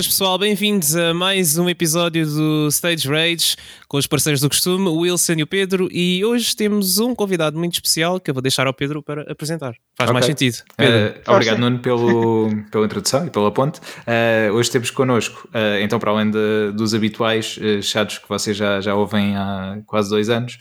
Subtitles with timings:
[0.00, 3.56] Boas pessoal, bem-vindos a mais um episódio do Stage Rage
[3.88, 7.58] com os parceiros do costume, o Wilson e o Pedro, e hoje temos um convidado
[7.58, 9.74] muito especial que eu vou deixar ao Pedro para apresentar.
[9.96, 10.12] Faz okay.
[10.12, 10.56] mais sentido.
[10.78, 13.80] Uh, obrigado, Nuno, pelo, pela introdução e pela ponte.
[13.80, 18.78] Uh, hoje temos connosco, uh, então, para além de, dos habituais chatos que vocês já,
[18.80, 20.58] já ouvem há quase dois anos,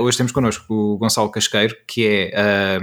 [0.00, 2.80] hoje temos connosco o Gonçalo Casqueiro, que é,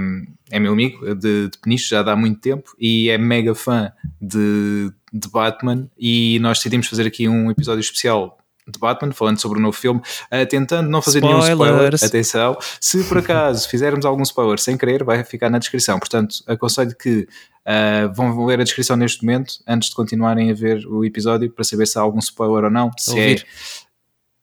[0.50, 4.90] é meu amigo de, de Peniche já há muito tempo e é mega fã de,
[5.12, 5.88] de Batman.
[5.98, 10.00] E nós decidimos fazer aqui um episódio especial de Batman, falando sobre o novo filme,
[10.00, 11.44] uh, tentando não fazer Spoilers.
[11.44, 11.94] nenhum spoiler.
[11.94, 15.98] Atenção, se por acaso fizermos algum spoiler sem querer, vai ficar na descrição.
[15.98, 17.26] Portanto, aconselho que
[17.66, 21.64] uh, vão ler a descrição neste momento, antes de continuarem a ver o episódio, para
[21.64, 22.90] saber se há algum spoiler ou não.
[22.98, 23.40] Se Ouvir.
[23.40, 23.81] é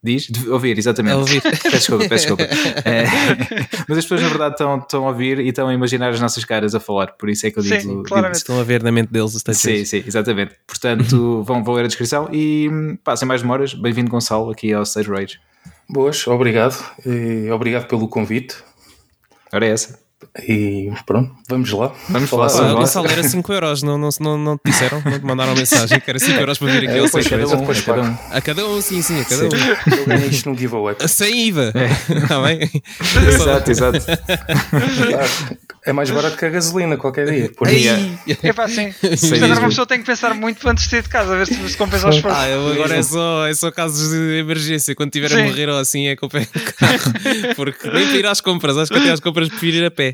[0.02, 0.28] Diz?
[0.28, 1.14] De ouvir, exatamente.
[1.14, 1.42] É ouvir.
[1.44, 2.44] peço desculpa, peço desculpa.
[2.86, 3.04] É,
[3.88, 6.46] mas as pessoas, na verdade, estão, estão a ouvir e estão a imaginar as nossas
[6.46, 7.82] caras a falar, por isso é que eu digo.
[7.82, 8.38] Sim, claramente.
[8.38, 10.56] Estão a ver na mente deles o Sim, sim, exatamente.
[10.66, 12.70] Portanto, vão, vão ler a descrição e,
[13.04, 15.40] pá, sem mais demoras, bem-vindo, Gonçalo, aqui ao Stage Rage.
[15.90, 16.78] Boas, obrigado.
[17.06, 18.56] E obrigado pelo convite.
[19.52, 20.09] Ora é essa.
[20.48, 21.94] E pronto, vamos lá.
[22.10, 25.02] Vamos falar sobre Gonçalo era 5 euros, não, não, não, não te disseram?
[25.04, 27.60] Não te mandaram mensagem que era 5 euros para vir aqui é, ao cada um,
[27.60, 28.18] depois cada um.
[28.30, 29.98] A cada um, sim, sim, a cada um.
[29.98, 30.96] Eu ganhei isto num giveaway.
[31.08, 31.74] Sem IVA.
[32.10, 32.58] Está é.
[32.58, 32.84] bem?
[33.28, 34.00] exato, exato.
[35.86, 37.52] É mais barato que a gasolina qualquer dia.
[37.56, 37.98] Por dia.
[38.44, 38.94] É pá, sim.
[39.36, 41.56] Agora uma pessoa tem que pensar muito antes de sair de casa, a ver se,
[41.70, 42.40] se compensa os esforços.
[42.40, 44.94] Ah, agora é só, é só casos de emergência.
[44.94, 45.42] Quando tiver sim.
[45.42, 47.14] a morrer ou assim, é comprar o carro.
[47.56, 50.09] Porque nem para ir às compras, acho que até às compras prefiro ir a pé.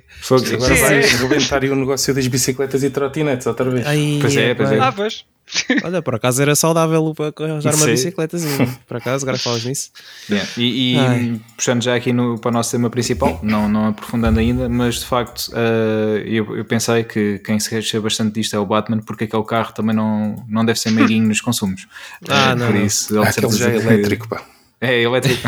[0.53, 3.85] Agora vai rebentar o negócio das bicicletas e trotinetes outra vez.
[3.85, 4.79] Ai, pois é, pois é.
[4.79, 5.25] Ah, pois.
[5.83, 8.37] Olha, por acaso era saudável para arranjar uma bicicleta,
[8.87, 9.91] por acaso, agora falas nisso.
[10.29, 10.49] Yeah.
[10.57, 14.67] E, e puxando já aqui no, para o nosso tema principal, não, não aprofundando ainda,
[14.67, 18.65] mas de facto uh, eu, eu, pensei que quem se queixa bastante disto é o
[18.65, 21.87] Batman, porque aquele carro também não, não deve ser meiguinho nos consumos.
[22.27, 22.67] Ah, uh, não.
[22.67, 24.43] Por isso, ah, aquele já é elétrico, pá.
[24.85, 25.41] É elétrico.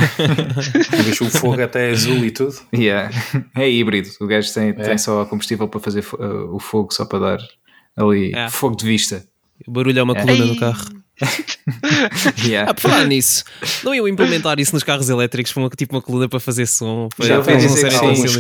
[1.04, 2.56] Deixa o fogo até azul e tudo.
[2.74, 3.12] Yeah.
[3.56, 4.10] É híbrido.
[4.20, 4.74] O gajo tem, é.
[4.74, 7.40] tem só combustível para fazer uh, o fogo, só para dar
[7.96, 8.50] ali é.
[8.50, 9.24] fogo de vista.
[9.68, 10.86] O barulho é uma coluna no carro.
[12.46, 12.70] yeah.
[12.70, 13.44] Ah, por falar nisso,
[13.84, 17.10] não iam implementar isso nos carros elétricos para uma, tipo uma coluna para fazer som?
[17.18, 17.90] Para, já tem, sim,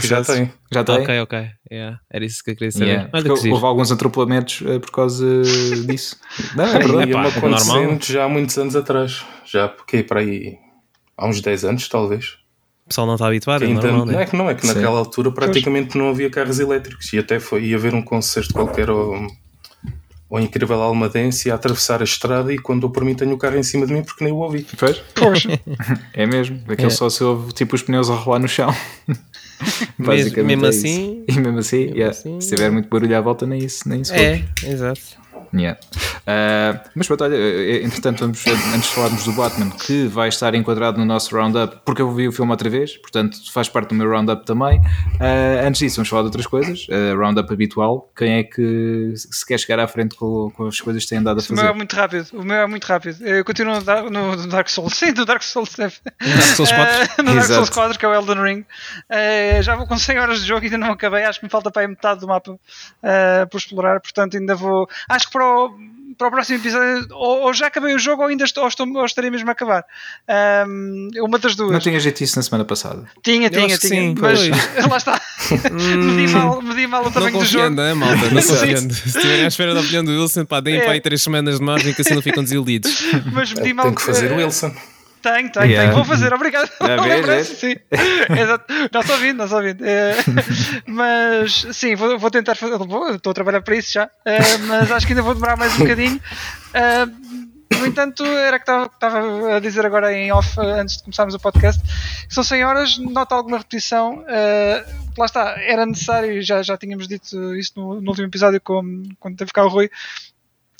[0.01, 0.53] já tem.
[0.71, 0.95] Já tem?
[0.95, 1.47] Ok, ok.
[1.71, 1.99] Yeah.
[2.11, 2.85] Era isso que eu queria saber.
[2.85, 3.09] Yeah.
[3.51, 5.25] houve alguns atropelamentos uh, por causa
[5.87, 6.17] disso.
[6.55, 7.11] Não, é verdade.
[7.11, 7.97] É, pá, normal.
[7.99, 9.25] já há muitos anos atrás.
[9.43, 10.59] Já porque para aí
[11.17, 12.37] há uns 10 anos, talvez.
[12.85, 14.25] O pessoal não está habituado, é normal, não é?
[14.25, 14.75] que não, é que Sim.
[14.75, 15.95] naquela altura praticamente pois.
[15.95, 19.27] não havia carros elétricos e até foi, ia haver um concerto qualquer ou
[20.29, 23.57] ou incrível almadense a atravessar a estrada e quando eu por mim tenho o carro
[23.57, 24.65] em cima de mim porque nem o ouvi.
[24.77, 24.97] Pois?
[25.15, 25.59] Poxa.
[26.13, 26.61] é mesmo.
[26.67, 26.89] Aquele é.
[26.89, 28.73] só se ouve tipo os pneus a rolar no chão.
[29.97, 32.11] Basicamente mesmo, é assim, E mesmo assim, mesmo yeah.
[32.11, 34.13] assim, se tiver muito barulho à volta, nem isso, nem isso.
[34.13, 35.01] É, exato.
[35.61, 35.79] Yeah.
[36.27, 40.53] Uh, mas pronto, olha, eh, entretanto, vamos, antes de falarmos do Batman, que vai estar
[40.55, 43.95] enquadrado no nosso roundup, porque eu vi o filme outra vez, portanto faz parte do
[43.95, 44.77] meu roundup também.
[44.79, 46.85] Uh, antes disso, vamos falar de outras coisas.
[46.89, 48.11] Uh, roundup habitual.
[48.13, 51.39] Quem é que se quer chegar à frente com, com as coisas que têm andado
[51.39, 51.53] a fazer?
[51.53, 52.27] O meu é muito rápido.
[52.33, 53.25] O meu é muito rápido.
[53.25, 53.75] Eu continuo
[54.11, 54.95] no, no Dark Souls.
[54.99, 55.75] Sim, no Dark Souls.
[55.77, 55.93] Dark
[56.55, 57.23] Souls 4.
[57.23, 58.65] no Dark Souls 4, que é o Elden Ring.
[59.61, 61.23] já vou com 100 horas de jogo e ainda não acabei.
[61.23, 62.59] Acho que me falta para aí metade do mapa
[63.49, 64.89] por explorar, portanto ainda vou.
[65.07, 65.69] Acho que para o,
[66.17, 68.87] para o próximo episódio, ou, ou, já acabei o jogo, ou ainda estou, ou, estou,
[68.87, 69.85] ou estarei mesmo a acabar.
[70.67, 71.71] Um, uma das duas.
[71.71, 73.03] Não tinha jeito isso na semana passada?
[73.21, 73.77] Tinha, tinha, tinha.
[73.77, 74.85] Sim, mas pois.
[74.89, 75.21] lá está.
[75.71, 77.69] medi, mal, medi mal o tamanho do jogo.
[77.75, 78.29] Não é, malta?
[78.31, 78.93] Não confiando.
[78.93, 80.81] Se estiverem à espera da opinião do Wilson, pá, deem é.
[80.81, 83.03] para aí três semanas de margem que assim não ficam desiludidos.
[83.31, 83.85] Mas medi mal.
[83.85, 84.73] Tem que fazer o Wilson.
[85.21, 85.91] Tenho, tenho, yeah.
[85.91, 85.95] tenho.
[85.95, 86.69] Vou fazer, obrigado.
[87.27, 87.75] É sim.
[88.39, 88.65] Exato.
[88.91, 89.83] Não estou ouvindo, não estou ouvindo.
[89.85, 90.15] É,
[90.87, 92.77] mas sim, vou, vou tentar fazer.
[92.77, 94.09] Vou, estou a trabalhar para isso já.
[94.25, 96.21] É, mas acho que ainda vou demorar mais um bocadinho.
[96.73, 97.05] É,
[97.77, 101.81] no entanto, era que estava a dizer agora em off, antes de começarmos o podcast,
[102.29, 104.19] são 100 horas, nota alguma repetição.
[104.19, 109.03] Uh, lá está, era necessário, já, já tínhamos dito isso no, no último episódio, com,
[109.19, 109.89] quando teve cá o Rui,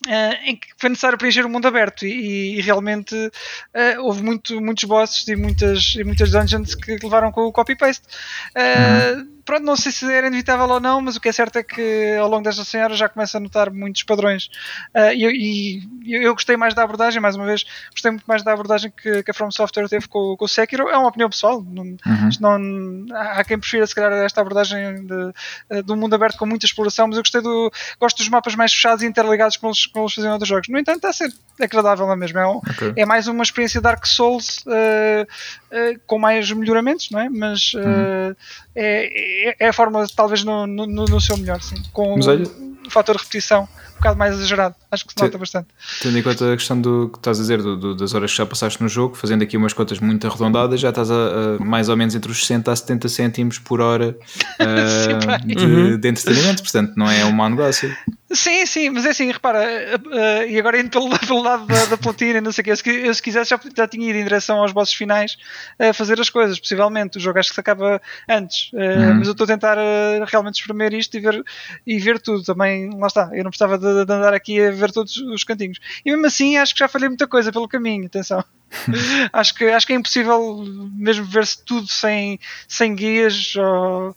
[0.05, 4.61] Uh, em que foi necessário preencher o mundo aberto e, e realmente uh, houve muito,
[4.61, 8.05] muitos bosses e muitas, e muitas dungeons que levaram com o copy-paste.
[8.55, 11.55] Uh, uhum pronto, não sei se era inevitável ou não, mas o que é certo
[11.55, 14.49] é que ao longo desta senhora já começa a notar muitos padrões.
[14.93, 18.51] Uh, e, e, eu gostei mais da abordagem, mais uma vez, gostei muito mais da
[18.51, 20.89] abordagem que, que a From Software teve com, com o Sekiro.
[20.89, 21.63] É uma opinião pessoal.
[21.65, 22.29] Não, uhum.
[22.41, 25.33] não, há quem prefira, se calhar, esta abordagem de,
[25.71, 27.71] ah, do mundo aberto com muita exploração, mas eu gostei do.
[27.99, 30.67] Gosto dos mapas mais fechados e interligados como eles, como eles faziam outros jogos.
[30.67, 32.41] No entanto, está a ser agradável na mesma.
[32.41, 32.93] É, um, okay.
[32.97, 37.29] é mais uma experiência Dark Souls uh, uh, com mais melhoramentos, não é?
[37.29, 37.83] Mas uhum.
[37.83, 38.35] é,
[38.75, 41.75] é, é a forma talvez no, no, no, seu melhor, sim.
[41.93, 42.45] Com, Mas olha,
[42.87, 44.75] o fator repetição um bocado mais exagerado.
[44.91, 45.67] Acho que se nota bastante.
[46.01, 48.37] Tendo em conta a questão do que estás a dizer, do, do, das horas que
[48.37, 51.89] já passaste no jogo, fazendo aqui umas contas muito arredondadas, já estás a, a mais
[51.89, 54.15] ou menos entre os 60 a 70 cêntimos por hora
[54.61, 55.99] uh, de, uhum.
[55.99, 57.93] de, entretenimento, portanto não é um mau negócio.
[58.29, 61.85] Sim, sim, mas é assim, repara, uh, uh, e agora indo pelo, pelo lado da,
[61.85, 64.23] da platina, não sei o que, eu, eu se quisesse já, já tinha ido em
[64.23, 65.37] direção aos bosses finais
[65.79, 67.17] a fazer as coisas, possivelmente.
[67.17, 69.15] O jogo acho que se acaba antes, uhum.
[69.15, 69.77] mas eu estou a tentar
[70.27, 71.43] realmente espremer isto e ver,
[71.85, 72.43] e ver tudo.
[72.43, 75.79] Também, lá está, eu não precisava de, de andar aqui a ver todos os cantinhos.
[76.05, 78.43] E mesmo assim, acho que já falhei muita coisa pelo caminho, atenção.
[79.31, 83.55] acho, que, acho que é impossível mesmo ver-se tudo sem, sem guias.
[83.55, 84.15] Ou,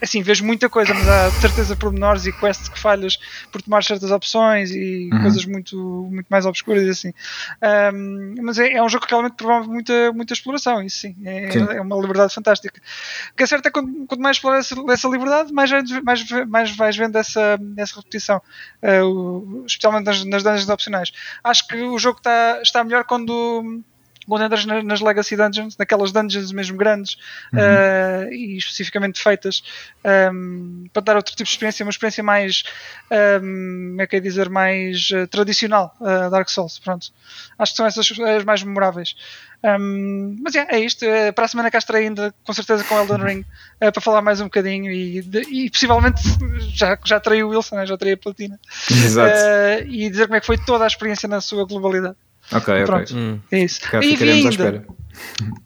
[0.00, 3.18] assim, vejo muita coisa, mas há de certeza pormenores e quests que falhas
[3.50, 5.22] por tomar certas opções e uhum.
[5.22, 7.12] coisas muito, muito mais obscuras e assim.
[7.94, 11.16] Um, mas é, é, um jogo que realmente promove muita, muita exploração, isso sim.
[11.24, 11.58] É, sim.
[11.58, 12.80] é uma liberdade fantástica.
[13.32, 15.70] O que é certo é que quanto, quanto mais exploras essa, essa, liberdade, mais,
[16.02, 18.40] mais, mais vais vendo essa, essa repetição,
[18.82, 21.12] uh, especialmente nas, nas dungeons opcionais.
[21.44, 23.81] Acho que o jogo está, está melhor quando
[24.26, 27.16] quando entras nas Legacy Dungeons, naquelas dungeons mesmo grandes
[27.52, 27.58] uhum.
[27.58, 29.62] uh, e especificamente feitas
[30.32, 32.62] um, para dar outro tipo de experiência, uma experiência mais,
[33.10, 36.78] um, como é que é dizer, mais uh, tradicional uh, Dark Souls.
[36.78, 37.08] Pronto.
[37.58, 39.14] Acho que são essas as mais memoráveis.
[39.64, 41.06] Um, mas yeah, é isto.
[41.34, 43.44] para a semana cá estarei ainda, com certeza, com Elden Ring
[43.78, 46.20] para falar mais um bocadinho e, de, e possivelmente
[46.74, 47.86] já, já terei o Wilson, né?
[47.86, 48.58] já terei a Platina.
[48.90, 49.36] Exato.
[49.86, 52.16] e dizer como é que foi toda a experiência na sua globalidade.
[52.52, 53.16] Ok, Pronto, ok.
[53.16, 53.40] Hum.
[53.50, 53.80] É isso.
[53.80, 54.84] Cá e vi ainda.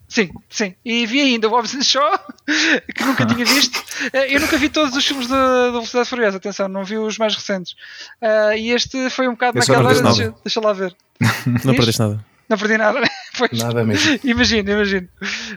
[0.07, 0.73] Sim, sim.
[0.83, 2.19] E vi ainda o Hobbs Shaw,
[2.95, 3.83] que nunca tinha visto.
[4.13, 7.35] Eh, eu nunca vi todos os filmes da, Velocidade Furiosa, atenção, não vi os mais
[7.35, 7.73] recentes.
[8.21, 10.01] Uh, e este foi um bocado naquela hora.
[10.01, 10.95] Deixa, deixa, lá ver.
[11.63, 12.25] Não perdeste nada.
[12.47, 13.01] Não perdi nada.
[13.37, 14.19] Pois, nada mesmo.
[14.23, 15.07] Imagino, imagino.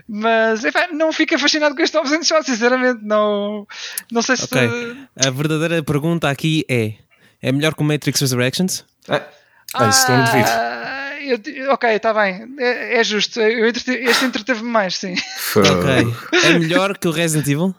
[0.07, 2.99] Mas enfim, não fica fascinado com este Hobbs Shaw, sinceramente.
[3.03, 3.65] Não,
[4.11, 4.43] não sei se.
[4.43, 4.67] Okay.
[4.67, 5.27] Te...
[5.27, 6.93] A verdadeira pergunta aqui é:
[7.41, 8.85] é melhor que o Matrix Resurrections?
[9.09, 9.23] Ah,
[9.73, 10.49] ah isso não duvido.
[11.29, 13.39] Eu, ok, está bem, é, é justo.
[13.39, 15.15] Eu entrete, este entreteve-me mais, sim.
[15.55, 16.39] ok.
[16.43, 17.75] É melhor que o Resident Evil?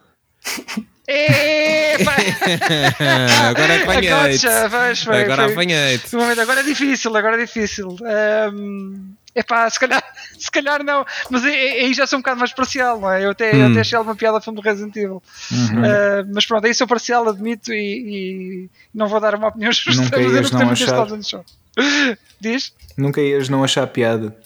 [1.09, 1.94] É,
[3.49, 4.47] agora apanhei-te.
[4.47, 6.17] Agora apanhei-te.
[6.17, 7.97] Agora é difícil, agora é difícil.
[8.00, 10.02] Um, epá, se calhar,
[10.38, 13.25] se calhar não, mas aí já sou um bocado mais parcial, não é?
[13.25, 13.58] Eu até, hum.
[13.58, 15.23] eu até achei alguma piada filme do Resident Evil.
[15.50, 15.81] Uhum.
[15.81, 20.02] Uh, mas pronto, aí sou parcial, admito, e, e não vou dar uma opinião justa.
[20.02, 21.44] Nunca ias não achar.
[22.40, 22.73] Diz?
[22.96, 24.37] Nunca ias não achar piada.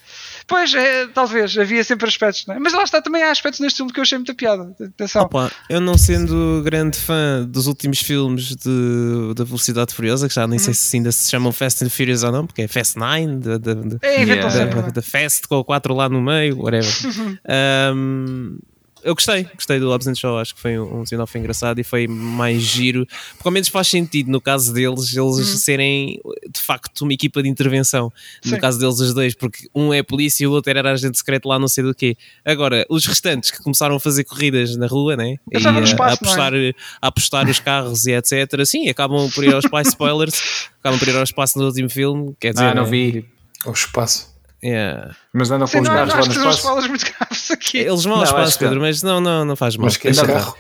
[0.46, 2.58] Pois, é, talvez, havia sempre aspectos, não é?
[2.58, 4.74] Mas lá está, também há aspectos neste filme que eu achei muita piada.
[4.80, 5.22] Atenção.
[5.22, 10.46] Opa, eu não sendo grande fã dos últimos filmes de, da Velocidade Furiosa, que já
[10.46, 10.74] nem sei uhum.
[10.74, 13.74] se ainda se chamam Fast and Furious ou não, porque é Fast 9, de, de,
[13.74, 14.90] de, é, yeah.
[14.92, 16.92] da, Fast com o 4 lá no meio, whatever.
[17.94, 18.58] um,
[19.06, 22.08] eu gostei, gostei do Hobbs Show, acho que foi um, um spin-off engraçado e foi
[22.08, 23.06] mais giro,
[23.36, 25.44] porque ao menos faz sentido no caso deles, eles uhum.
[25.44, 26.20] serem
[26.52, 28.12] de facto uma equipa de intervenção.
[28.42, 28.50] Sim.
[28.50, 31.48] No caso deles, os dois, porque um é polícia e o outro era agente secreto
[31.48, 32.16] lá, não sei do quê.
[32.44, 35.36] Agora, os restantes que começaram a fazer corridas na rua, né?
[35.52, 36.72] E a, espaço, a, apostar, é?
[37.00, 38.64] a apostar os carros e etc.
[38.64, 42.34] Sim, acabam por ir aos espaço, spoilers, acabam por ir ao espaço no último filme.
[42.40, 42.90] Quer dizer, ah, não né?
[42.90, 43.24] vi.
[43.64, 44.35] Ao espaço.
[44.66, 45.14] Yeah.
[45.32, 46.62] Mas andam com os carros lá no espaço.
[46.62, 47.78] falas muito graves aqui.
[47.78, 49.84] Eles vão ao espaço, Pedro, mas não, não, não faz mal.
[49.84, 50.56] Mas que é carro?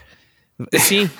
[0.78, 1.10] Sim.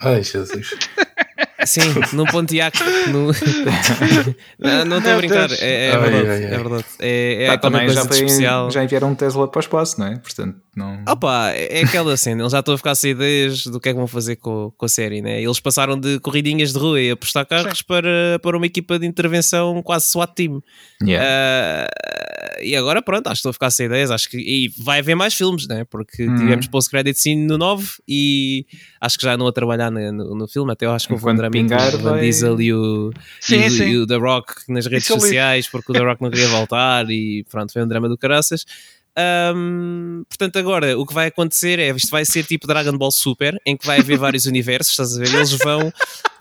[0.00, 0.70] Ai, Jesus.
[1.64, 1.80] Sim,
[2.12, 2.78] no Pontiac.
[3.08, 3.32] No...
[4.84, 6.54] não estou a brincar, é, é, verdade, ai, ai, ai.
[6.54, 6.84] é verdade.
[7.00, 8.70] É, é também coisa já, foi, especial.
[8.70, 10.16] já enviaram um Tesla para o espaço, não é?
[10.16, 11.02] Portanto, não.
[11.08, 13.98] Opa, é aquela cena, eles já estão a ficar sem ideias do que é que
[13.98, 15.42] vão fazer com, com a série, né?
[15.42, 19.82] Eles passaram de corridinhas de rua e apostar carros para, para uma equipa de intervenção
[19.82, 20.62] quase SWAT team.
[21.02, 21.88] Yeah.
[21.88, 24.10] Uh, e agora, pronto, acho que estou a ficar sem ideias.
[24.10, 25.84] Acho que e vai haver mais filmes, né?
[25.84, 26.36] Porque hum.
[26.36, 28.66] tivemos post-credit scene no 9 e
[29.00, 30.72] acho que já não a trabalhar no, no, no filme.
[30.72, 33.84] Até eu acho que houve drama pingar, o Van Diesel e o, sim, e, sim.
[33.84, 37.10] e, o The Rock nas redes Isso sociais porque o The Rock não queria voltar
[37.10, 38.64] e pronto, foi um drama do caraças.
[39.18, 43.58] Um, portanto, agora o que vai acontecer é isto vai ser tipo Dragon Ball Super,
[43.64, 45.34] em que vai haver vários universos, estás a ver?
[45.34, 45.92] Eles vão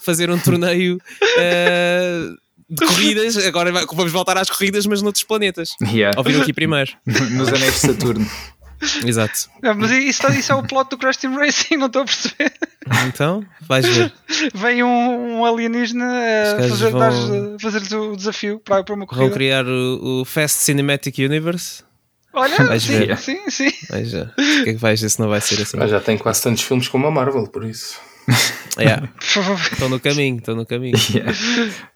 [0.01, 2.37] fazer um torneio uh,
[2.69, 3.37] de corridas.
[3.37, 5.69] Agora vamos voltar às corridas, mas noutros planetas.
[5.81, 6.17] Yeah.
[6.17, 6.91] Ouviram aqui primeiro.
[7.05, 8.27] Nos anéis de Saturno.
[9.05, 9.49] Exato.
[9.61, 12.53] Não, mas isso, isso, é o plot do Crash Team Racing, não estou a perceber.
[13.07, 14.13] Então, vais ver.
[14.53, 17.59] Vem um, um alienígena a fazer, vão...
[17.59, 19.27] fazer o desafio para, para uma corrida.
[19.27, 21.83] Vão criar o, o Fast Cinematic Universe.
[22.33, 23.17] Olha, vais sim, ver.
[23.17, 23.71] sim, sim.
[23.89, 24.27] Vais ver.
[24.27, 25.77] O que é que vais ver se não vai ser assim?
[25.77, 27.99] Mas já tem quase tantos filmes como a Marvel, por isso.
[28.77, 29.07] Yeah.
[29.21, 30.97] Estou no caminho, estou no caminho.
[31.13, 31.31] Yeah.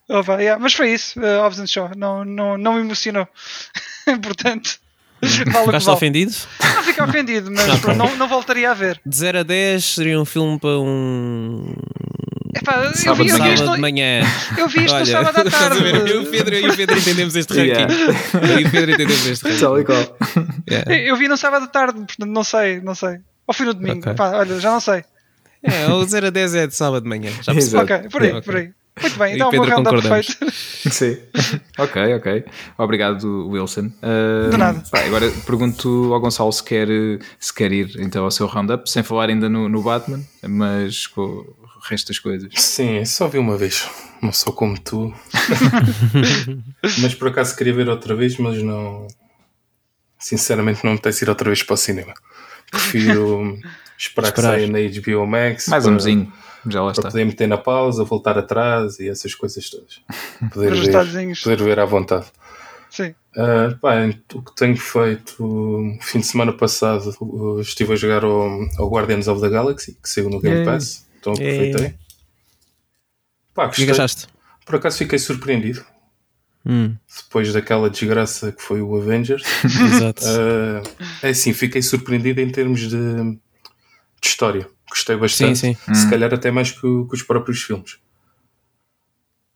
[0.07, 0.57] Opa, yeah.
[0.57, 1.91] Mas foi isso, uh, Hobbs and Shaw.
[1.97, 3.27] Não, não, não me emocionou.
[4.23, 4.79] Portanto.
[5.51, 6.31] Vale Ficaste ofendido?
[6.75, 7.93] Não fico ofendido, mas okay.
[7.93, 8.99] não, não voltaria a ver.
[9.05, 11.73] De 0 a 10 seria um filme para um.
[12.63, 14.21] Pá, eu vi, eu vi sábado de manhã.
[14.57, 15.79] Eu vi isto Olha, no sábado à tarde.
[16.11, 17.71] Eu e o Pedro, eu e o Pedro entendemos este ranking.
[17.71, 17.93] Yeah.
[18.33, 19.59] Eu e o Pedro entendemos este ranking.
[19.59, 20.17] Tal e qual.
[20.69, 20.93] Yeah.
[20.93, 23.19] Eu vi no sábado à tarde, portanto não sei, não sei.
[23.47, 24.13] Ao fim do domingo, okay.
[24.13, 25.03] pá, olha, já não sei.
[25.63, 27.31] É, o 0 a 10 é de sábado de manhã.
[27.41, 27.77] Já percebi.
[27.77, 28.41] Ok, por aí, okay.
[28.41, 28.71] por aí.
[29.01, 30.51] Muito bem, então o meu round perfeito.
[30.51, 31.17] Sim.
[31.77, 32.45] ok, ok.
[32.77, 33.91] Obrigado, Wilson.
[34.01, 34.83] Uh, de nada.
[34.91, 36.87] Pá, agora pergunto ao Gonçalo se quer,
[37.39, 41.21] se quer ir então ao seu roundup, sem falar ainda no, no Batman, mas com
[41.21, 42.51] o resto das coisas.
[42.55, 43.89] Sim, só vi uma vez.
[44.21, 45.13] Não sou como tu.
[46.99, 49.07] mas por acaso queria ver outra vez, mas não.
[50.17, 52.13] Sinceramente, não me apetece ir outra vez para o cinema.
[52.69, 53.57] Prefiro
[53.99, 54.57] esperar, esperar.
[54.57, 55.67] que saia na HBO Max.
[55.67, 55.91] Mais para...
[55.91, 56.33] um mesinho
[56.67, 57.11] já lá para está.
[57.11, 60.01] poder meter na pausa, voltar atrás e essas coisas todas.
[60.51, 62.25] Poder, ver, poder ver à vontade.
[62.89, 63.13] Sim.
[63.35, 63.95] Uh, pá,
[64.33, 67.13] o que tenho feito, no fim de semana passado,
[67.61, 71.33] estive a jogar ao, ao, Guardians of the Galaxy, que saiu no Game Pass, então
[71.33, 71.93] aproveitei.
[73.53, 73.85] Pá, gostei.
[73.85, 74.27] E gastaste?
[74.65, 75.85] Por acaso fiquei surpreendido.
[76.65, 76.95] Hum.
[77.23, 79.43] Depois daquela desgraça que foi o Avengers.
[79.63, 80.23] Exato.
[80.23, 83.37] Uh, é assim, fiquei surpreendido em termos de,
[84.21, 84.67] de história.
[84.89, 85.57] Gostei bastante.
[85.59, 85.93] Sim, sim.
[85.93, 86.09] Se hum.
[86.09, 87.97] calhar até mais que, que, os próprios filmes.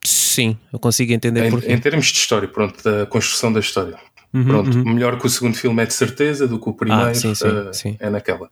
[0.04, 1.72] Sim, eu consigo entender em, porquê.
[1.72, 3.98] Em termos de história, pronto, da construção da história.
[4.34, 4.94] Uhum, pronto, uhum.
[4.94, 7.10] melhor que o segundo filme é de certeza do que o primeiro.
[7.10, 7.96] Ah, sim, sim, uh, sim.
[8.00, 8.50] É naquela.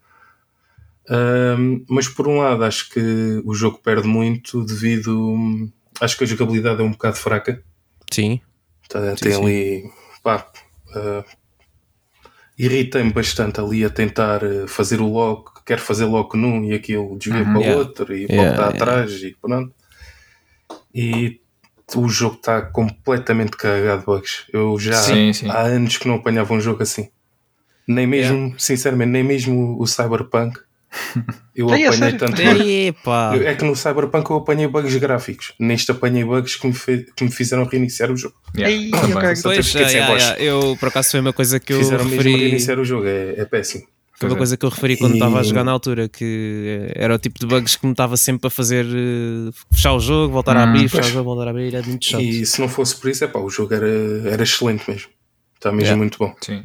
[1.09, 5.69] Uh, mas por um lado, acho que o jogo perde muito devido.
[5.99, 7.63] Acho que a jogabilidade é um bocado fraca.
[8.11, 8.39] Sim.
[8.87, 9.91] Tá, tem sim, ali.
[10.23, 10.45] Pá,
[10.95, 11.25] uh,
[12.61, 15.13] irritei-me bastante ali a tentar eh, fazer o
[15.61, 17.79] lock, quero fazer lock num e aquilo desvia uhum, para o yeah.
[17.79, 18.75] outro e yeah, volta yeah.
[18.75, 19.73] atrás e pronto.
[20.93, 21.39] E
[21.95, 24.45] o jogo está completamente carregado de bugs.
[24.51, 25.49] Eu já sim, sim.
[25.49, 27.09] há anos que não apanhava um jogo assim.
[27.87, 30.59] Nem mesmo, sinceramente, nem mesmo o Cyberpunk
[31.55, 33.45] eu apanhei tanto bug.
[33.45, 35.53] É que no Cyberpunk eu apanhei bugs gráficos.
[35.57, 37.05] Neste apanhei bugs que me, fe...
[37.15, 38.35] que me fizeram reiniciar o jogo.
[38.55, 38.75] Yeah.
[38.75, 39.41] Ei, okay.
[39.41, 42.29] pois, yeah, yeah, Eu, por acaso, foi uma coisa que fizeram eu referi...
[42.29, 43.07] mesmo reiniciar o jogo.
[43.07, 43.87] É, é péssimo.
[44.21, 47.17] Foi uma coisa que eu referi quando estava a jogar na altura, que era o
[47.17, 50.59] tipo de bugs que me estava sempre a fazer uh, fechar o jogo, voltar hum,
[50.59, 52.21] a abrir, fechar o jogo, voltar a abrir, era muito chato.
[52.21, 53.87] E se não fosse por isso, é pá, o jogo era,
[54.29, 55.09] era excelente mesmo.
[55.55, 56.33] Está mesmo muito bom.
[56.41, 56.63] Sim.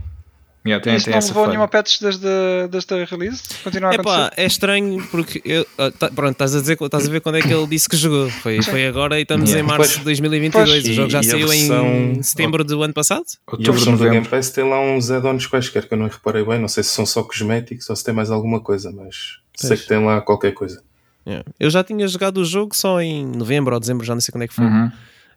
[0.67, 2.27] Yeah, tem, tem não levou nenhuma patch desde,
[2.71, 3.43] desde a release?
[3.63, 7.11] Continua a Epá, é estranho porque eu, uh, tá, pronto, estás a, dizer, estás a
[7.11, 8.29] ver quando é que ele disse que jogou.
[8.29, 9.65] Foi, foi agora e estamos yeah.
[9.65, 10.69] em março pois, de 2022.
[10.69, 13.25] Pois, o jogo já saiu versão, em setembro do ano passado.
[13.59, 16.45] E a versão do Game Pass tem lá uns add-ons quaisquer que eu não reparei
[16.45, 16.59] bem.
[16.59, 19.69] Não sei se são só cosméticos ou se tem mais alguma coisa, mas pois.
[19.69, 20.83] sei que tem lá qualquer coisa.
[21.27, 21.45] Yeah.
[21.59, 24.43] Eu já tinha jogado o jogo só em novembro ou dezembro, já não sei quando
[24.43, 24.65] é que foi.
[24.65, 24.91] Uhum.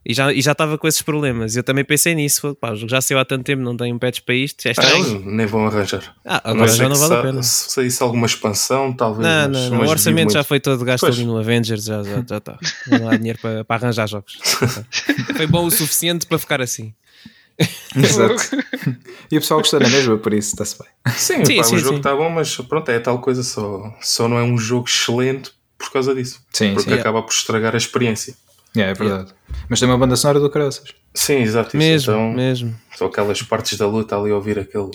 [0.06, 1.56] E já, e já estava com esses problemas.
[1.56, 2.56] Eu também pensei nisso.
[2.56, 4.66] Pá, já saiu há tanto tempo, não tenho patch para isto.
[4.66, 4.84] É ah,
[5.26, 6.16] nem vão arranjar.
[6.26, 7.44] Ah, agora já não vale a pena.
[7.44, 9.28] Se saísse alguma expansão, talvez.
[9.28, 9.86] Não, não, não.
[9.86, 11.16] o orçamento já foi todo gasto pois.
[11.16, 11.84] ali no Avengers.
[11.84, 12.58] Já está.
[12.62, 14.38] Já, já não há dinheiro para, para arranjar jogos.
[15.36, 16.94] foi bom o suficiente para ficar assim.
[17.94, 18.58] Exato.
[19.30, 20.88] e o pessoal gostou da mesma, por isso está-se bem.
[21.14, 23.44] Sim, sim, pá, sim o jogo está bom, mas pronto, é tal coisa.
[23.44, 26.42] Só, só não é um jogo excelente por causa disso.
[26.54, 27.00] Sim, porque sim.
[27.00, 28.34] acaba por estragar a experiência.
[28.76, 29.30] Yeah, é verdade.
[29.30, 29.66] Yeah.
[29.68, 30.94] Mas tem uma banda sonora do Caraças.
[31.14, 31.76] Sim, exato.
[31.76, 32.76] Mesmo, então, mesmo.
[32.96, 34.92] São aquelas partes da luta ali a ouvir aquele,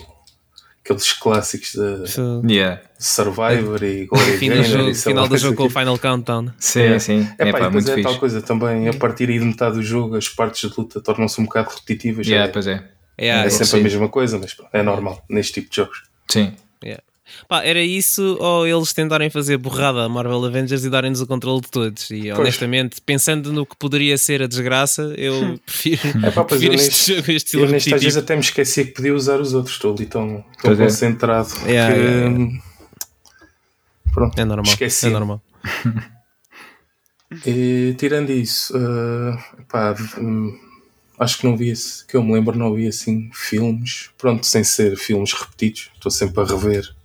[0.83, 2.81] aqueles clássicos de so, yeah.
[2.97, 3.87] Survivor é.
[3.87, 6.53] e Glory Fim do jogo, final do jogo com o Final Countdown.
[6.57, 6.99] Sim, é.
[6.99, 7.27] sim.
[7.37, 10.15] É, é, pá, muito é tal coisa também, a partir aí de metade do jogo,
[10.15, 12.25] as partes de luta tornam-se um bocado repetitivas.
[12.25, 12.83] Yeah, é, pois é.
[13.17, 13.79] É, sempre sim.
[13.79, 16.03] a mesma coisa, mas é normal neste tipo de jogos.
[16.29, 16.53] Sim.
[16.83, 17.03] Yeah.
[17.47, 21.61] Pá, era isso ou eles tentarem fazer borrada a Marvel Avengers e darem-nos o controle
[21.61, 22.09] de todos.
[22.11, 22.39] E pois.
[22.39, 27.15] honestamente, pensando no que poderia ser a desgraça, eu prefiro, é, pá, prefiro este neste,
[27.15, 29.75] jogo, este Eu neste às vezes até me esquecia que podia usar os outros.
[29.75, 30.75] Estou ali tão, tão é.
[30.75, 31.65] concentrado é.
[31.65, 31.71] que.
[31.71, 32.59] Yeah, yeah,
[34.13, 34.71] Pronto, é normal.
[34.71, 35.07] Esqueci.
[35.07, 35.41] É normal.
[37.45, 40.57] e, tirando isso, uh, pá, hum,
[41.19, 41.73] acho que não vi,
[42.07, 45.91] que eu me lembro, não vi assim filmes, pronto, sem ser filmes repetidos.
[45.95, 47.04] Estou sempre a rever hum.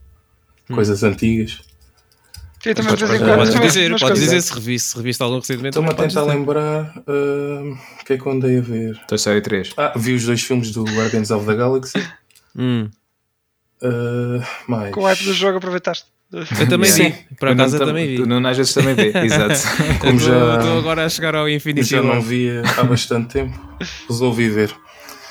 [0.75, 1.61] Coisas antigas.
[2.63, 3.37] Sim, também de vez em quando.
[3.37, 5.79] Podes dizer, pode dizer se reviste, se reviste algum recentemente.
[5.79, 9.01] Estou-me a tentar lembrar uh, o que é que eu andei a ver.
[9.09, 9.73] Toy Story 3.
[9.79, 12.07] Ah, vi os dois filmes do Guardians of the Galaxy.
[12.55, 12.91] Hum.
[13.83, 14.93] Uh, mais.
[14.93, 16.05] Com o hype do jogo aproveitaste?
[16.33, 17.17] Eu também yeah.
[17.17, 18.17] vi, por acaso eu também vi.
[18.17, 19.59] Tu não às vezes também vê, exato.
[20.01, 23.59] Como já estou agora a chegar ao Infinity Já não via há bastante tempo,
[24.09, 24.73] resolvi ver.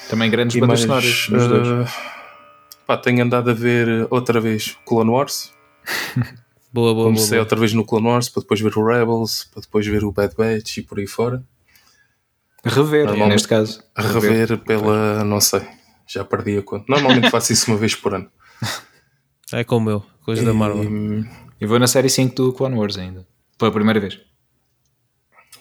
[0.10, 1.90] Também grandes bandas sonoras nos uh, dois.
[2.90, 5.54] Pá, tenho andado a ver outra vez Clone Wars.
[6.74, 9.62] boa, boa, Comecei boa, outra vez no Clone Wars para depois ver o Rebels, para
[9.62, 11.44] depois ver o Bad Batch e por aí fora.
[12.66, 13.84] Rever, neste caso.
[13.96, 15.62] Rever, rever pela, não sei,
[16.08, 16.86] já perdi a conta.
[16.90, 18.28] Normalmente faço isso uma vez por ano.
[19.52, 20.46] É como eu, coisa e...
[20.46, 21.26] da Marvel.
[21.60, 23.28] E vou na série 5 do Clone Wars ainda,
[23.58, 24.20] pela primeira vez.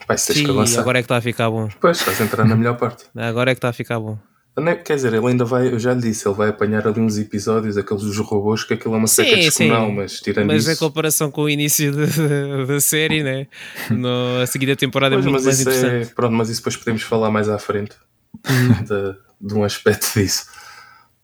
[0.07, 0.81] Vai, se tens que avançar.
[0.81, 1.69] agora é que está a ficar bom.
[1.79, 3.05] Pois, estás a entrar na melhor parte.
[3.15, 4.19] Agora é que está a ficar bom.
[4.83, 7.77] Quer dizer, ele ainda vai, eu já lhe disse, ele vai apanhar ali uns episódios,
[7.77, 10.69] aqueles dos robôs, que aquilo é uma seca descomunal, mas tirando mas isso...
[10.69, 11.93] Mas em comparação com o início
[12.67, 13.47] da série, né?
[13.89, 16.11] No, a seguida temporada pois, é muito mais é- interessante.
[16.11, 17.95] É, pronto, mas isso depois podemos falar mais à frente
[18.85, 20.45] de, de, um aspecto disso.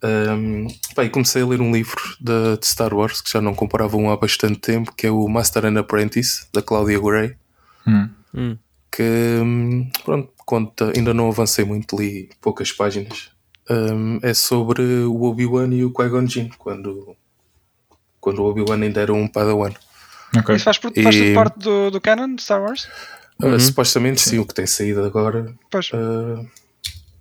[0.04, 3.54] Um, pá, e comecei a ler um livro de, de, Star Wars, que já não
[3.54, 7.36] comparava um há bastante tempo, que é o Master and Apprentice, da Claudia Gray.
[7.88, 8.10] Hum.
[8.34, 8.58] Hum.
[8.92, 13.32] Que, hum, pronto, conta, ainda não avancei muito, li poucas páginas.
[13.70, 17.16] Um, é sobre o Obi-Wan e o Qui-Gon Jinn, quando,
[18.22, 19.74] quando o Obi-Wan ainda era um Padawan.
[20.38, 20.56] Okay.
[20.56, 21.34] Isso faz, por, faz e...
[21.34, 22.88] parte do, do canon de Star Wars?
[23.42, 23.60] Uh, uhum.
[23.60, 25.56] Supostamente sim, o que tem saído agora.
[25.94, 26.48] Uh,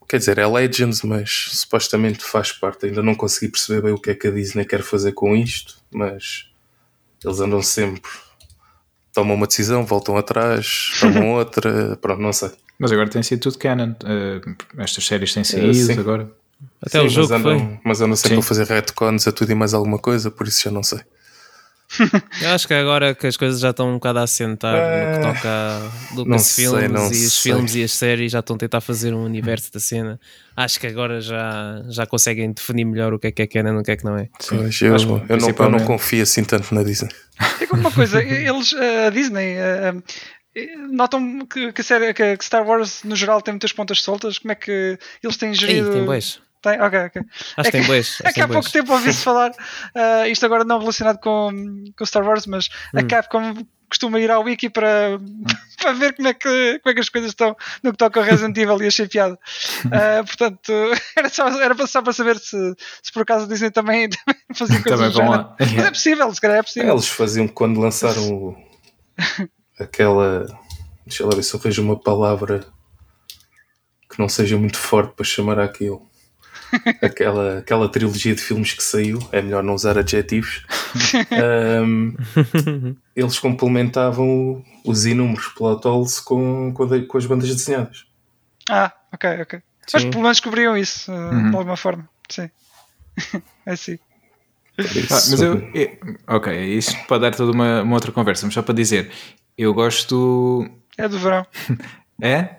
[0.06, 2.86] quer dizer, é Legends, mas supostamente faz parte.
[2.86, 5.76] Ainda não consegui perceber bem o que é que a Disney quer fazer com isto,
[5.90, 6.50] mas
[7.24, 8.10] eles andam sempre.
[9.14, 12.50] Tomam uma decisão, voltam atrás, tomam outra, pronto, não sei.
[12.78, 13.92] Mas agora tem sido tudo canon.
[14.02, 16.30] Uh, estas séries têm saído agora.
[16.82, 17.80] Até Sim, o jogo mas andam, foi.
[17.84, 18.40] Mas andam sempre Sim.
[18.40, 21.00] a fazer retcons a tudo e mais alguma coisa, por isso já não sei.
[22.52, 25.06] Acho que agora que as coisas já estão um bocado a assentar é...
[25.06, 28.80] no que toca a Lucasfilms e os filmes e as séries já estão a tentar
[28.80, 30.20] fazer um universo da cena.
[30.56, 33.80] Acho que agora já, já conseguem definir melhor o que é que é canon e
[33.80, 34.28] o que é que não é.
[34.48, 37.10] Pois, eu, eu, não, eu não confio assim tanto na Disney.
[37.60, 39.56] É como uma coisa, eles, a Disney,
[40.90, 44.38] notam que, que, série, que, Star Wars no geral tem muitas pontas soltas.
[44.38, 45.88] Como é que eles têm gerido?
[45.88, 46.40] Ei, tem bois.
[46.64, 46.80] Tem?
[46.80, 47.22] Ok, ok.
[47.58, 48.18] Acho que é tem bois.
[48.24, 51.50] É que há pouco tempo ouvi-se falar, uh, isto agora não relacionado com,
[51.96, 53.00] com Star Wars, mas hum.
[53.00, 53.54] a Capcom
[53.86, 55.20] costuma ir ao wiki para,
[55.78, 58.24] para ver como é, que, como é que as coisas estão no que toca ao
[58.24, 59.38] Resident Evil e achei piada.
[59.84, 60.72] Uh, portanto,
[61.14, 64.98] era só, era só para saber se, se por acaso dizem também, também faziam coisas
[64.98, 65.54] também do género.
[65.58, 66.92] Mas é possível, se calhar é possível.
[66.94, 68.56] Eles faziam quando lançaram o,
[69.78, 70.46] aquela.
[71.06, 72.64] Deixa lá ver se eu vejo uma palavra
[74.08, 76.00] que não seja muito forte para chamar aquilo.
[77.02, 80.64] Aquela, aquela trilogia de filmes que saiu, é melhor não usar adjetivos.
[81.82, 82.14] Um,
[83.14, 88.06] eles complementavam os inúmeros plot holes com, com, com, as bandas desenhadas.
[88.68, 89.58] Ah, ok, ok.
[89.86, 89.92] Sim.
[89.92, 91.50] Mas pelo menos cobriam isso uh, uhum.
[91.50, 92.08] de alguma forma.
[92.28, 92.50] Sim.
[93.66, 93.98] é assim.
[94.76, 98.62] Ah, mas eu, eu, ok, isto pode dar toda uma, uma outra conversa, mas só
[98.62, 99.10] para dizer,
[99.56, 100.68] eu gosto.
[100.98, 101.46] É do verão.
[102.20, 102.56] é?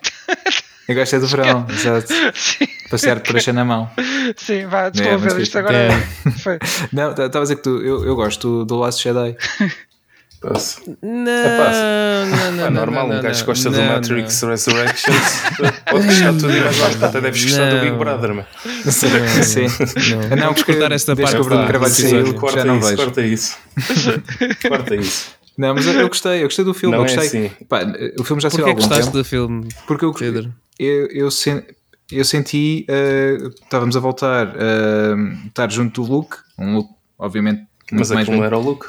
[0.88, 2.14] Eu gosto é do verão, exato.
[2.34, 2.68] Sim.
[2.96, 3.90] Passear por a na mão.
[4.38, 5.76] Sim, vá, é, a ver isto agora.
[5.76, 5.92] É.
[6.40, 6.58] Foi.
[6.94, 9.36] Não, estava a dizer que tu, eu, eu gosto do Last Jedi.
[10.42, 10.82] Passo.
[11.02, 15.42] Não, é não, não, é normal, não, um gajo gosta do Matrix Resurrections.
[15.90, 18.48] Pode gostar tudo e mais lá até deves gostar do Big Brother, mano.
[19.44, 19.66] Sim.
[20.30, 21.32] Não, não, cortar esta parte.
[21.32, 22.98] Desde que o Carvalho saiu, corta já não isso, vejo.
[22.98, 23.58] Corta isso.
[24.70, 25.28] corta isso.
[25.58, 26.96] Não, mas eu, gostei, eu gostei do filme.
[26.96, 27.44] Não eu gostei.
[27.44, 27.66] É assim.
[27.68, 27.82] Pá,
[28.20, 29.18] o filme já saiu há algum gostaste tempo.
[29.18, 29.68] do filme?
[29.88, 30.54] Porque eu, Pedro?
[30.80, 31.62] eu, eu, eu
[32.24, 32.86] senti.
[32.90, 36.38] Uh, estávamos a voltar a uh, estar junto do Luke.
[36.58, 37.68] Um Luke, obviamente.
[37.92, 38.88] Mas mais não era o Luke?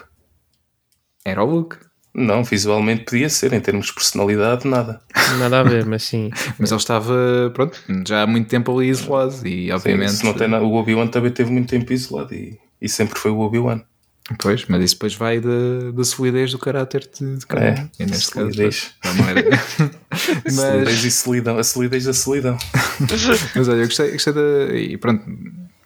[1.25, 1.77] Era o Luke.
[2.19, 5.03] Não, visualmente podia ser, em termos de personalidade, nada.
[5.39, 6.31] Nada a ver, mas sim.
[6.59, 7.15] mas ele estava,
[7.53, 10.13] pronto, já há muito tempo ali isolado e obviamente.
[10.13, 13.31] Sim, não tem nada, o Obi-Wan também teve muito tempo isolado e, e sempre foi
[13.31, 13.83] o Obi-Wan.
[14.39, 18.07] Pois, mas isso depois vai da, da solidez do caráter de, de cada é, e
[18.07, 18.93] neste solidez.
[19.01, 19.19] caso.
[19.19, 19.45] Não, era.
[20.45, 20.55] mas...
[20.55, 22.59] Solidez e solidão, a solidez da solidão.
[23.55, 24.75] mas olha, eu gostei, gostei da.
[24.75, 25.25] E pronto,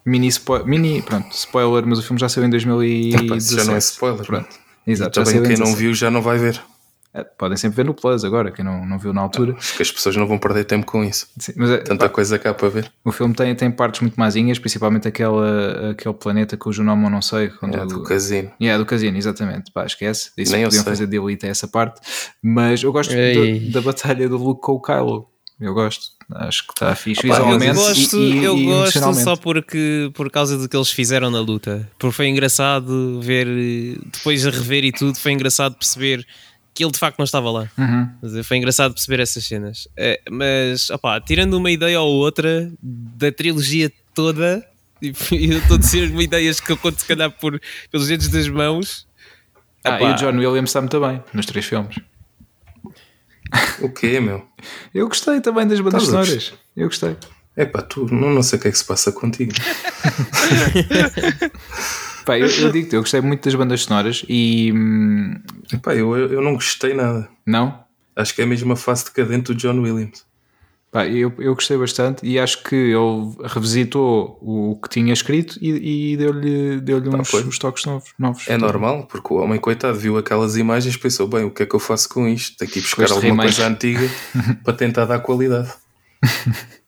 [0.07, 3.57] mini, spo, mini pronto, spoiler, mas o filme já saiu em 2017.
[3.57, 4.25] já não é spoiler.
[4.25, 4.49] Pronto.
[4.87, 6.61] Exato, também quem não viu já não vai ver.
[7.13, 9.57] É, podem sempre ver no Plus agora, quem não, não viu na altura.
[9.59, 11.27] Acho que as pessoas não vão perder tempo com isso.
[11.39, 12.93] Sim, mas é, Tanta pá, coisa cá para ver.
[13.05, 17.21] O filme tem, tem partes muito mazinhas, principalmente aquela, aquele planeta cujo nome eu não
[17.21, 17.49] sei.
[17.49, 18.53] Quando é, do casino.
[18.61, 19.73] É, do casino, exatamente.
[19.73, 20.31] Pá, esquece.
[20.39, 22.01] Isso Nem podiam fazer de elite essa parte.
[22.41, 25.29] Mas eu gosto da, da batalha do Luke com o Kylo.
[25.61, 26.07] Eu gosto.
[26.33, 27.67] Acho que está fixe Opa, visualmente.
[27.67, 31.31] Eu gosto, e, e, eu e gosto só porque, por causa do que eles fizeram
[31.31, 31.91] na luta.
[31.99, 33.47] Porque foi engraçado ver,
[34.13, 36.25] depois de rever e tudo, foi engraçado perceber
[36.81, 37.71] que ele de facto não estava lá.
[37.77, 38.43] Uhum.
[38.43, 39.87] Foi engraçado perceber essas cenas.
[39.95, 44.67] É, mas, opá, tirando uma ideia ou outra da trilogia toda,
[45.03, 45.09] e
[45.53, 48.49] eu estou a dizer uma ideias que eu conto se calhar por, pelos dedos das
[48.49, 49.07] mãos.
[49.85, 51.97] Ah, e o John Williams está muito bem nos três filmes.
[53.81, 54.47] O quê, meu?
[54.95, 56.55] Eu gostei também das bandas sonoras.
[56.75, 57.15] Eu gostei.
[57.57, 59.53] É pá, tu não, não sei o que é que se passa contigo.
[62.31, 64.73] Pá, eu, eu digo-te, eu gostei muito das bandas sonoras e.
[64.73, 65.35] Hum,
[65.83, 67.29] Pá, eu, eu não gostei nada.
[67.45, 67.83] Não?
[68.15, 70.25] Acho que é a mesma fase decadente do John Williams.
[70.93, 76.13] Pá, eu, eu gostei bastante e acho que ele revisitou o que tinha escrito e,
[76.13, 78.47] e deu-lhe deu uns, uns, toques novos, novos.
[78.47, 81.67] É normal, porque o homem, coitado, viu aquelas imagens e pensou: bem, o que é
[81.67, 82.57] que eu faço com isto?
[82.59, 84.09] Tenho que ir buscar alguma coisa antiga
[84.63, 85.73] para tentar dar qualidade.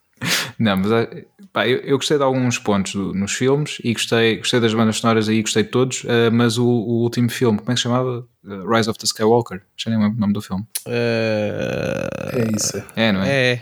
[0.57, 4.37] Não, mas eh, pá, eu, eu, gostei de alguns pontos do, nos filmes e gostei,
[4.37, 7.71] gostei das bandas sonoras aí, gostei de todos, uh, mas o, o, último filme, como
[7.71, 8.27] é que se chamava?
[8.43, 10.63] Uh, Rise of the Skywalker, já nem lembro o nome do filme.
[10.87, 12.83] Uh, é isso.
[12.95, 13.29] É, não é?
[13.29, 13.61] É.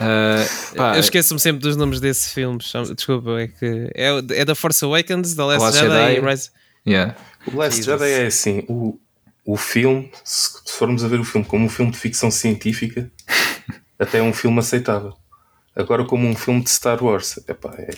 [0.00, 0.46] é.
[0.76, 4.84] Pá, eu esqueço-me sempre dos nomes desses filmes, desculpa, é que é, é da Force
[4.84, 6.50] Awakens, da Last, Last Jedi, Jedi, e Rise.
[6.84, 7.16] Yeah.
[7.46, 8.00] O Last Jesus.
[8.00, 8.98] Jedi é assim, o,
[9.46, 13.08] o filme, se formos a ver o filme como um filme de ficção científica,
[13.96, 15.14] até é um filme aceitável.
[15.74, 17.90] Agora, como um filme de Star Wars, epá, é.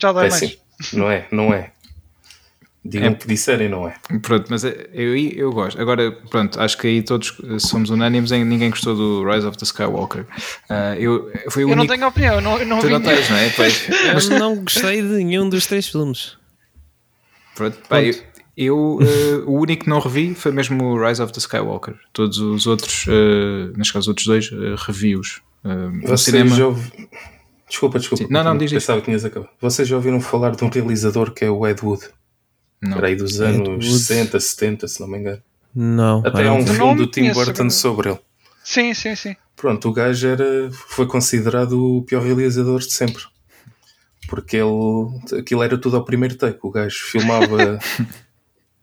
[0.00, 0.58] Já dói mais.
[0.92, 1.72] Não é, não é.
[2.88, 3.94] Digam o é, que disserem, não é?
[4.22, 5.80] Pronto, mas é, eu, eu gosto.
[5.80, 9.64] Agora, pronto, acho que aí todos somos unânimes em ninguém gostou do Rise of the
[9.64, 10.26] Skywalker.
[10.70, 11.84] Uh, eu foi eu único...
[11.84, 13.50] não tenho opinião, não, não Tu não tens, não é?
[13.50, 13.88] Pois.
[14.14, 16.36] Mas não gostei de nenhum dos três filmes.
[17.54, 18.14] Pronto, pá, eu,
[18.56, 21.94] eu uh, o único que não revi foi mesmo o Rise of the Skywalker.
[22.12, 25.42] Todos os outros, uh, neste caso, os outros dois, uh, revi-os.
[25.64, 26.56] Uh, cinema...
[26.56, 27.08] já ouvi...
[27.68, 28.24] Desculpa, desculpa.
[28.24, 28.32] Sim.
[28.32, 29.50] Não, não, diz Pensava que tinhas acabado.
[29.60, 32.08] Vocês já ouviram falar de um realizador que é o Ed Wood?
[32.80, 32.98] Não.
[32.98, 35.42] Era aí dos anos Ed 60, 70, se não me engano.
[35.74, 36.22] Não.
[36.24, 38.18] Até há um filme do Tim Burton sobre ele.
[38.62, 39.36] Sim, sim, sim.
[39.54, 43.22] Pronto, o gajo era, foi considerado o pior realizador de sempre.
[44.28, 46.58] Porque ele, aquilo era tudo ao primeiro take.
[46.62, 47.78] O gajo filmava,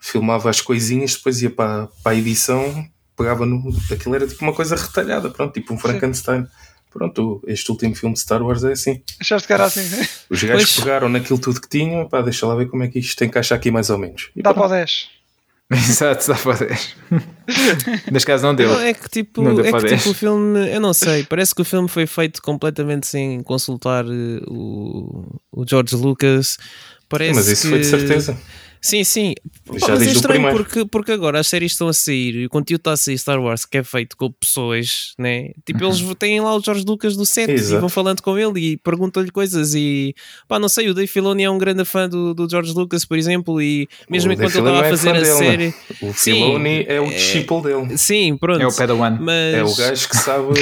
[0.04, 2.86] filmava as coisinhas, depois ia para, para a edição,
[3.16, 3.74] pegava no.
[3.90, 6.44] Aquilo era tipo uma coisa retalhada, pronto, tipo um Frankenstein.
[6.44, 6.50] Sim.
[6.92, 9.02] Pronto, este último filme de Star Wars é assim.
[9.20, 9.82] Achaste que era assim?
[10.30, 10.80] Os gajos pois.
[10.86, 13.72] pegaram naquilo tudo que tinham, pá, deixa lá ver como é que isto encaixa aqui
[13.72, 14.30] mais ou menos.
[14.36, 14.68] E dá pronto.
[14.68, 15.08] para o 10.
[15.72, 16.96] Exato, dá para 10.
[18.12, 18.70] Neste caso não deu.
[18.70, 21.56] Não, é que tipo, não deu é que, tipo o filme, eu não sei, parece
[21.56, 26.58] que o filme foi feito completamente sem consultar eh, o, o George Lucas.
[27.10, 27.70] Parece Mas isso que...
[27.70, 28.38] foi de certeza.
[28.84, 29.34] Sim, sim.
[29.78, 32.82] Já mas é estranho porque, porque agora as séries estão a sair e o conteúdo
[32.82, 35.52] está a sair Star Wars que é feito com pessoas, né?
[35.66, 36.14] Tipo, eles uhum.
[36.14, 37.78] têm lá o George Lucas do set Exato.
[37.78, 40.14] e vão falando com ele e perguntam-lhe coisas e
[40.50, 43.18] pá, não sei, o Dave Filoni é um grande fã do, do George Lucas, por
[43.18, 45.68] exemplo, e mesmo o enquanto ele estava a é fazer a dele, série.
[45.68, 45.74] Né?
[46.02, 47.98] O Filoni sim, é o discípulo dele.
[47.98, 48.62] Sim, pronto.
[48.62, 49.18] É o Padawan.
[49.18, 49.54] Mas...
[49.54, 50.60] É o gajo que sabe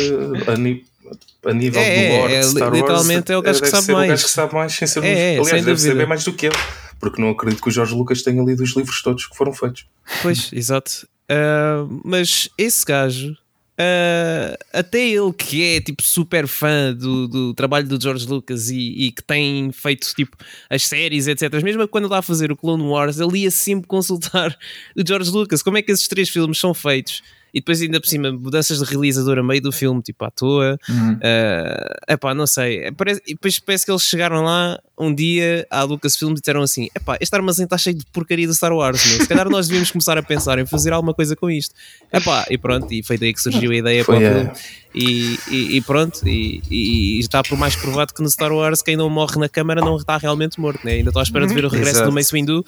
[0.47, 3.67] a, a nível é, do lore é, de Star literalmente Wars, é o gajo que
[3.67, 4.05] sabe mais.
[4.05, 5.89] o gajo que sabe mais sem ser é, Aliás, deve dúvida.
[5.89, 6.55] saber mais do que ele
[7.01, 9.87] porque não acredito que o Jorge Lucas tenha lido os livros todos que foram feitos.
[10.21, 11.07] Pois, exato.
[11.23, 17.87] Uh, mas esse gajo, uh, até ele que é tipo super fã do, do trabalho
[17.87, 20.37] do George Lucas e, e, que tem feito tipo
[20.69, 21.51] as séries, etc.
[21.63, 24.55] Mesmo quando ele está a fazer o Clone Wars, ele ia sempre consultar
[24.95, 25.63] o George Lucas.
[25.63, 27.21] Como é que esses três filmes são feitos?
[27.53, 30.79] E depois ainda por cima mudanças de realizador a meio do filme, tipo à toa.
[30.87, 31.13] Uhum.
[31.13, 32.85] Uh, epá, não sei.
[32.85, 36.61] É, parece, e depois parece que eles chegaram lá um dia à Lucasfilm e disseram
[36.61, 39.21] assim: epá, este armazém está cheio de porcaria do Star Wars, meu.
[39.21, 41.75] se calhar nós devíamos começar a pensar em fazer alguma coisa com isto.
[42.11, 44.51] Epá, e pronto, e foi daí que surgiu a ideia foi, para o filme.
[44.93, 48.97] E, e, e, pronto, e, e, está por mais provado que no Star Wars quem
[48.97, 50.93] não morre na câmara não está realmente morto, né?
[50.93, 52.09] ainda estou à espera de ver o regresso Exato.
[52.09, 52.65] do Mace Windu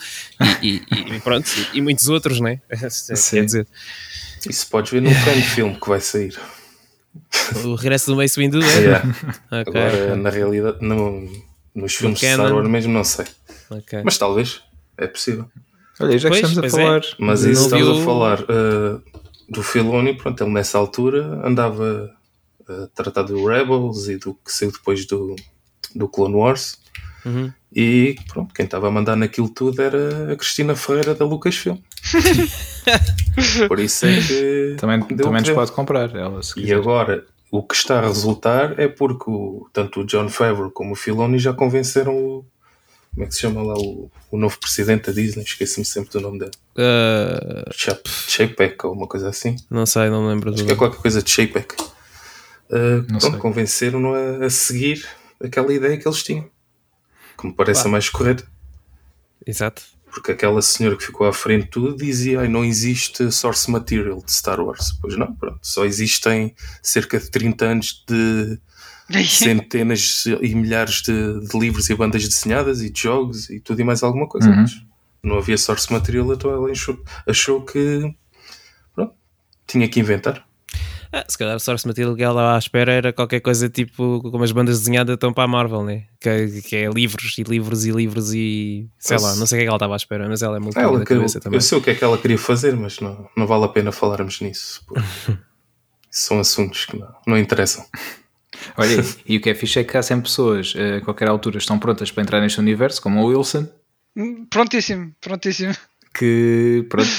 [0.61, 0.81] e,
[1.21, 2.61] pronto, e, muitos outros, né?
[3.29, 3.67] Quer dizer.
[4.49, 6.37] Isso podes ver no grande filme que vai sair.
[7.63, 8.79] O regresso do Mace Windu, é?
[8.79, 9.09] Yeah.
[9.47, 9.81] okay.
[9.81, 11.29] Agora, na realidade, no,
[11.73, 13.25] nos filmes de Star Wars mesmo, não sei.
[13.69, 14.01] Okay.
[14.03, 14.61] Mas talvez,
[14.97, 15.45] é possível.
[15.99, 17.01] Olha, já que pois, estamos a falar.
[17.01, 17.15] É.
[17.19, 18.01] Mas isso estamos viu...
[18.01, 19.01] a falar uh,
[19.49, 22.11] do Filoni, pronto, ele nessa altura andava
[22.67, 25.35] a tratar do Rebels e do que saiu depois do,
[25.95, 26.79] do Clone Wars.
[27.25, 27.53] Uhum.
[27.75, 31.77] E pronto, quem estava a mandar naquilo tudo era a Cristina Ferreira da Lucasfilm.
[33.67, 34.75] Por isso é que.
[34.77, 36.39] Também, também nos pode comprar ela.
[36.55, 40.93] e agora, o que está a resultar é porque o, tanto o John Favreau como
[40.93, 42.45] o Filoni já convenceram o.
[43.11, 45.43] Como é que se chama lá o, o novo presidente da Disney?
[45.43, 46.51] Esqueci-me sempre do nome dele.
[46.75, 47.71] Uh...
[48.27, 49.55] Chapek ou uma coisa assim.
[49.69, 51.75] Não sei, não lembro Acho do que é qualquer coisa de Chapek.
[52.71, 55.05] Uh, convenceram-no a, a seguir
[55.43, 56.52] aquela ideia que eles tinham
[57.43, 58.45] que me parece a mais correta.
[59.45, 59.83] Exato.
[60.05, 64.23] Porque aquela senhora que ficou à frente de tudo dizia ai não existe source material
[64.23, 64.93] de Star Wars.
[65.01, 65.59] Pois não, pronto.
[65.61, 68.59] Só existem cerca de 30 anos de
[69.27, 73.83] centenas e milhares de, de, livros e bandas desenhadas e de jogos e tudo e
[73.83, 74.49] mais alguma coisa.
[74.49, 74.61] Uhum.
[74.61, 74.81] Mas
[75.21, 78.13] não havia source material, então ela achou, achou que
[78.95, 79.13] pronto,
[79.67, 80.47] tinha que inventar.
[81.15, 84.43] Ah, se calhar o source material que ela à espera era qualquer coisa tipo como
[84.43, 86.05] as bandas desenhadas estão para a Marvel, né?
[86.19, 89.61] Que, que é livros e livros e livros e sei lá, não sei o que
[89.61, 91.57] é que ela estava à espera, mas ela é muito ela, cabeça também.
[91.57, 93.91] Eu sei o que é que ela queria fazer, mas não, não vale a pena
[93.91, 94.83] falarmos nisso.
[96.09, 97.85] são assuntos que não, não interessam.
[98.75, 101.77] Olha, e o que é fixe é que há sempre pessoas, a qualquer altura, estão
[101.77, 103.67] prontas para entrar neste universo, como o Wilson.
[104.15, 105.75] Hum, prontíssimo, prontíssimo.
[106.11, 107.09] Que, pronto,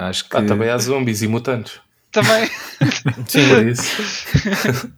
[0.00, 0.36] acho que.
[0.38, 1.80] Ah, também há zombies e mutantes.
[2.12, 2.46] Também.
[3.26, 4.92] Sim, por isso.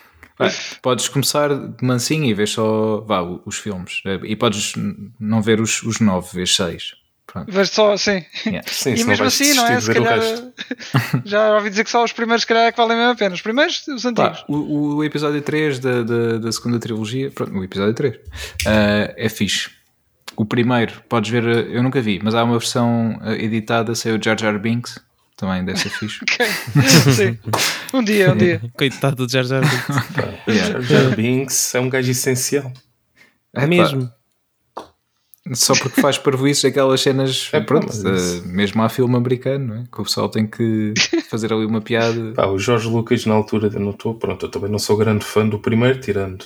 [0.38, 4.00] Vai, podes começar de mansinho e ver só vá, os filmes.
[4.24, 4.72] E podes
[5.18, 6.94] não ver os, os nove, ver seis.
[7.46, 8.24] Ver só, sim.
[8.46, 8.66] Yeah.
[8.66, 9.80] Sim, e mesmo assim, não é?
[9.80, 10.18] Se calhar,
[11.24, 13.34] já ouvi dizer que só os primeiros, se calhar, é que valem mesmo a pena.
[13.34, 14.40] Os primeiros, os antigos.
[14.40, 18.20] Pá, o, o, episódio 3 da, da, da, segunda trilogia, pronto, o episódio 3, uh,
[19.16, 19.70] é fixe.
[20.36, 24.38] O primeiro, podes ver, eu nunca vi, mas há uma versão editada, sem o Jar
[24.38, 24.98] Jar Binks,
[25.40, 26.20] também deve ser fixe.
[27.16, 27.38] sim.
[27.94, 28.60] Um dia, um dia.
[28.76, 29.88] Coitado do Jar Jar Binks.
[30.46, 30.80] yeah.
[30.80, 32.70] Jar Jar Binks é um gajo essencial.
[33.54, 34.10] É mesmo.
[35.54, 39.84] Só porque faz parvoíces aquelas cenas, é, pronto, uh, mesmo há filme americano, não é?
[39.90, 40.92] que o pessoal tem que
[41.28, 42.34] fazer ali uma piada.
[42.34, 45.58] Pá, o Jorge Lucas na altura notou, pronto, eu também não sou grande fã do
[45.58, 46.44] primeiro, tirando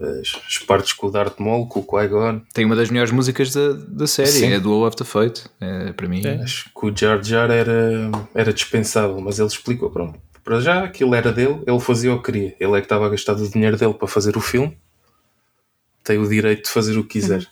[0.00, 2.42] as, as partes com o Darth Maul, com o Qui-Gon.
[2.52, 4.52] Tem uma das melhores músicas da, da série, Sim.
[4.52, 6.24] é Duel of the Fate, é, para mim.
[6.24, 6.42] É.
[6.42, 11.14] Acho que o Jar Jar era, era dispensável, mas ele explicou, pronto, para já aquilo
[11.14, 13.76] era dele, ele fazia o que queria, ele é que estava a gastar o dinheiro
[13.76, 14.76] dele para fazer o filme,
[16.02, 17.46] tem o direito de fazer o que quiser.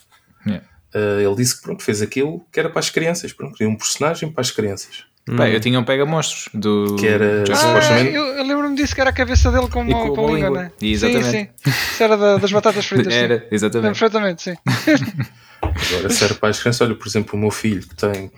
[0.46, 0.52] Uhum.
[0.52, 0.66] Yeah.
[0.94, 3.76] Uh, ele disse que pronto, fez aquilo que era para as crianças, pronto, queria um
[3.76, 5.04] personagem para as crianças.
[5.28, 5.44] Hum.
[5.44, 6.96] eu tinha um pega-monstros do.
[6.96, 7.44] Que era.
[7.52, 10.72] Ah, eu, eu lembro-me disso que era a cabeça dele com uma, com língua, né?
[10.80, 11.24] Exatamente.
[11.30, 11.70] Sim, sim.
[11.92, 13.12] Isso era da, das batatas fritas.
[13.12, 13.88] Era, exatamente.
[13.88, 14.54] Perfeitamente, sim.
[15.60, 18.30] Agora, se era para as crianças, olha, por exemplo, o meu filho que tem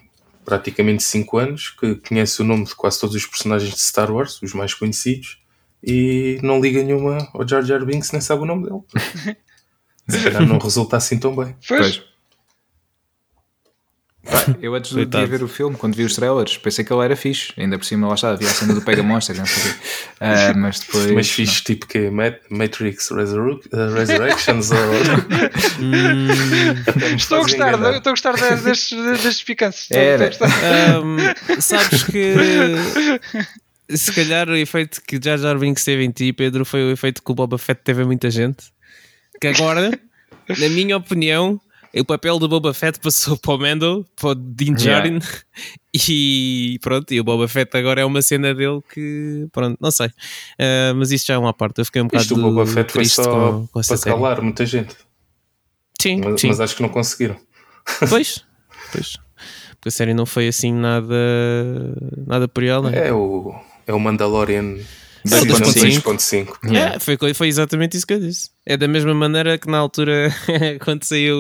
[0.45, 4.41] praticamente 5 anos, que conhece o nome de quase todos os personagens de Star Wars,
[4.43, 5.39] os mais conhecidos,
[5.83, 9.37] e não liga nenhuma ao Jar Jar Binks, nem sabe o nome dele.
[10.09, 11.55] Se calhar não resulta assim tão bem.
[11.69, 12.03] Pois.
[14.31, 17.17] Pá, eu antes de ver o filme, quando vi os trailers, pensei que ele era
[17.17, 17.53] fixe.
[17.57, 20.81] Ainda por cima, lá está, havia a cena do Pega Monster, não sei uh, mas
[20.81, 21.11] depois.
[21.11, 22.11] Mas fixe, tipo que
[22.51, 24.79] Matrix Resurrec uh, Resurrections ou.
[25.81, 26.29] hum,
[27.17, 28.91] estou, a gostar, estou a gostar destes,
[29.23, 29.91] destes picantes.
[29.91, 30.31] Era.
[31.03, 31.17] Um,
[31.61, 32.35] sabes que.
[33.89, 37.21] Se calhar o efeito que Jar Jar Binks teve em ti, Pedro, foi o efeito
[37.21, 38.73] que o Boba Fett teve em muita gente.
[39.41, 39.91] Que agora,
[40.49, 41.61] na minha opinião,
[41.95, 45.27] o papel do Boba Fett passou para o Mando, para o Din Djarin, yeah.
[46.09, 50.07] e pronto, e o Boba Fett agora é uma cena dele que, pronto, não sei.
[50.07, 52.93] Uh, mas isto já é uma parte, eu fiquei um bocado Isto o Boba Fett
[52.93, 54.15] foi só com, com para série.
[54.15, 54.97] calar muita gente.
[56.01, 57.37] Sim mas, sim, mas acho que não conseguiram.
[58.09, 58.45] Pois,
[58.93, 59.17] pois.
[59.71, 61.17] Porque a série não foi assim nada,
[62.27, 62.95] nada por ela.
[62.95, 63.55] É o,
[63.87, 64.77] é o Mandalorian
[65.27, 66.75] 6.5.
[66.75, 68.51] É, foi, foi exatamente isso que eu disse.
[68.65, 70.35] É da mesma maneira que na altura,
[70.85, 71.37] quando saiu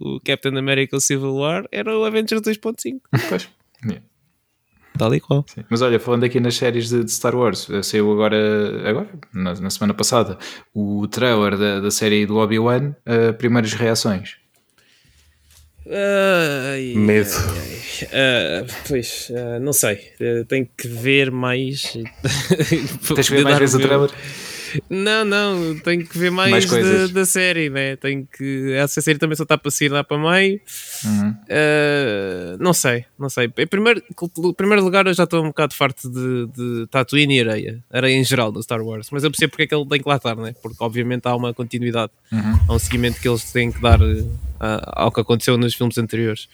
[0.00, 3.00] o Captain America Civil War, era o Avengers 2.5.
[3.28, 3.48] Pois.
[3.84, 4.02] Yeah.
[4.96, 5.44] Tal e qual.
[5.48, 5.64] Sim.
[5.68, 9.54] Mas olha, falando aqui nas séries de, de Star Wars, eh, saiu agora, agora na,
[9.54, 10.38] na semana passada,
[10.72, 14.36] o trailer da, da série do Obi-Wan, uh, primeiras reações.
[15.86, 17.30] Uh, Medo.
[18.04, 20.12] Uh, pois, uh, não sei.
[20.20, 21.92] Uh, tenho que ver mais.
[23.14, 24.10] Tens que ver mais vezes o trailer?
[24.88, 27.96] Não, não, tenho que ver mais, mais da, da, série, né?
[27.96, 28.72] Tenho que.
[28.72, 30.60] Essa série também só está para sair lá para meio.
[31.04, 31.30] Uhum.
[31.30, 33.50] Uh, não sei, não sei.
[33.56, 37.40] Em primeiro, em primeiro lugar, eu já estou um bocado farto de, de Tatooine e
[37.40, 37.84] areia.
[37.92, 39.08] Areia em geral do Star Wars.
[39.10, 40.54] Mas eu percebo porque é que ele tem que lá estar, né?
[40.62, 42.12] Porque obviamente há uma continuidade.
[42.32, 42.60] Uhum.
[42.68, 46.48] Há um seguimento que eles têm que dar uh, ao que aconteceu nos filmes anteriores.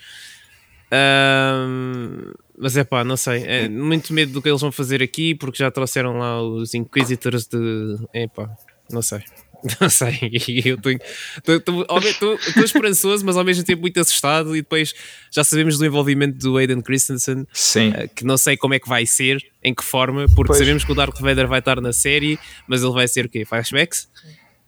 [0.92, 3.42] Uh, mas é pá, não sei.
[3.44, 7.46] É muito medo do que eles vão fazer aqui, porque já trouxeram lá os Inquisitors
[7.46, 7.96] de.
[8.12, 8.50] É pá,
[8.90, 9.22] não sei.
[9.78, 10.18] Não sei,
[10.64, 14.56] eu estou esperançoso, mas ao mesmo tempo muito assustado.
[14.56, 14.94] E depois
[15.30, 17.90] já sabemos do envolvimento do Aiden Christensen, Sim.
[17.90, 20.58] Uh, que não sei como é que vai ser, em que forma, porque pois.
[20.58, 23.44] sabemos que o Darth Vader vai estar na série, mas ele vai ser o quê?
[23.44, 24.08] Flashbacks?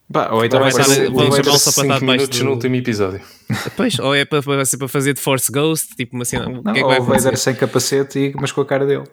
[0.09, 2.45] Bah, ou então vai, vai ser vamos chamar o sapatado minutos do...
[2.45, 3.21] no último episódio.
[3.77, 6.49] Pois, ou é para, para, para fazer de Force Ghost, tipo uma cena.
[6.49, 9.05] Não, que é que ou vai Vader sem capacete, e, mas com a cara dele.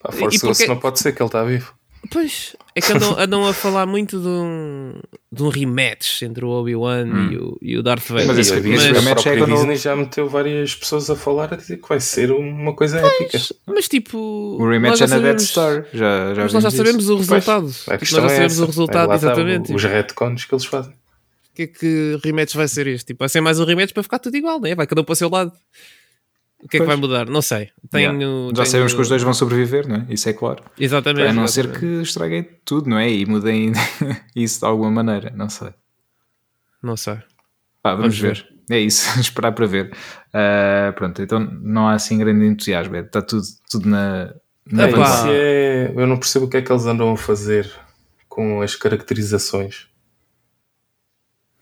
[0.00, 1.74] Pá, Force Ghost não pode ser que ele está vivo.
[2.10, 6.48] Pois, é que andam, andam a falar muito de um, de um rematch entre o
[6.48, 7.32] Obi-Wan hum.
[7.32, 8.26] e, o, e o Darth Vader.
[8.28, 9.54] Mas esse mas, rematch é quando...
[9.54, 13.14] Disney já meteu várias pessoas a falar a dizer que vai ser uma coisa pois,
[13.14, 13.54] épica.
[13.66, 14.18] Mas tipo...
[14.18, 15.86] O rematch é na Death Star.
[15.92, 17.14] Já, já mas nós já sabemos isso.
[17.14, 17.74] o resultado.
[17.86, 19.74] Pois, nós já sabemos é o resultado, exatamente.
[19.74, 20.92] Os retcons que eles fazem.
[20.92, 23.08] O que é que rematch vai ser este?
[23.08, 24.74] Tipo, vai ser mais um rematch para ficar tudo igual, né?
[24.76, 25.52] Vai cada um para o seu lado.
[26.62, 27.26] O que é que vai mudar?
[27.26, 27.70] Não sei.
[27.88, 28.48] Tenho, yeah.
[28.48, 28.66] Já tenho...
[28.66, 30.06] sabemos que os dois vão sobreviver, não é?
[30.10, 30.64] Isso é claro.
[30.78, 31.28] Exatamente.
[31.28, 31.78] A não exatamente.
[31.78, 33.08] ser que estraguem tudo, não é?
[33.08, 33.72] E mudem
[34.34, 35.32] isso de alguma maneira.
[35.36, 35.72] Não sei.
[36.82, 37.18] Não sei.
[37.80, 38.34] Pá, vamos, vamos ver.
[38.34, 38.58] ver.
[38.70, 39.92] É isso, esperar para ver.
[40.28, 42.96] Uh, pronto, então não há assim grande entusiasmo.
[42.96, 44.34] Está tudo, tudo na.
[44.66, 44.90] na é,
[45.28, 47.70] é, eu não percebo o que é que eles andam a fazer
[48.28, 49.88] com as caracterizações.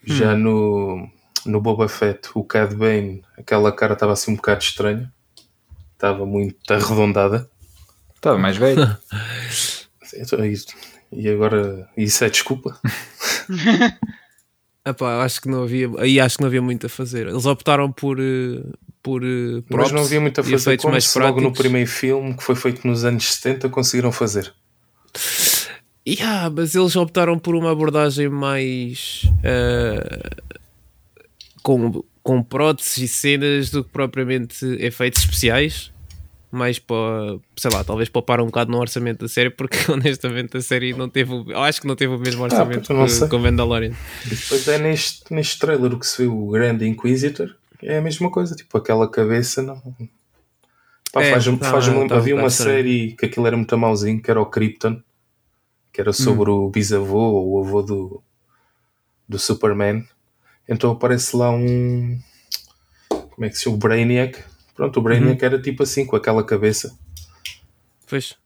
[0.02, 0.38] Já hum.
[0.38, 1.10] no,
[1.46, 5.12] no Boba Fett, o Cad Bane, aquela cara estava assim um bocado estranha.
[5.94, 7.48] Estava muito arredondada.
[8.14, 8.82] Estava mais velho.
[11.12, 12.78] e agora isso é desculpa.
[14.86, 17.26] Epá, acho que não havia aí acho que não havia muito a fazer.
[17.26, 18.62] Eles optaram por eh,
[19.02, 22.36] por props, eh, Mas não havia muito a fazer como mais logo no primeiro filme
[22.36, 24.52] que foi feito nos anos 70 conseguiram fazer.
[26.06, 30.56] Yeah, mas eles optaram por uma abordagem mais uh,
[31.66, 35.92] com, com próteses e cenas do que propriamente efeitos especiais
[36.48, 40.62] mais para, sei lá, talvez poupar um bocado no orçamento da série, porque honestamente a
[40.62, 43.38] série não teve, eu acho que não teve o mesmo ah, orçamento ah, que, com
[43.40, 43.92] Mandalorian.
[44.24, 47.52] Depois é neste, neste trailer que se viu o Grande Inquisitor,
[47.82, 49.82] é a mesma coisa, tipo aquela cabeça não.
[51.12, 54.22] Pá, é, faz-me tá, faz tá, havia tá uma série que aquilo era muito mauzinho,
[54.22, 55.02] que era o Krypton,
[55.92, 56.66] que era sobre hum.
[56.66, 58.22] o bisavô ou o avô do,
[59.28, 60.06] do Superman.
[60.68, 62.18] Então aparece lá um.
[63.08, 63.76] Como é que se chama?
[63.76, 64.42] O Brainiac
[64.76, 65.46] Pronto, o Brainiac uhum.
[65.46, 66.96] era tipo assim, com aquela cabeça.
[68.06, 68.36] Pois.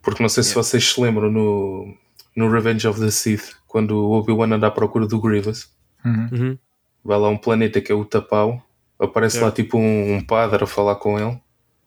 [0.00, 1.94] Porque não sei se vocês se lembram no,
[2.34, 5.68] no Revenge of the Sith, quando o Obi-Wan anda à procura do Grievous.
[6.04, 6.28] Uhum.
[6.32, 6.58] uhum.
[7.04, 8.62] Vai lá um planeta que é o Tapau,
[8.98, 11.40] aparece lá tipo um, um, padre a falar com ele.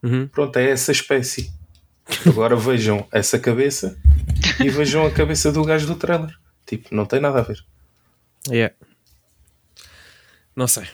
[0.04, 0.28] Uhum.
[0.28, 1.54] Pronto, é essa espécie.
[2.28, 3.98] Agora vejam essa cabeça
[4.60, 6.36] e vejam a cabeça do gajo do trailer.
[6.66, 7.64] Tipo, não tem nada a ver.
[8.50, 8.76] Yeah.
[10.56, 10.88] Não sei.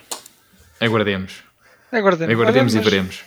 [0.80, 1.44] Aguardemos.
[1.92, 2.34] Aguardemos.
[2.34, 3.24] Aguardemos e veremos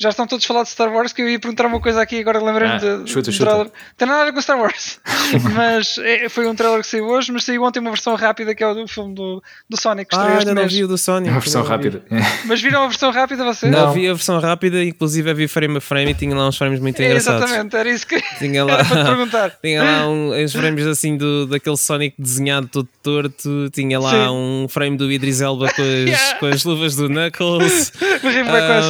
[0.00, 2.42] já estão todos falados de Star Wars que eu ia perguntar uma coisa aqui agora
[2.42, 3.50] lembrei-me ah, de, chuta, chuta.
[3.50, 3.72] trailer.
[3.96, 5.00] Tem nada a ver com Star Wars
[5.54, 8.62] mas é, foi um trailer que saiu hoje mas saiu ontem uma versão rápida que
[8.62, 11.40] é o do filme do, do Sonic ah, ainda não vi o do Sonic uma
[11.40, 12.04] versão rápida
[12.44, 13.72] mas viram a versão rápida vocês?
[13.72, 16.78] não, vi a versão rápida inclusive vi frame a frame e tinha lá uns frames
[16.78, 20.34] muito engraçados exatamente, era isso que tinha lá, era para te perguntar tinha lá um,
[20.34, 24.28] uns frames assim do, daquele Sonic desenhado todo torto tinha lá Sim.
[24.30, 26.38] um frame do Idris Elba com as, yeah.
[26.38, 27.92] com as luvas do Knuckles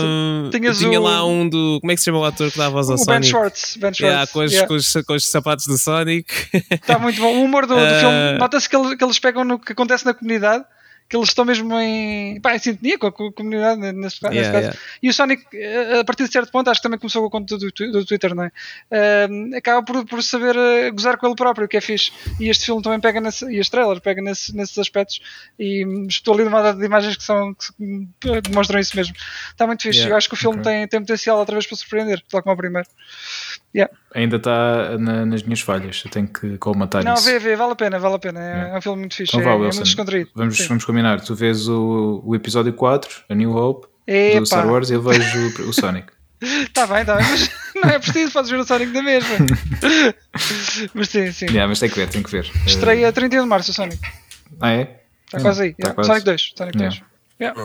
[0.03, 2.70] um, tinha lá um do como é que se chama o ator que dá a
[2.70, 3.20] voz ao o Sonic?
[3.20, 3.76] Ben Schwartz.
[3.76, 4.00] Ben Schwartz.
[4.00, 4.68] Yeah, com, os, yeah.
[4.68, 6.32] Com, os, com, os, sapatos do Sonic.
[6.70, 7.35] Está muito bom.
[7.37, 7.87] O humor do, do uh...
[8.00, 10.64] filme, nota-se que, que eles pegam no que acontece na comunidade
[11.09, 14.64] que eles estão mesmo em, pá, em sintonia com a, comunidade nesse, yeah, caso.
[14.66, 14.79] Yeah.
[15.03, 17.31] E o Sonic, eh, a partir de certo ponto, acho que também começou com a
[17.31, 18.51] conta do, do Twitter, não é?
[18.90, 22.12] Uh, acaba por, por saber uh, gozar com ele próprio, que é fixe.
[22.40, 25.21] E este filme também pega nesse, e este trailer pega nesse, nesses aspectos.
[25.59, 29.14] E estou ali numa data de imagens que, são, que demonstram isso mesmo.
[29.51, 29.99] Está muito fixe.
[29.99, 30.73] Yeah, Eu acho que o filme okay.
[30.73, 32.88] tem, tem potencial outra vez para surpreender, tal como o primeiro.
[33.74, 33.92] Yeah.
[34.14, 37.26] Ainda está na, nas minhas falhas, eu tenho que colmatar não, isso.
[37.26, 38.40] Não, vê, vê, vale a pena, vale a pena.
[38.40, 40.31] É, é um filme muito fixe, então, é, é muito descontraído.
[40.35, 44.40] Vamos, vamos combinar, tu vês o, o episódio 4, A New Hope, Epa.
[44.40, 46.09] do Star Wars, e eu vejo o, o Sonic.
[46.40, 49.37] Está bem, está bem, mas não é preciso, fazes ver o Sonic da mesma.
[50.94, 51.46] mas sim, sim.
[51.46, 52.50] Yeah, mas tem que ver, tem que ver.
[52.66, 54.00] Estreia 31 de março o Sonic.
[54.61, 55.02] Ah, é?
[55.26, 55.74] Está quase aí.
[55.74, 55.94] Tá yeah.
[55.94, 56.09] quase.
[56.09, 56.52] Sonic 2.
[56.57, 56.94] Sonic 2.
[56.94, 57.15] Yeah.
[57.38, 57.61] Yeah.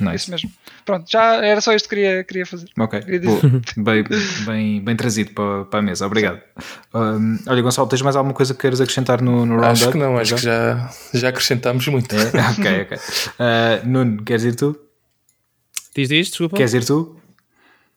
[0.00, 0.16] Nice.
[0.16, 0.50] Isso mesmo.
[0.84, 2.68] Pronto, já era só isto que queria, queria fazer.
[2.76, 3.20] Ok, queria
[3.76, 4.04] bem,
[4.44, 6.40] bem, bem trazido para, para a mesa, obrigado.
[6.92, 10.18] Um, olha, Gonçalo, tens mais alguma coisa que queiras acrescentar no, no Acho que não,
[10.18, 10.36] acho já?
[10.36, 12.14] que já, já acrescentámos muito.
[12.16, 12.26] É?
[12.58, 12.98] ok, ok.
[12.98, 14.76] Uh, Nuno, queres ir tu?
[15.94, 16.56] Diz isto, desculpa.
[16.56, 17.21] Queres ir tu?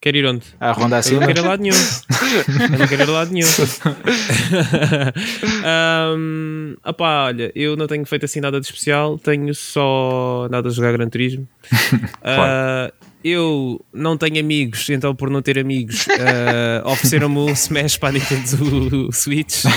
[0.06, 0.46] Quer ir onde?
[0.60, 1.16] À ronda acima?
[1.16, 1.76] Eu não quero ir a lado nenhum.
[1.76, 3.48] eu não quero ir a lado nenhum.
[6.16, 10.72] um, opá, olha, eu não tenho feito assim nada de especial, tenho só nada a
[10.72, 11.48] jogar Gran Turismo.
[12.26, 12.90] Uh,
[13.24, 18.12] eu não tenho amigos, então por não ter amigos, uh, ofereceram-me o Smash para a
[18.14, 19.70] Nintendo Switch uh,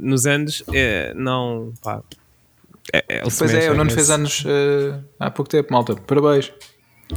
[0.00, 0.62] nos anos.
[0.72, 2.02] É, não, pá.
[2.92, 5.94] É, é, pois é, o Nuno fez anos uh, há pouco tempo, malta.
[5.94, 6.52] Parabéns.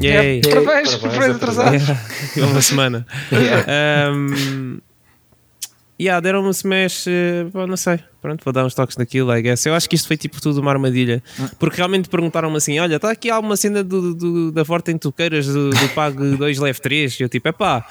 [0.02, 0.42] Yay.
[0.44, 1.84] Yeah, parabéns, parabéns atrasados.
[2.36, 3.08] Yeah, uma semana.
[3.32, 4.12] yeah.
[4.12, 4.82] Um,
[6.00, 9.66] yeah, deram-me um smash, uh, não sei, pronto, vou dar uns toques naquilo, I guess.
[9.66, 11.24] Eu acho que isto foi tipo tudo uma armadilha,
[11.58, 15.48] porque realmente perguntaram-me assim: olha, está aqui alguma cena do, do, da Forte em Toqueiras
[15.48, 17.20] do, do Pago 2 Leve 3?
[17.20, 17.86] E eu tipo, é pá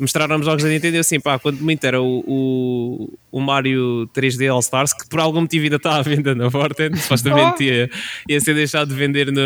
[0.00, 4.50] mostraram jogos da Nintendo e assim, pá, quando muito era o, o, o, Mario 3D
[4.50, 7.90] All Stars, que por algum motivo ainda está à venda na Vorten, supostamente ia,
[8.28, 9.42] ia ser deixado de vender no,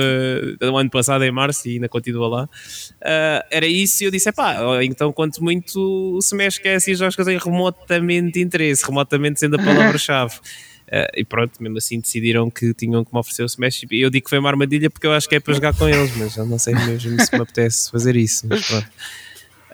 [0.60, 2.44] no, ano passado, em março, e ainda continua lá.
[2.44, 6.94] Uh, era isso e eu disse, pá, então quanto muito o Smash que é assim
[6.94, 10.36] jogos que têm remotamente interesse, remotamente sendo a palavra-chave.
[10.84, 13.84] Uh, e pronto, mesmo assim decidiram que tinham que me oferecer o Smash.
[13.90, 15.88] E eu digo que foi uma armadilha porque eu acho que é para jogar com
[15.88, 18.46] eles, mas eu não sei mesmo se me apetece fazer isso.
[18.46, 18.86] Mas pronto.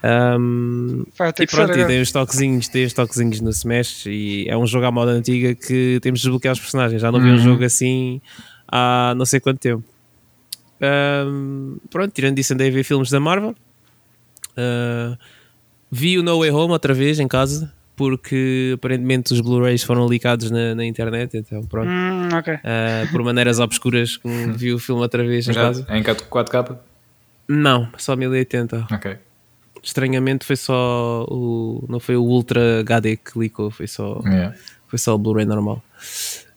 [0.03, 1.05] Um,
[1.39, 4.87] e pronto, e tem os toquezinhos, tem os toquezinhos no Smash e é um jogo
[4.87, 7.03] à moda antiga que temos de desbloquear os personagens.
[7.03, 7.25] Já não uhum.
[7.25, 7.39] vi um uhum.
[7.39, 8.21] jogo assim
[8.67, 9.85] há não sei quanto tempo.
[10.81, 13.55] Um, pronto, tirando isso, andei a ver filmes da Marvel.
[14.53, 15.17] Uh,
[15.91, 20.51] vi o No Way Home outra vez em casa porque aparentemente os Blu-rays foram licados
[20.51, 21.91] na, na, internet, então pronto.
[21.91, 22.55] Hum, okay.
[22.55, 25.87] uh, por maneiras obscuras, que vi o filme outra vez em casa.
[25.91, 26.79] Em 4K?
[27.47, 28.87] Não, só 1080.
[28.91, 29.19] Ok.
[29.83, 31.85] Estranhamente foi só o.
[31.89, 34.55] Não foi o Ultra HD que licou, foi só, yeah.
[34.87, 35.83] foi só o Blu-ray normal.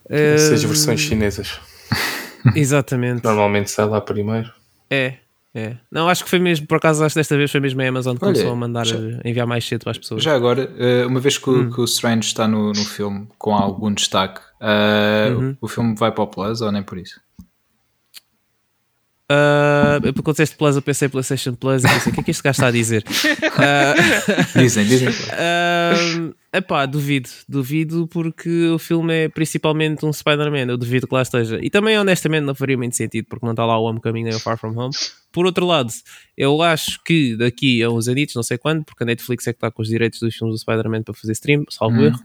[0.09, 1.59] Essas uh, versões chinesas.
[2.55, 3.23] Exatamente.
[3.23, 4.51] Normalmente sai lá primeiro.
[4.89, 5.15] É,
[5.55, 5.77] é.
[5.91, 8.17] Não, acho que foi mesmo, por acaso, acho que desta vez foi mesmo a Amazon
[8.17, 10.21] que Olha, começou a mandar já, enviar mais cedo para as pessoas.
[10.21, 11.71] Já agora, eh, uma vez que, hum.
[11.71, 15.57] que o Strange está no, no filme com algum destaque, uh, uhum.
[15.61, 17.19] o, o filme vai para o Plus ou nem por isso?
[19.31, 22.43] Uh, quando disseste Plus, eu pensei PlayStation Plus e pensei, o que é que este
[22.43, 23.03] gajo está a dizer?
[23.03, 25.09] Uh, dizem, dizem.
[25.09, 31.21] Uh, epá, duvido, duvido porque o filme é principalmente um Spider-Man, eu duvido que lá
[31.21, 31.57] esteja.
[31.61, 34.39] E também, honestamente, não faria muito sentido porque não está lá o Homecoming nem o
[34.39, 34.93] Far From Home.
[35.31, 35.91] Por outro lado,
[36.37, 39.57] eu acho que daqui a uns anitos, não sei quando, porque a Netflix é que
[39.57, 42.05] está com os direitos dos filmes do Spider-Man para fazer stream, salvo hum.
[42.05, 42.19] erro,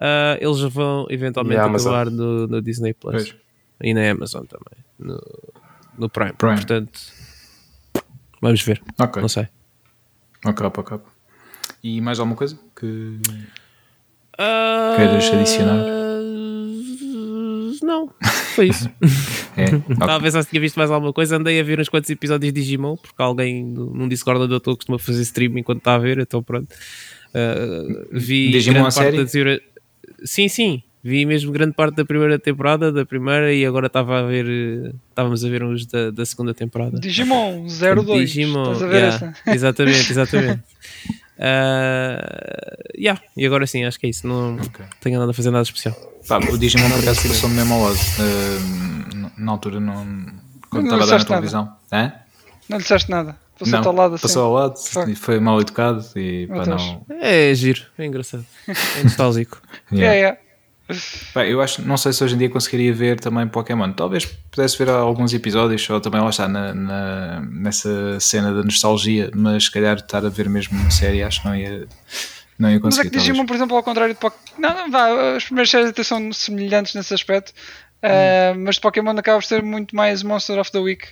[0.00, 3.36] uh, eles vão eventualmente acabar no, no Disney Plus pois.
[3.80, 4.84] e na Amazon também.
[4.98, 5.22] No,
[5.98, 6.32] no Prime.
[6.34, 6.56] Prime.
[6.56, 7.00] Portanto,
[8.40, 8.82] vamos ver.
[8.98, 9.20] Ok.
[9.20, 9.48] Não sei.
[10.44, 10.98] Ok, ok.
[11.82, 12.86] E mais alguma coisa que
[14.36, 14.96] uh...
[14.96, 15.84] queiras adicionar?
[17.82, 18.10] Não,
[18.54, 18.88] foi isso.
[19.56, 19.96] é, okay.
[19.98, 21.36] Talvez já tinha visto mais alguma coisa.
[21.36, 24.76] Andei a ver uns quantos episódios de Digimon, porque alguém num Discord onde eu estou
[24.76, 26.72] costuma fazer stream enquanto está a ver, então pronto.
[27.34, 29.26] Uh, vi Digimon a série?
[30.24, 34.22] Sim, sim vi mesmo grande parte da primeira temporada, da primeira, e agora estava a
[34.22, 36.98] ver, estávamos a ver uns da, da segunda temporada.
[36.98, 38.30] Digimon 02.
[38.30, 40.62] Digimon, yeah, exatamente, exatamente.
[41.38, 42.22] uh,
[42.96, 44.26] yeah, e agora sim, acho que é isso.
[44.26, 44.86] Não okay.
[45.00, 45.94] tenho nada a fazer nada especial.
[46.28, 47.96] Pá, o Digimon por acaso passou-me mesmo ao lado.
[47.96, 50.06] Uh, na altura, não,
[50.70, 51.76] quando estava a dar na televisão.
[51.90, 52.12] É?
[52.68, 53.36] Não lhe disseste nada.
[53.58, 54.22] Passou ao lado assim.
[54.22, 57.04] Passou ao lado, foi, foi mal educado e pá, não.
[57.20, 58.44] É giro, é engraçado.
[58.66, 59.60] É nostálgico.
[59.92, 60.14] yeah.
[60.14, 60.51] yeah, yeah.
[61.34, 63.92] Bem, eu acho, não sei se hoje em dia conseguiria ver também Pokémon.
[63.92, 69.30] Talvez pudesse ver alguns episódios, ou também lá está na, na, nessa cena da nostalgia,
[69.34, 71.86] mas se calhar estar a ver mesmo uma série, acho que não ia,
[72.58, 73.06] não ia conseguir.
[73.06, 74.42] Mas é que Digimon, por exemplo, ao contrário de Pokémon.
[74.58, 77.52] Não, não, vá, as primeiras séries até são semelhantes nesse aspecto,
[78.02, 78.06] hum.
[78.06, 81.04] uh, mas de Pokémon acaba por ser muito mais Monster of the Week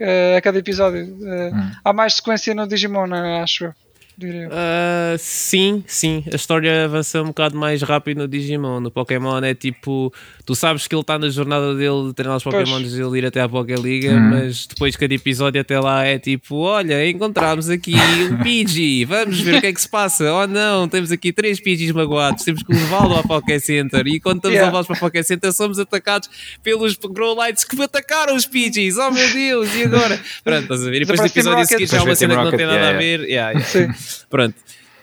[0.00, 1.04] uh, a cada episódio.
[1.04, 1.70] Uh, hum.
[1.84, 3.12] Há mais sequência no Digimon,
[3.42, 3.74] acho eu
[4.18, 6.24] uh, sim, sim.
[6.32, 8.80] A história avança um bocado mais rápido no Digimon.
[8.80, 10.12] No Pokémon é tipo,
[10.44, 13.26] tu sabes que ele está na jornada dele de treinar os Pokémons e ele ir
[13.26, 14.30] até à Pokéliga, uhum.
[14.30, 19.56] mas depois cada episódio até lá é tipo, olha, encontramos aqui um Pidgey, vamos ver
[19.56, 20.32] o que é que se passa.
[20.32, 24.06] Oh não, temos aqui três Pidgeys magoados, temos que levá-lo ao Poké Center.
[24.06, 24.66] E quando estamos yeah.
[24.66, 26.28] a levá-los para o Poké Center, somos atacados
[26.62, 28.96] pelos Growlites que me atacaram os Pidgeys.
[28.98, 30.20] Oh meu Deus, e agora?
[30.42, 30.96] Pronto, estás a ver?
[30.96, 32.96] E depois do episódio a seguir já é uma cena que não tem nada yeah.
[32.96, 33.20] a ver.
[33.20, 33.94] Yeah, yeah.
[34.28, 34.54] Pronto.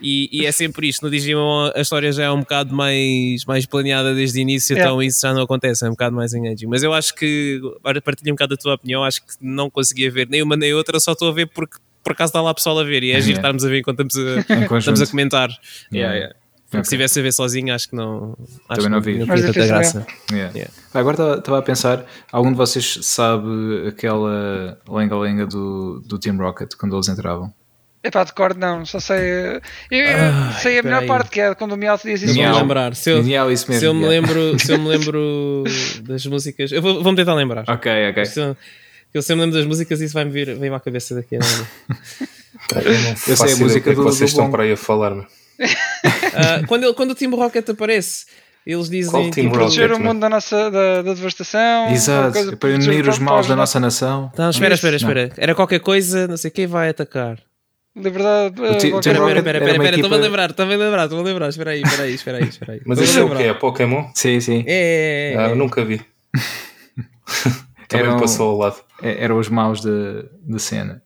[0.01, 1.03] E, e, é sempre isto.
[1.03, 4.79] No Digimon a história já é um bocado mais, mais planeada desde o início, é.
[4.79, 6.67] então isso já não acontece, é um bocado mais engaging.
[6.67, 10.11] Mas eu acho que, agora partilho um bocado a tua opinião, acho que não conseguia
[10.11, 12.79] ver nem uma nem outra, só estou a ver porque por acaso está lá pessoal
[12.79, 15.49] a ver e é giro estarmos a ver enquanto estamos a, estamos a comentar.
[15.91, 16.35] Yeah, yeah.
[16.67, 16.83] Porque okay.
[16.83, 18.37] se estivesse a ver sozinho, acho que não.
[18.67, 19.17] Acho Também não vi.
[19.17, 20.07] Não, não tinha tanta graça.
[20.29, 20.53] Yeah.
[20.53, 20.73] Yeah.
[20.93, 26.95] Agora estava a pensar: algum de vocês sabe aquela lenga-lenga do, do Team Rocket quando
[26.95, 27.53] eles entravam?
[28.07, 29.19] Epá, de cor não, só sei.
[29.91, 31.07] Eu, ah, sei a melhor aí.
[31.07, 32.33] parte que é quando o Miau diz isso.
[32.33, 32.57] Miau.
[32.57, 32.95] lembrar.
[32.95, 35.65] Se eu, Miau, isso mesmo, se eu me lembro, se eu me lembro
[36.03, 37.65] das músicas, eu vou, vou me tentar lembrar.
[37.67, 38.25] Ok, ok.
[38.25, 41.35] Se eu, se eu me lembro das músicas, isso vai-me vir, vem à cabeça daqui
[41.35, 41.67] a nada.
[43.27, 45.23] eu, sei a música do, vocês do estão para aí a falar-me.
[45.23, 48.25] Uh, quando, quando o Timbo Rocket aparece,
[48.65, 51.89] eles dizem tipo, proteger o mundo da nossa da, da devastação.
[51.89, 54.29] Exato, para unir os maus da nossa nação.
[54.33, 55.31] Então, espera, espera, espera.
[55.35, 57.37] Era qualquer coisa, não sei quem vai atacar.
[57.97, 58.61] Liberdade.
[58.61, 61.49] Uh, espera, espera, espera, espera, estou a lembrar, estou a lembrar, estou a lembrar.
[61.49, 62.43] Espera aí, espera aí, espera aí.
[62.43, 62.81] Espera aí.
[62.85, 63.53] Mas isso é o que é?
[63.53, 64.05] Pokémon?
[64.13, 64.63] Sim, sim.
[64.67, 65.99] É, é, é, ah, nunca vi.
[67.87, 68.77] Também eram, passou ao lado.
[69.01, 71.01] É, eram os maus da cena,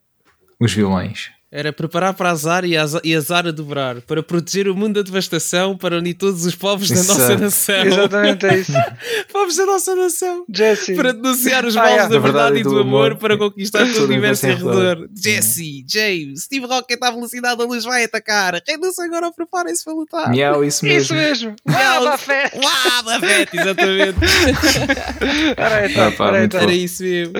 [0.60, 1.30] os vilões.
[1.54, 5.02] Era preparar para azar e, azar e azar a dobrar, para proteger o mundo da
[5.02, 7.84] devastação, para unir todos os povos da nossa nação.
[7.84, 8.72] Exatamente, é isso.
[9.30, 10.46] povos da nossa nação.
[10.48, 10.94] Jesse.
[10.94, 14.04] Para denunciar os males ah, da, verdade e do, amor, amor, para conquistar todo o
[14.04, 15.06] universo em redor.
[15.14, 18.58] Jesse, James, Steve Rocket à velocidade da luz vai atacar.
[18.66, 20.30] Rendam-se agora, preparem-se para lutar.
[20.30, 21.02] Miau, isso mesmo.
[21.02, 21.56] Isso mesmo.
[21.68, 22.56] Uau, Bafete.
[22.56, 24.18] Uau, Bafete, exatamente.
[25.54, 26.60] era, então, ah, era, então.
[26.62, 27.34] era isso mesmo.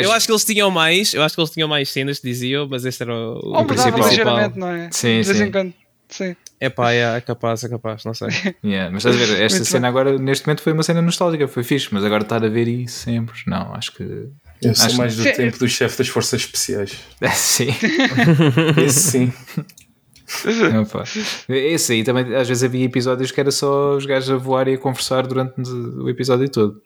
[0.00, 2.83] eu acho que eles tinham mais, eu acho que eles tinham mais cenas, diziam, mas
[2.84, 4.08] este era o, o principal.
[4.08, 4.88] ligeiramente, não é?
[4.92, 5.44] Sim, de vez sim.
[5.44, 5.74] em quando.
[6.08, 6.36] Sim.
[6.60, 8.28] É pá, é, é capaz, é capaz, não sei.
[8.64, 9.88] yeah, mas estás a ver, esta cena bem.
[9.88, 13.00] agora, neste momento, foi uma cena nostálgica, foi fixe, mas agora estar a ver isso
[13.00, 14.28] sempre, não, acho que.
[14.62, 15.32] Eu sou mais do sim.
[15.32, 16.98] tempo do chefe das forças especiais.
[17.34, 17.68] sim.
[18.82, 19.32] Esse sim.
[20.80, 21.04] Opa.
[21.48, 24.74] Esse aí também, às vezes havia episódios que era só os gajos a voar e
[24.74, 26.80] a conversar durante o episódio todo.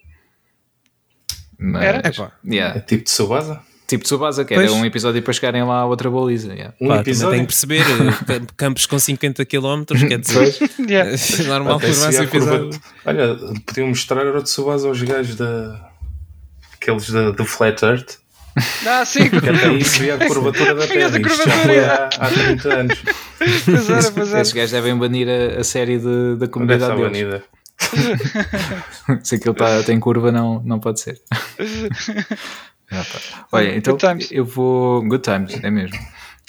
[1.58, 2.32] Mas, era?
[2.44, 2.78] Yeah.
[2.78, 3.60] É tipo de Subasa?
[3.88, 4.70] Tipo de Subasa, que pois.
[4.70, 6.52] era um episódio para chegarem lá a outra baliza.
[6.52, 6.74] Yeah.
[6.78, 7.38] Um Pá, episódio.
[7.38, 10.54] Tem que perceber, eh, campos com 50 km, quer dizer,
[10.86, 11.10] yeah.
[11.46, 12.78] normal mais episódio.
[13.06, 13.34] Olha,
[13.64, 15.90] podiam mostrar era de Subasa aos gajos da.
[16.74, 18.18] aqueles da, do Flat Earth.
[18.86, 19.30] Ah, sim.
[19.30, 21.18] Porque até aí se via a curvatura da Terra.
[21.18, 23.02] Isto já foi há, há 30 anos.
[23.38, 24.40] Pois era, pois era.
[24.42, 27.10] Esses gajos devem banir a, a série de, da comunidade deles.
[27.10, 27.44] banida.
[29.24, 31.22] se aquilo tá, tem curva, não, não pode ser.
[32.90, 33.46] Ah, tá.
[33.52, 33.96] Olha, então
[34.30, 35.02] eu vou.
[35.02, 35.98] Good times, é mesmo.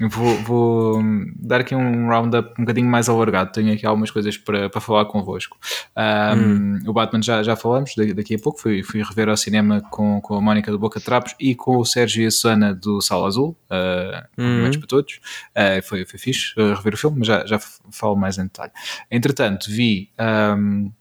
[0.08, 1.04] Vou, vou,
[1.36, 3.52] dar aqui um roundup um bocadinho mais alargado.
[3.52, 5.58] Tenho aqui algumas coisas para, para falar convosco.
[5.98, 6.80] Um, hum.
[6.88, 8.62] O Batman já, já falamos daqui a pouco.
[8.62, 11.86] Fui, fui rever ao cinema com, com a Mónica do Boca Trapos e com o
[11.86, 13.58] Sérgio e a Susana do Sala Azul.
[13.70, 14.72] Uh, hum.
[14.72, 15.20] para todos.
[15.54, 17.60] Uh, foi, foi fixe uh, rever o filme, mas já, já
[17.92, 18.72] falo mais em detalhe.
[19.12, 20.12] Entretanto, vi.
[20.18, 20.92] Um,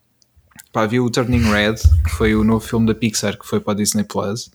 [0.72, 3.74] pá, vi o Turning Red, que foi o novo filme da Pixar que foi para
[3.74, 4.50] a Disney Plus.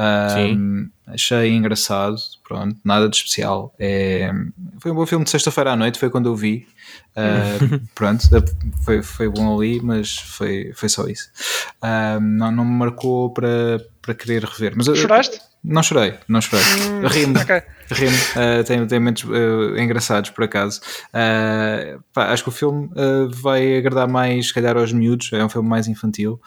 [0.00, 3.74] Um, achei engraçado, pronto, nada de especial.
[3.78, 4.32] É,
[4.78, 6.66] foi um bom filme de sexta-feira à noite, foi quando eu vi.
[7.10, 8.24] Uh, pronto,
[8.82, 11.28] foi, foi bom ali, mas foi, foi só isso.
[11.82, 14.72] Uh, não, não me marcou para, para querer rever.
[14.74, 15.38] Mas, Choraste?
[15.62, 16.64] Não chorei, não chorei.
[16.64, 17.62] Hum, Rimo, okay.
[17.90, 18.16] rimo.
[18.16, 20.80] Uh, tem, tem momentos uh, engraçados, por acaso.
[21.08, 22.88] Uh, pá, acho que o filme
[23.30, 25.30] vai agradar mais, se calhar, aos miúdos.
[25.34, 26.40] É um filme mais infantil.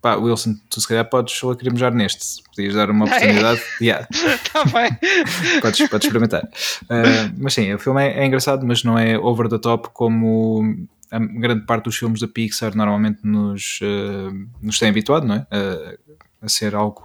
[0.00, 2.42] Pá, Wilson, tu se calhar podes lacrimejar neste.
[2.44, 3.60] Podias dar uma oportunidade.
[3.60, 4.08] Está yeah.
[4.52, 4.90] Tá bem.
[5.60, 6.44] podes, podes experimentar.
[6.84, 10.88] Uh, mas sim, o filme é, é, engraçado, mas não é over the top como
[11.10, 15.38] a grande parte dos filmes da Pixar normalmente nos, uh, nos tem habituado, não é?
[15.38, 17.02] Uh, a ser algo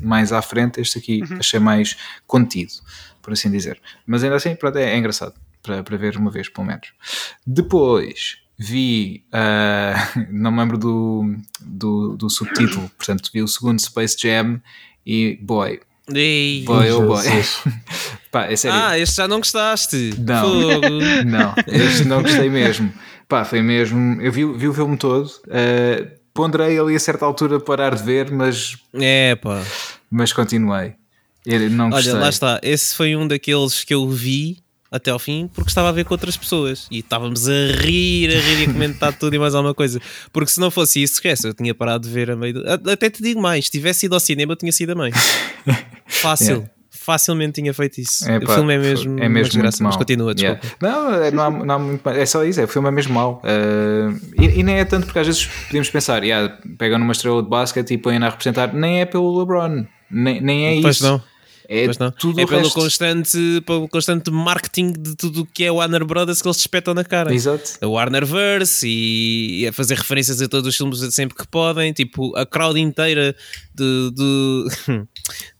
[0.00, 0.80] mais à frente.
[0.80, 1.38] Este aqui uhum.
[1.38, 2.72] achei mais contido,
[3.22, 3.80] por assim dizer.
[4.06, 6.92] Mas ainda assim, pronto, é, é engraçado para, para ver uma vez, pelo menos.
[7.46, 14.16] Depois vi, uh, não me lembro do, do, do, subtítulo, portanto, vi o segundo Space
[14.20, 14.60] Jam
[15.06, 15.80] e boy.
[16.12, 17.24] Ei, boy, oh boy.
[18.30, 18.78] Pá, é sério.
[18.78, 20.14] Ah, este já não gostaste.
[20.18, 20.70] Não,
[21.24, 22.92] não, este não gostei mesmo.
[23.26, 24.20] Pá, foi mesmo.
[24.20, 25.26] Eu vi, vi o filme todo.
[25.46, 28.76] Uh, ponderei ali a certa altura parar de ver, mas.
[28.94, 29.62] É, pá.
[30.10, 30.94] Mas continuei.
[31.46, 32.60] Eu não Olha, lá está.
[32.62, 34.58] Esse foi um daqueles que eu vi
[34.90, 38.40] até ao fim porque estava a ver com outras pessoas e estávamos a rir, a
[38.40, 40.00] rir e a comentar tudo e mais alguma coisa.
[40.32, 42.54] Porque se não fosse isso, esquece, eu tinha parado de ver a meio.
[42.54, 42.90] Do...
[42.90, 45.12] Até te digo mais, se tivesse ido ao cinema, eu tinha sido a mãe.
[46.06, 46.46] Fácil.
[46.46, 46.70] Yeah.
[46.92, 48.28] Facilmente tinha feito isso.
[48.28, 50.60] É, o pá, filme é mesmo, é mesmo desgraça, mas continua, desculpa.
[50.82, 51.00] Yeah.
[51.00, 53.14] Não, é, não há, não há muito É só isso, é, o filme é mesmo
[53.14, 53.40] mau.
[53.44, 57.42] Uh, e, e, nem é tanto porque às vezes podemos pensar, yeah, pegam numa estrela
[57.42, 61.06] de basquete e põem a representar, nem é pelo LeBron, nem, nem é pois isso.
[61.06, 61.22] Não.
[61.72, 61.86] É,
[62.18, 66.48] tudo é pelo constante, pelo constante marketing de tudo o que é Warner Brothers que
[66.48, 67.32] eles te espetam na cara.
[67.32, 67.78] Exato.
[67.80, 71.92] A Warnerverse e, e a fazer referências a todos os filmes sempre que podem.
[71.92, 73.36] Tipo, a crowd inteira
[73.72, 74.68] do, do,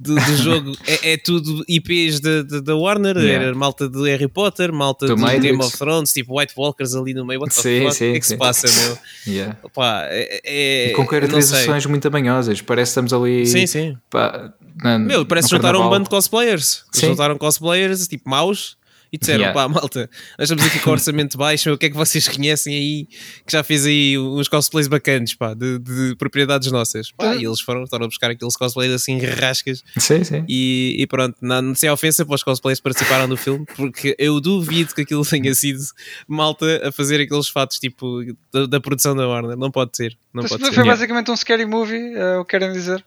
[0.00, 3.16] do, do jogo é, é, tudo IPs da Warner.
[3.16, 3.46] Yeah.
[3.46, 7.14] Era malta do Harry Potter, malta do, do Game of Thrones, tipo White Walkers ali
[7.14, 7.38] no meio.
[7.38, 8.32] What the sim, que é que sim.
[8.32, 8.98] se passa, meu?
[9.26, 9.56] Yeah.
[9.62, 12.61] Opa, é, é, e com caracterizações muito manhosas.
[12.62, 13.46] Parece que estamos ali.
[13.46, 13.96] Sim, sim.
[14.08, 14.52] Pá,
[14.82, 16.84] na, Meu, parece que juntaram um bando de cosplayers.
[16.92, 17.09] Sim.
[17.09, 18.76] Juntaram cosplayers, tipo maus,
[19.12, 19.55] e disseram: yeah.
[19.55, 23.07] pá, malta, nós estamos aqui com orçamento baixo, o que é que vocês conhecem aí
[23.44, 27.11] que já fez aí uns cosplays bacanas, pá, de, de propriedades nossas?
[27.11, 29.82] Pá, e eles foram, foram buscar aqueles cosplays assim rascas.
[29.96, 30.44] Sim, sim.
[30.48, 34.40] E, e pronto, não, sem ofensa para os cosplays que participaram do filme, porque eu
[34.40, 35.80] duvido que aquilo tenha sido
[36.28, 38.22] malta a fazer aqueles fatos tipo
[38.53, 39.57] da, da produção da Warner.
[39.57, 40.16] Não pode ser.
[40.32, 40.84] Não pode foi ser.
[40.84, 43.05] basicamente um scary movie, é o que querem dizer.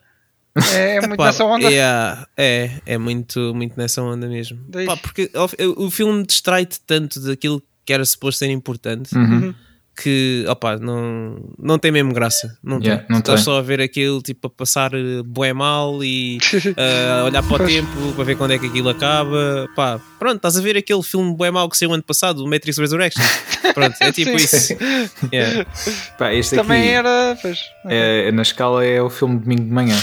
[0.73, 1.71] É, é muito Pá, nessa onda.
[1.71, 4.59] É, é, é muito, muito nessa onda mesmo.
[4.85, 9.15] Pá, porque o, o filme distrai-te tanto daquilo que era suposto ser importante.
[9.15, 9.53] Uhum
[9.95, 12.57] que opa, não, não tem mesmo graça.
[12.63, 13.11] Não yeah, tem.
[13.11, 17.25] Não Estás só a ver aquilo tipo a passar eh, bué mal e uh, a
[17.25, 19.69] olhar para o tempo para ver quando é que aquilo acaba.
[19.75, 22.77] Pá, pronto, estás a ver aquele filme bué mal que saiu ano passado, o Matrix
[22.77, 23.23] Resurrection.
[23.73, 24.73] Pronto, é tipo isso.
[25.31, 25.65] Yeah.
[26.17, 27.37] Pá, este Também aqui era.
[27.41, 29.95] Pois, é, na escala é o filme de domingo de manhã.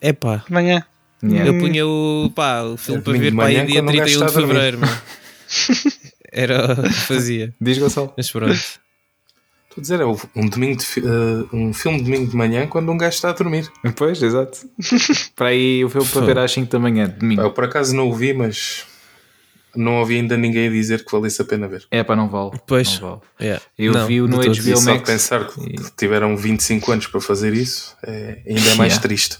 [0.00, 0.42] É pá.
[0.46, 0.84] De manhã.
[1.22, 1.50] Yeah.
[1.50, 4.78] Eu punha o, pá, o filme é para ver para aí dia 31 de fevereiro.
[6.32, 7.54] Era o que fazia.
[7.60, 8.14] Diz Gonçalo.
[8.16, 8.52] Mas pronto.
[8.52, 8.80] Estou
[9.78, 12.96] a dizer, é um, domingo de, uh, um filme de domingo de manhã quando um
[12.96, 13.70] gajo está a dormir.
[13.94, 14.58] Pois, exato.
[15.36, 17.42] para aí o filme para ver às 5 da manhã, domingo.
[17.42, 18.84] Eu por acaso não o vi, mas
[19.76, 21.86] não ouvi ainda ninguém a dizer que valesse a pena ver.
[21.90, 22.52] É para não vale.
[22.66, 23.00] Pois.
[23.00, 23.20] Não vale.
[23.40, 23.64] Yeah.
[23.78, 24.82] Eu vi-o no HBO Max.
[24.82, 25.60] Só pensar que
[25.96, 29.00] tiveram 25 anos para fazer isso é, ainda é mais yeah.
[29.00, 29.38] triste.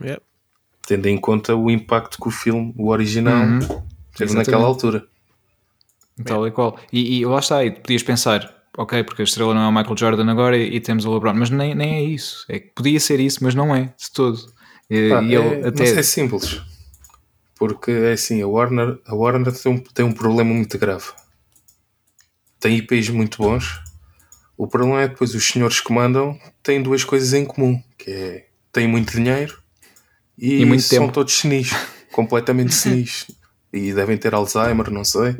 [0.00, 0.22] Yeah.
[0.86, 5.06] Tendo em conta o impacto que o filme, o original, uhum Teve naquela altura.
[6.24, 6.78] Tal e qual.
[6.92, 9.96] E, e lá está, e podias pensar, ok, porque a estrela não é o Michael
[9.96, 12.44] Jordan agora e, e temos o LeBron, mas nem, nem é isso.
[12.48, 14.38] É que podia ser isso, mas não é, de todo.
[14.90, 15.84] E, ah, e ele é, até...
[15.84, 16.60] Mas é simples.
[17.56, 21.06] Porque é assim, a Warner, a Warner tem, um, tem um problema muito grave.
[22.58, 23.80] Tem IPs muito bons.
[24.56, 28.10] O problema é que depois os senhores que mandam têm duas coisas em comum, que
[28.10, 29.59] é têm muito dinheiro
[30.40, 31.12] e, e muito são tempo.
[31.12, 31.70] todos senis,
[32.10, 33.26] completamente senis.
[33.72, 35.36] e devem ter Alzheimer, não sei.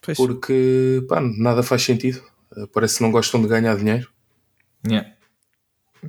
[0.00, 0.16] Pois.
[0.16, 2.22] Porque pá, nada faz sentido.
[2.72, 4.08] Parece que não gostam de ganhar dinheiro.
[4.86, 5.10] Yeah.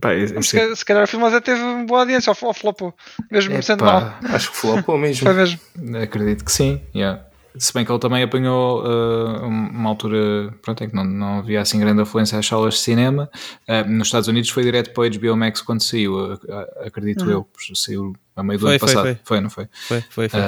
[0.01, 0.09] Pá,
[0.41, 2.93] se, se calhar o filme até teve uma boa audiência ou flopou,
[3.31, 4.17] mesmo é, sendo mal.
[4.23, 5.25] Acho que flopou mesmo.
[5.25, 5.59] Foi mesmo.
[6.01, 6.81] Acredito que sim.
[6.95, 7.23] Yeah.
[7.57, 11.61] Se bem que ele também apanhou uh, uma altura pronto, em que não, não havia
[11.61, 13.29] assim grande afluência às salas de cinema.
[13.67, 16.39] Uh, nos Estados Unidos foi direto para o HBO Max quando saiu,
[16.85, 17.31] acredito uhum.
[17.31, 17.47] eu.
[17.75, 19.03] Saiu a meio do foi, ano passado.
[19.03, 19.41] Foi, foi.
[19.41, 19.67] não foi?
[19.87, 20.29] Foi, foi.
[20.29, 20.41] foi.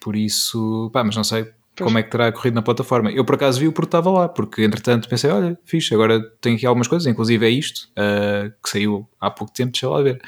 [0.00, 1.86] por isso, pá, mas não sei Pois.
[1.86, 3.10] como é que terá corrido na plataforma.
[3.10, 6.66] Eu por acaso vi-o porque estava lá, porque entretanto pensei, olha, fixe, agora tem aqui
[6.66, 10.20] algumas coisas, inclusive é isto, uh, que saiu há pouco tempo, deixa lá ver.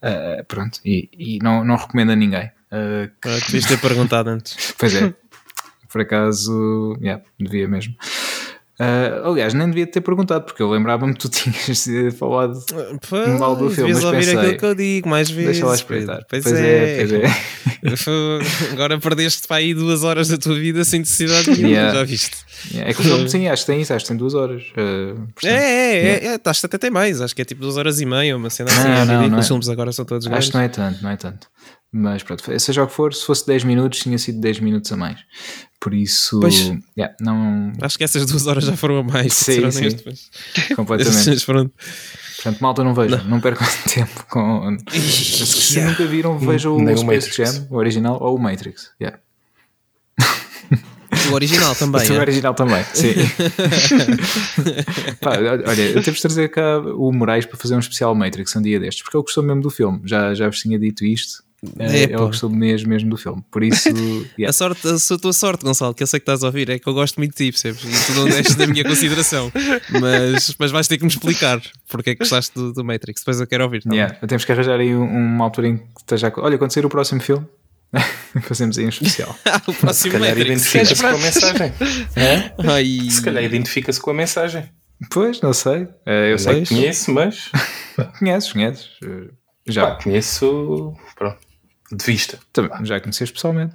[0.00, 2.46] Uh, pronto, e, e, não, não recomendo a ninguém.
[2.66, 3.28] Uh, que...
[3.28, 4.74] ah, devias ter perguntado antes.
[4.78, 5.12] pois é,
[5.90, 7.94] por acaso, yeah, devia mesmo.
[8.78, 11.86] Uh, aliás, nem devia ter perguntado, porque eu lembrava-me que tu tinhas
[12.18, 12.62] falado
[13.08, 13.94] Pô, mal do filme.
[13.94, 15.52] Mas ouvir pensei, aquilo que eu digo mais vezes.
[15.52, 16.26] Deixa lá espreitar.
[16.28, 18.72] Pois, pois é, é, pois é.
[18.72, 21.94] Agora perdeste para aí duas horas da tua vida sem necessidade nenhuma, yeah.
[21.94, 22.36] já viste?
[22.72, 22.90] Yeah.
[22.90, 24.62] É que o filme, sim, acho que tem isso, acho que tem duas horas.
[24.76, 26.26] Uh, é, é, yeah.
[26.26, 28.36] é, é, acho que até tem mais, acho que é tipo duas horas e meia,
[28.36, 28.88] uma cena assim.
[28.88, 29.48] Não, não, não os é.
[29.48, 31.48] filmes agora são todos Acho que não é tanto, não é tanto.
[31.98, 34.98] Mas pronto, seja o que for, se fosse 10 minutos, tinha sido 10 minutos a
[34.98, 35.18] mais.
[35.80, 37.72] Por isso, pois, yeah, não...
[37.80, 39.32] acho que essas duas horas já foram a mais.
[39.32, 39.88] Sim, sim.
[40.04, 40.28] Mas...
[40.76, 41.46] completamente.
[41.46, 41.72] pronto.
[42.34, 44.76] Portanto, malta, não vejam, não, não percam tempo com.
[44.90, 48.90] Se nunca viram, vejam o Space Jam, o original, ou o Matrix.
[49.00, 49.18] Yeah.
[51.30, 52.10] O original também.
[52.10, 52.20] O é?
[52.20, 53.14] original também, sim.
[55.22, 58.60] Pá, olha, eu temos de trazer cá o Moraes para fazer um especial Matrix um
[58.60, 60.02] dia destes, porque ele gostou mesmo do filme.
[60.04, 61.45] Já, já vos tinha dito isto.
[61.78, 63.42] É, ele gostou mesmo, mesmo do filme.
[63.50, 63.88] Por isso.
[64.36, 64.50] Yeah.
[64.50, 66.86] a, sorte, a tua sorte, Gonçalo, que eu sei que estás a ouvir, é que
[66.86, 67.82] eu gosto muito de ti, percebes?
[67.82, 69.50] E tu não deixes da minha consideração.
[69.90, 73.20] Mas, mas vais ter que me explicar porque é que gostaste do, do Matrix.
[73.20, 73.82] Depois eu quero ouvir.
[73.82, 74.14] Tá yeah.
[74.26, 76.32] Temos que arranjar aí uma altura em que esteja.
[76.36, 77.46] Olha, quando sair o próximo filme.
[78.42, 79.34] Fazemos aí um especial.
[79.66, 81.72] o próximo Se calhar identifica-se com a mensagem.
[82.16, 83.10] É?
[83.10, 84.68] Se calhar identifica-se com a mensagem.
[85.10, 85.88] Pois, não sei.
[86.04, 87.50] Eu sei que conheço, mas.
[88.18, 88.90] conheces, conheces.
[89.66, 89.86] Já.
[89.86, 90.94] Pá, conheço.
[91.16, 91.45] Pronto
[91.92, 92.38] de vista.
[92.52, 93.74] Também, já conheces pessoalmente.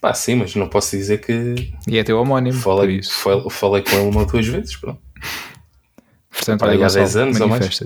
[0.00, 1.72] Pá, sim, mas não posso dizer que.
[1.86, 2.58] E é teu homónimo.
[2.58, 3.12] Falei, isso.
[3.12, 5.00] Falei, falei com ele uma ou duas vezes, pronto.
[6.30, 7.80] Portanto, pá, há 10 anos ou mais.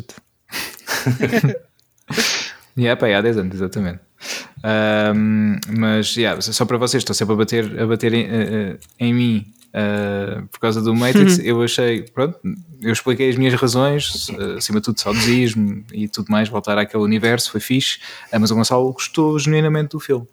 [2.76, 4.00] e yeah, pá, há 10 anos, exatamente.
[4.64, 9.12] Um, mas yeah, só para vocês, estou sempre a bater, a bater em, uh, em
[9.12, 11.38] mim uh, por causa do Matrix.
[11.44, 12.38] eu achei, pronto,
[12.80, 17.02] eu expliquei as minhas razões, uh, acima de tudo, saudosismo e tudo mais, voltar àquele
[17.02, 17.98] universo foi fixe,
[18.32, 20.26] uh, mas o Gonçalo gostou genuinamente do filme.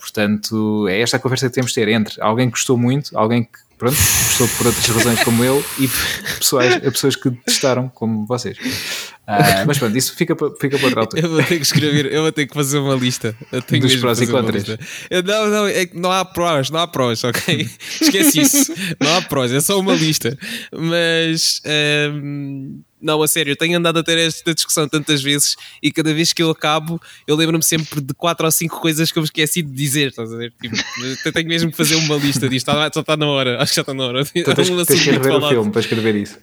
[0.00, 3.44] portanto, é esta a conversa que temos de ter entre alguém que gostou muito, alguém
[3.44, 5.88] que pronto, gostou por outras razões como eu e
[6.38, 8.56] pessoas, pessoas que testaram como vocês.
[9.22, 11.22] Uh, mas pronto, isso fica, fica para outra altura.
[11.22, 13.36] Eu vou ter que escrever, eu vou ter que fazer uma lista.
[13.52, 14.64] Eu tenho Dos prós e contras.
[15.24, 17.68] Não, não, é que não há prós, não há prós, ok?
[18.00, 18.74] Esquece isso.
[19.00, 20.36] Não há prós, é só uma lista.
[20.72, 21.62] Mas.
[22.12, 26.14] Um, não, a sério, eu tenho andado a ter esta discussão tantas vezes e cada
[26.14, 29.26] vez que eu acabo, eu lembro-me sempre de quatro ou cinco coisas que eu me
[29.26, 30.08] esqueci de dizer.
[30.08, 30.52] Estás a ver?
[30.60, 30.76] Tipo,
[31.24, 32.70] eu tenho mesmo que fazer uma lista disto.
[32.70, 34.24] Já está na hora, acho que já está na hora.
[34.24, 36.38] Tu tens, tens que rever o filme para escrever isso.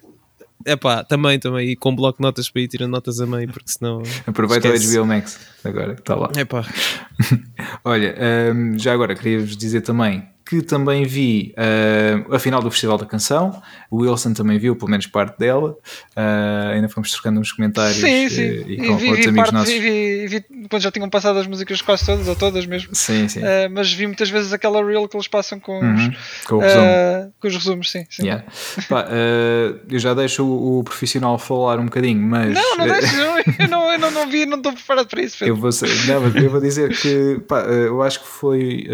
[0.65, 1.69] É pá, também, também.
[1.69, 4.03] E com bloco de notas para ir tirando notas a meio, porque senão.
[4.27, 4.97] Aproveita esquece.
[4.97, 6.31] o HBO Max agora, está lá.
[6.35, 6.65] É pá.
[7.83, 8.15] Olha,
[8.53, 13.05] um, já agora queria-vos dizer também que também vi uh, a final do Festival da
[13.05, 13.61] Canção.
[13.91, 15.77] O Wilson também viu, pelo menos parte dela.
[16.17, 18.41] Uh, ainda fomos trocando uns comentários sim, sim.
[18.41, 19.73] Uh, e com, vi, outros vi amigos parte, nossos.
[19.73, 22.95] Vi, vi, quando já tinham passado as músicas quase todas, ou todas mesmo.
[22.95, 23.41] Sim, sim.
[23.71, 27.33] mas vi muitas vezes aquela reel que eles passam com, uhum, os, com, resumo.
[27.39, 27.91] com os resumos.
[27.91, 28.23] Sim, sim.
[28.23, 28.43] Yeah.
[28.89, 29.07] Pá,
[29.87, 32.55] eu já deixo o, o, profissional falar um bocadinho, mas.
[32.55, 33.15] Não, não deixo,
[33.59, 35.45] eu, não, eu não, não vi, não estou preparado para isso.
[35.45, 35.69] Eu vou,
[36.07, 38.87] não, eu vou dizer que pá, eu acho que foi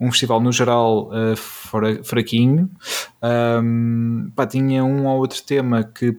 [0.00, 2.70] um festival no geral uh, fraquinho.
[3.22, 6.16] Um, pá, tinha um ou outro tema que,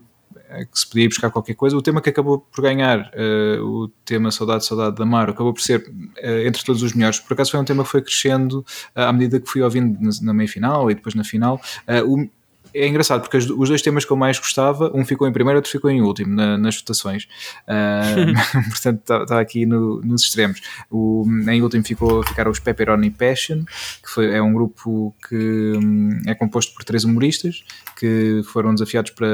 [0.50, 1.76] eh, que se podia buscar qualquer coisa.
[1.76, 5.62] O tema que acabou por ganhar, uh, o tema Saudade, Saudade da Mar, acabou por
[5.62, 7.20] ser uh, entre todos os melhores.
[7.20, 8.64] Por acaso foi um tema que foi crescendo
[8.94, 11.60] à medida que fui ouvindo na, na meia final e depois na final.
[12.06, 12.30] o
[12.74, 15.72] é engraçado porque os dois temas que eu mais gostava, um ficou em primeiro, outro
[15.72, 17.28] ficou em último na, nas votações.
[17.68, 18.34] Uh,
[18.70, 20.62] portanto, está tá aqui no, nos extremos.
[20.90, 23.64] O, em último ficou, ficaram os Pepperoni Passion,
[24.04, 27.64] que foi, é um grupo que um, é composto por três humoristas
[28.02, 29.28] que foram desafiados para.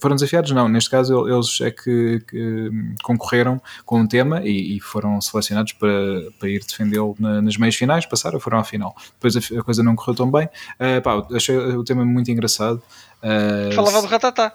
[0.00, 2.68] Foram desafiados, não, neste caso eles é que, que
[3.00, 5.92] concorreram com um tema e, e, foram selecionados para,
[6.36, 8.92] para ir defendê-lo na, nas meias finais, passaram, foram à final.
[9.14, 10.46] Depois a, a coisa não correu tão bem.
[10.80, 12.82] Uh, pá, achei o tema muito engraçado.
[13.22, 14.52] Uh, Falava do Ratatá.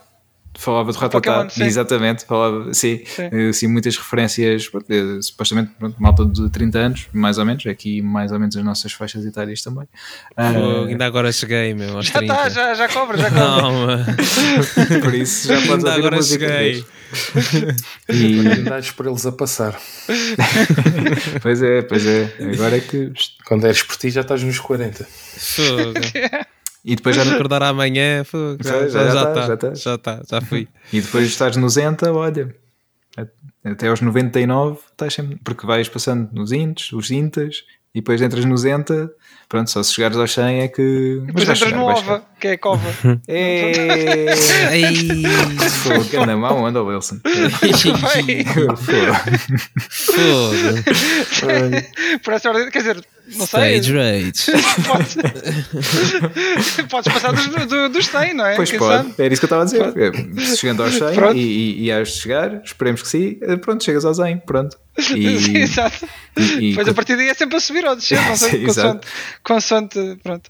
[0.56, 3.30] Falava do Ratatá, exatamente, falava, sim, sim.
[3.32, 8.02] Eh, sim muitas referências, eh, supostamente, pronto, malta de 30 anos, mais ou menos, aqui
[8.02, 9.88] mais ou menos as nossas faixas etárias também.
[10.38, 12.34] Uh, ainda agora cheguei, meu, aos já 30.
[12.34, 13.98] Tá, já, já cobra, já cobra.
[13.98, 14.06] Não,
[15.02, 16.86] Por isso já podes ouvir agora cheguei.
[18.10, 19.80] E oportunidades por eles a passar.
[21.42, 23.12] pois é, pois é, agora é que...
[23.46, 25.06] Quando eres por ti já estás nos 40.
[25.06, 26.48] Fogo.
[26.84, 28.26] E depois já acordar amanhã,
[28.62, 29.74] já, já, já, já, tá, já, tá.
[29.74, 30.68] já tá, já fui.
[30.92, 32.56] E depois estás nos 90, olha,
[33.64, 37.64] até aos 99 estás sempre, porque vais passando nos intes, os intas,
[37.96, 39.12] e depois entras nos 90
[39.54, 41.22] Pronto, só se chegares ao 100 é que.
[41.28, 42.90] Depois entras no OVA, que é cova.
[43.28, 44.34] É.
[45.84, 47.20] Fogo, que anda mal, anda o Wilson.
[51.36, 51.78] Fogo.
[52.24, 53.06] Por essa ordem, quer dizer,
[53.38, 53.78] não sei.
[53.78, 54.34] Stage rage.
[54.88, 55.16] Podes,
[56.90, 58.56] podes passar dos, do, dos 100, não é?
[58.56, 59.16] Pois Quem pode, sabe?
[59.18, 60.12] era isso que eu estava a dizer.
[60.12, 60.58] Pode.
[60.58, 64.78] Chegando aos 100 e, e, e chegar, esperemos que sim, pronto, chegas ao 100, pronto.
[65.16, 66.08] E, sim, exato.
[66.38, 69.08] E, Depois a partir daí é sempre a subir ou descer, não sei, sim, consoante,
[69.44, 70.48] consoante, pronto.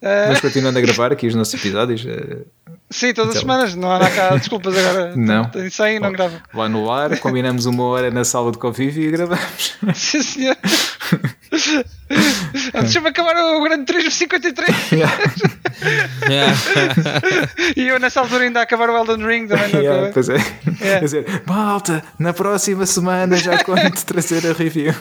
[0.00, 0.28] Uh...
[0.28, 2.02] Mas continuando a gravar aqui os nossos episódios.
[2.04, 2.46] Uh...
[2.90, 3.52] Sim, todas então...
[3.52, 5.16] as semanas, não há cá desculpas agora.
[5.16, 5.50] Não.
[5.66, 6.42] Isso aí não grava.
[6.52, 9.76] Lá no ar, combinamos uma hora na sala de convívio e gravamos.
[9.94, 10.56] Sim, senhor.
[12.72, 14.74] Deixa-me acabar o Grande 3 53.
[14.94, 15.12] Yeah.
[16.30, 16.54] yeah.
[17.76, 20.34] e eu nessa altura ainda a acabar o Elden Ring também não yeah, Pois é.
[20.34, 20.54] Yeah.
[20.78, 24.94] Quer dizer, malta, na próxima semana já conto trazer a review.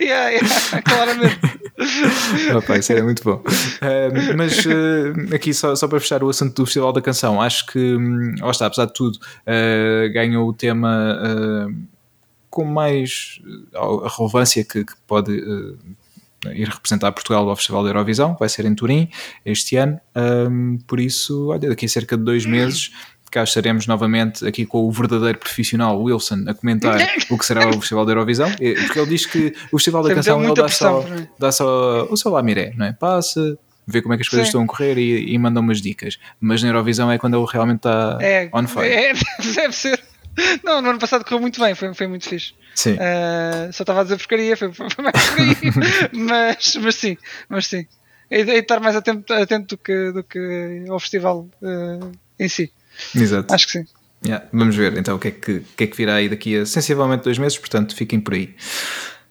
[0.00, 1.38] yeah, yeah, claramente.
[2.56, 3.42] Opa, isso era muito bom.
[3.44, 7.66] Uh, mas uh, aqui só, só para fechar o assunto do Festival da Canção, acho
[7.66, 11.18] que, um, está, apesar de tudo, uh, ganhou o tema
[12.56, 13.38] com mais
[13.74, 15.30] a relevância que, que pode
[16.54, 19.10] ir representar Portugal ao Festival da Eurovisão, vai ser em Turim
[19.44, 20.00] este ano,
[20.50, 22.92] um, por isso, olha, daqui a cerca de dois meses
[23.30, 26.98] cá estaremos novamente aqui com o verdadeiro profissional Wilson a comentar
[27.28, 30.42] o que será o Festival da Eurovisão, porque ele diz que o Festival da Canção
[30.42, 31.04] ele dá, só,
[31.38, 32.94] dá só o seu lamiré, não é?
[32.94, 34.50] Passa, vê como é que as coisas Sim.
[34.50, 37.80] estão a correr e, e manda umas dicas, mas na Eurovisão é quando ele realmente
[37.80, 38.86] está é, on fire.
[38.86, 39.12] É,
[39.54, 40.00] deve ser.
[40.64, 42.54] Não, no ano passado correu muito bem, foi, foi muito fixe.
[42.74, 42.94] Sim.
[42.94, 46.10] Uh, só estava a dizer porcaria, foi, foi mais porcaria.
[46.12, 47.16] mas, mas sim,
[47.48, 47.86] mas sim.
[48.30, 52.72] É de estar mais atento, atento do, que, do que ao festival uh, em si.
[53.14, 53.54] Exato.
[53.54, 53.86] Acho que sim.
[54.24, 56.66] Yeah, vamos ver então o que, é que, que é que virá aí daqui a
[56.66, 58.54] sensivelmente dois meses, portanto fiquem por aí.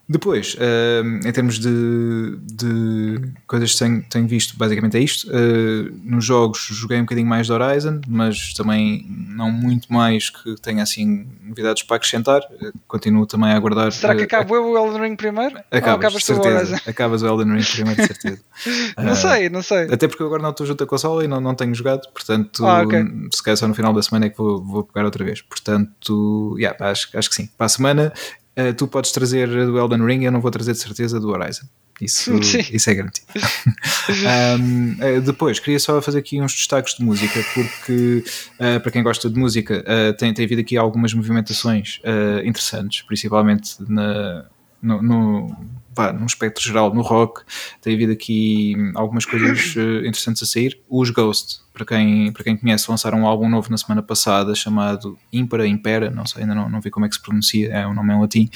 [0.08, 5.28] Depois, uh, em termos de, de coisas que tenho, tenho, visto, basicamente é isto.
[5.28, 10.62] Uh, nos jogos joguei um bocadinho mais de Horizon, mas também não muito mais que
[10.62, 12.42] tenha assim novidades para acrescentar.
[12.42, 13.92] Uh, continuo também a aguardar.
[13.92, 15.60] Será que acabou o Elden Ring primeiro?
[15.72, 16.80] Acabas, de certeza.
[16.86, 18.42] Acabas o Elden Ring primeiro, de certeza.
[19.02, 19.92] não sei, não sei.
[19.92, 22.84] Até porque agora não estou junto à consola e não, não tenho jogado, portanto, ah,
[22.84, 23.04] okay.
[23.34, 25.42] se calhar só no final da semana é que vou, vou pegar outra vez.
[25.42, 27.50] Portanto, yeah, acho, acho que sim.
[27.58, 28.14] Para a semana
[28.58, 31.66] uh, tu podes trazer do Elden Ring, eu não vou trazer de certeza do Horizon.
[32.02, 32.34] Isso,
[32.72, 33.28] isso é garantido.
[34.60, 38.24] um, eh, depois, queria só fazer aqui uns destaques de música, porque
[38.60, 42.02] uh, para quem gosta de música, uh, tem, tem havido aqui algumas movimentações
[42.44, 44.46] interessantes, principalmente na,
[44.82, 45.58] no, no
[45.96, 47.42] pá, num espectro geral, no rock,
[47.82, 50.80] tem havido aqui algumas coisas uh, interessantes a sair.
[50.90, 55.18] Os Ghost, para quem, para quem conhece, lançaram um álbum novo na semana passada chamado
[55.32, 57.94] Impera, Impera, não sei, ainda não, não vi como é que se pronuncia, é um
[57.94, 58.50] nome em latim.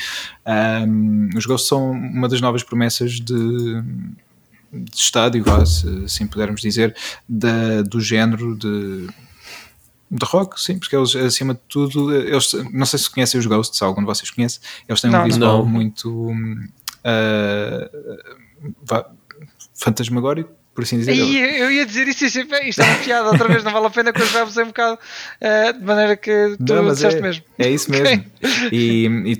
[0.45, 3.81] Um, os Ghost são uma das novas promessas de,
[4.71, 6.95] de estádio, se assim pudermos dizer,
[7.27, 9.07] da, do género de
[10.11, 13.79] de rock, sim, porque eles, acima de tudo, eles, não sei se conhecem os Ghosts,
[13.81, 15.65] algum de vocês conhece, eles têm não, um visual não.
[15.65, 16.33] muito
[17.09, 19.05] uh,
[19.73, 21.13] fantasmagórico, por assim dizer.
[21.13, 23.89] E eu ia dizer isso, isso, isto é uma piada, outra vez não vale a
[23.89, 27.43] pena que eu já um bocado uh, de maneira que tu não, disseste é, mesmo.
[27.57, 28.25] É isso mesmo.
[28.37, 28.69] Okay.
[28.71, 29.39] E, e,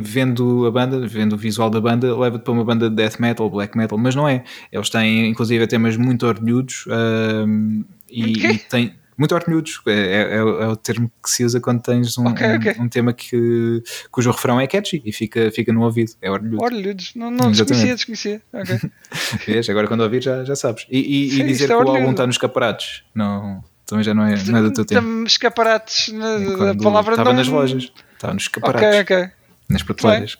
[0.00, 3.48] vendo a banda, vendo o visual da banda, leva-te para uma banda de death metal,
[3.48, 4.44] black metal, mas não é.
[4.70, 8.50] Eles têm inclusive temas muito orgulhudos uh, e, okay.
[8.50, 12.28] e têm muito orelhudos, é, é, é, o termo que se usa quando tens um,
[12.28, 12.74] okay, okay.
[12.78, 16.30] um, um tema que, cujo refrão é catchy e fica, fica no ouvido, é.
[16.30, 18.40] Orelhudos, não, não desconhecia, desconhecia.
[18.52, 18.78] Okay.
[19.44, 20.86] Vês, agora quando ouvir já, já sabes.
[20.88, 24.24] E, e, Sim, e dizer que o álbum está nos escaparatos, não, também já não
[24.24, 25.24] é, não é do teu tempo.
[25.26, 27.38] Escaparates, na, a palavra Estava não...
[27.38, 29.00] nas lojas, estava nos escaparatos.
[29.00, 29.30] Ok, ok
[29.68, 30.38] nas prateleiras.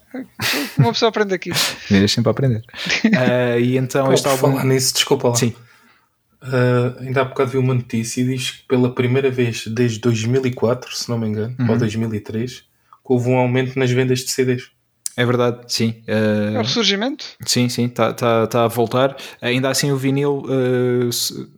[0.79, 1.51] Uma pessoa aprende aqui.
[1.91, 2.65] Viras sempre a aprender.
[3.05, 4.53] Uh, e então Pô, este álbum.
[4.53, 5.35] falar nisso, desculpa lá.
[5.35, 5.55] Sim.
[6.43, 10.95] Uh, ainda há bocado vi uma notícia e diz que pela primeira vez desde 2004,
[10.95, 11.71] se não me engano, uhum.
[11.71, 12.65] ou 2003,
[13.05, 14.71] houve um aumento nas vendas de CDs.
[15.19, 15.97] É verdade, sim.
[16.07, 17.25] Uh, é o ressurgimento?
[17.45, 19.17] Sim, sim, está tá, tá a voltar.
[19.43, 21.11] Ainda assim, o vinil uh,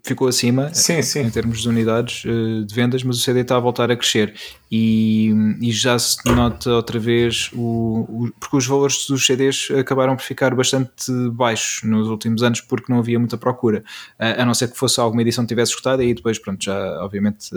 [0.02, 1.20] ficou acima sim, sim.
[1.20, 4.32] em termos de unidades uh, de vendas, mas o CD está a voltar a crescer
[4.72, 5.30] e,
[5.60, 10.22] e já se nota outra vez o, o, porque os valores dos CDs acabaram por
[10.22, 13.84] ficar bastante baixos nos últimos anos porque não havia muita procura,
[14.18, 16.64] a, a não ser que fosse alguma edição que tivesse escutado e aí depois, pronto,
[16.64, 17.50] já obviamente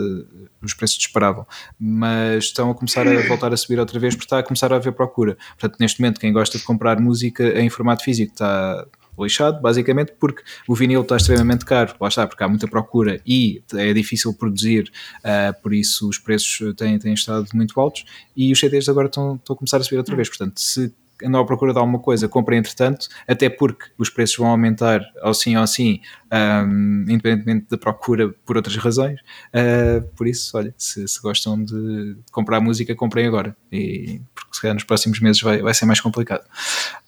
[0.60, 1.46] os preços disparavam,
[1.78, 4.76] mas estão a começar a voltar a subir outra vez porque está a começar a
[4.76, 5.38] haver procura.
[5.58, 8.86] Portanto, neste neste momento quem gosta de comprar música em formato físico está
[9.16, 13.62] lixado, basicamente porque o vinil está extremamente caro, lá está, porque há muita procura e
[13.74, 14.90] é difícil produzir,
[15.20, 18.04] uh, por isso os preços têm, têm estado muito altos
[18.36, 20.92] e os CDs agora estão, estão a começar a subir outra vez, portanto se
[21.22, 25.34] andam à procura de alguma coisa, comprem entretanto, até porque os preços vão aumentar ao
[25.34, 26.00] sim ou sim,
[26.32, 29.20] um, independentemente da procura por outras razões.
[29.54, 34.60] Uh, por isso, olha, se, se, gostam de comprar música, comprem agora, e, porque se
[34.60, 36.44] calhar nos próximos meses vai, vai ser mais complicado.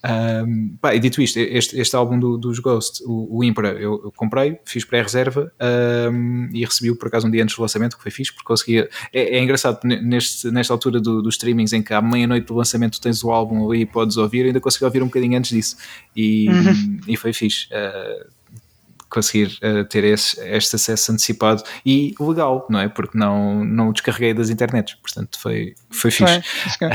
[0.04, 4.00] Um, pá, e dito isto, este, este álbum do, dos Ghost, o, o Impera, eu,
[4.04, 5.52] eu comprei, fiz pré-reserva
[6.12, 8.88] um, e recebi-o por acaso um dia antes do lançamento, que foi fixe, porque conseguia.
[9.12, 13.00] É, é engraçado neste, nesta altura do, dos streamings em que à meia-noite do lançamento
[13.00, 15.76] tens o álbum ali podes ouvir, ainda consegui ouvir um bocadinho antes disso
[16.14, 17.00] e, uhum.
[17.08, 17.66] e foi fixe.
[17.68, 18.36] Uh,
[19.08, 22.88] conseguir uh, ter esse, este acesso antecipado e legal, não é?
[22.88, 26.42] Porque não, não o descarreguei das internets, portanto foi, foi fixe.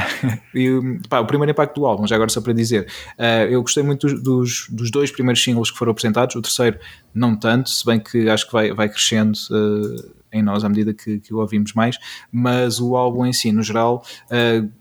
[0.54, 2.88] e, pá, o primeiro impacto do álbum, já agora só para dizer,
[3.18, 6.78] uh, eu gostei muito dos, dos, dos, dois primeiros singles que foram apresentados, o terceiro
[7.16, 9.36] não tanto, se bem que acho que vai, vai crescendo.
[9.50, 11.98] Uh, em nós à medida que, que o ouvimos mais,
[12.32, 14.72] mas o álbum em si, no geral, uh,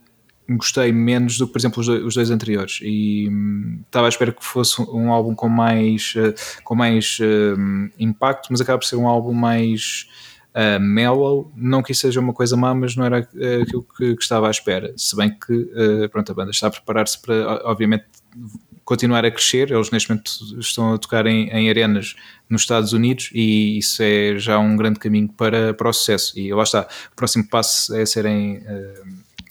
[0.57, 2.81] gostei menos do que, por exemplo, os dois, anteriores.
[2.83, 6.35] E hum, estava à espera que fosse um álbum com mais, uh,
[6.65, 10.09] com mais uh, impacto, mas acaba por ser um álbum mais
[10.55, 14.23] uh, mellow, não que isso seja uma coisa má, mas não era aquilo que, que
[14.23, 15.71] estava à espera, se bem que
[16.11, 18.05] pronto, a banda está a preparar-se para, obviamente,
[18.85, 22.17] continuar a crescer, eles neste momento estão a tocar em, em arenas
[22.49, 26.37] nos Estados Unidos e isso é já um grande caminho para, para o sucesso.
[26.37, 28.61] E lá está, o próximo passo é serem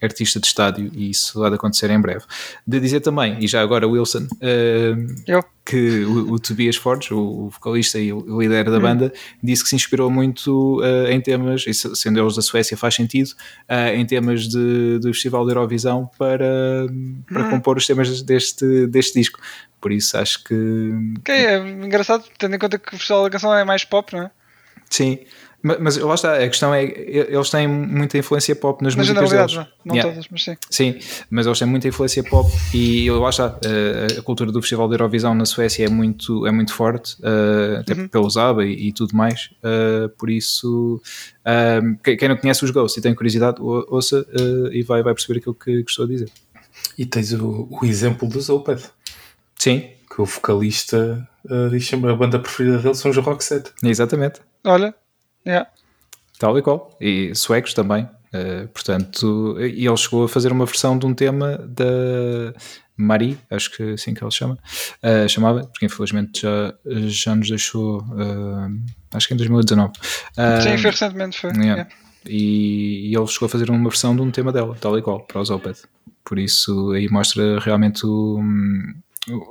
[0.01, 2.23] artista de estádio e isso há de acontecer em breve.
[2.65, 7.99] De dizer também, e já agora Wilson, uh, que o, o, Tobias Forge, o, vocalista
[7.99, 8.81] e o líder da hum.
[8.81, 13.29] banda, disse que se inspirou muito uh, em temas, sendo eles da Suécia faz sentido,
[13.69, 16.87] uh, em temas de, do Festival de Eurovisão para,
[17.27, 17.49] para hum.
[17.51, 19.39] compor os temas deste, deste disco.
[19.79, 20.91] Por isso acho que.
[21.23, 24.23] Que é engraçado, tendo em conta que o Festival da Canção é mais pop, não
[24.23, 24.31] é?
[24.89, 25.19] Sim,
[25.61, 29.55] mas, mas lá está, a questão é eles têm muita influência pop nas, músicas deles.
[29.55, 30.11] Não, não yeah.
[30.11, 30.57] todas, mas sim.
[30.69, 30.99] Sim,
[31.29, 34.95] mas eles têm muita influência pop e lá está, a, a cultura do Festival de
[34.95, 38.07] Eurovisão na Suécia é muito, é muito forte, uh, até uhum.
[38.07, 41.01] pelos ABBA e, e, tudo mais, uh, por isso
[41.45, 44.25] uh, quem, não conhece os Ghosts e tem curiosidade, ouça
[44.71, 46.29] e vai, vai perceber aquilo que, que estou a dizer.
[46.97, 48.83] E tens o, o exemplo do Zoped.
[49.57, 49.89] Sim.
[50.09, 53.71] Que o vocalista uh, diz sempre a banda preferida dele são os Roxette.
[53.83, 54.41] Exatamente.
[54.65, 54.93] Olha,
[55.49, 55.69] Yeah.
[56.37, 56.95] Tal e qual.
[57.01, 58.07] E suecos também.
[58.33, 62.53] Uh, portanto, e ele chegou a fazer uma versão de um tema da
[62.95, 64.55] Marie, acho que assim que ele chama,
[65.03, 66.73] uh, chamava, porque infelizmente já,
[67.07, 68.69] já nos deixou, uh,
[69.13, 69.93] acho que em 2019.
[70.61, 71.49] Sim, foi recentemente, foi.
[71.51, 71.65] Yeah.
[71.65, 71.89] Yeah.
[72.25, 75.21] E, e, ele chegou a fazer uma versão de um tema dela, tal e qual,
[75.21, 75.87] para os Opeth.
[76.23, 78.39] Por isso aí mostra realmente o,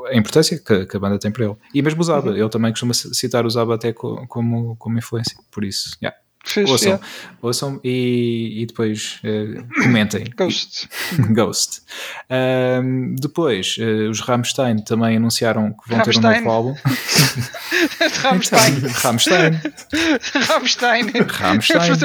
[0.06, 1.56] a importância que, que, a banda tem para ele.
[1.74, 2.36] E mesmo usava, uhum.
[2.36, 6.16] ele também costuma citar usava até como, como influência, por isso, yeah.
[6.44, 7.06] Fiz, ouçam, yeah.
[7.42, 10.24] ouçam e, e depois uh, comentem.
[10.34, 10.88] Ghost.
[11.34, 11.82] Ghost.
[12.30, 16.22] Um, depois, uh, os Rammstein também anunciaram que vão Rammstein.
[16.22, 16.74] ter um novo álbum.
[18.16, 18.74] Rammstein.
[19.02, 19.60] Rammstein.
[20.48, 21.12] Rammstein.
[21.28, 21.96] Rammstein.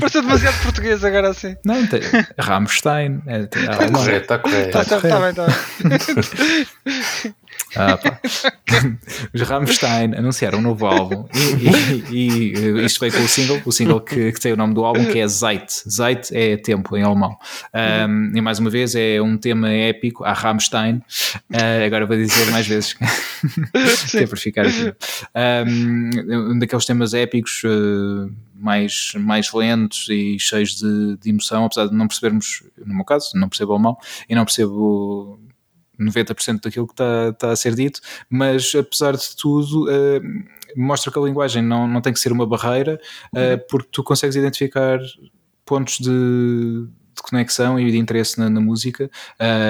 [0.00, 1.56] Pareceu demasiado português agora assim.
[1.64, 2.00] Não, tem,
[2.38, 3.22] Rammstein.
[3.26, 4.78] Está é, correto, está correto.
[4.78, 7.34] Está tá, tá bem, está bem.
[7.76, 7.98] Ah,
[9.34, 11.26] Os Rammstein anunciaram um novo álbum
[11.58, 14.74] e, e, e, isto veio com o single, o single que, que, tem o nome
[14.74, 15.82] do álbum que é Zeit.
[15.86, 17.36] Zeit é tempo em alemão.
[17.74, 21.02] Um, e mais uma vez é um tema épico a Rammstein.
[21.50, 22.94] Uh, agora vou dizer mais vezes
[24.10, 24.94] que é para ficar aqui.
[25.66, 27.62] Um, um daqueles temas épicos.
[27.64, 33.04] Uh, mais, mais lentos e cheios de, de, emoção, apesar de não percebermos, no meu
[33.04, 33.96] caso, não percebo alemão
[34.28, 35.38] e não percebo
[35.98, 40.22] 90% daquilo que está, está a ser dito, mas apesar de tudo, uh,
[40.76, 43.00] mostra que a linguagem não, não tem que ser uma barreira,
[43.32, 44.98] uh, porque tu consegues identificar
[45.64, 46.88] pontos de,
[47.18, 49.10] de conexão e de interesse na, na música.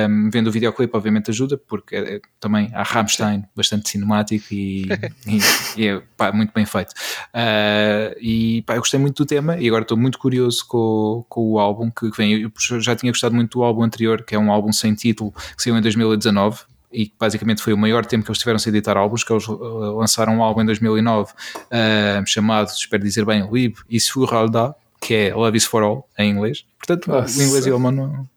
[0.09, 4.87] Um, vendo o videoclipe, obviamente, ajuda, porque é, também há Rammstein, bastante cinemático e,
[5.27, 5.41] e,
[5.77, 6.91] e é pá, muito bem feito.
[7.35, 11.53] Uh, e pá, eu gostei muito do tema e agora estou muito curioso com, com
[11.53, 12.43] o álbum que vem.
[12.43, 15.63] Eu já tinha gostado muito do álbum anterior, que é um álbum sem título, que
[15.63, 18.97] saiu em 2019 e que basicamente foi o maior tempo que eles tiveram sem editar
[18.97, 24.75] álbuns, que eles lançaram um álbum em 2009 uh, chamado, espero dizer bem, Lib Isfuralda,
[25.01, 26.65] que é Love is for All, em inglês.
[26.79, 27.39] Portanto, Nossa.
[27.39, 28.29] o inglês e o alemão não,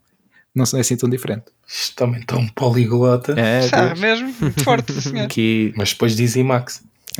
[0.54, 1.52] não são assim tão diferentes.
[1.68, 3.34] Isto também está um poliglota.
[3.40, 4.34] É, ah, mesmo
[4.64, 5.28] forte, senhor.
[5.28, 5.74] Que...
[5.76, 6.84] Mas depois dizem Max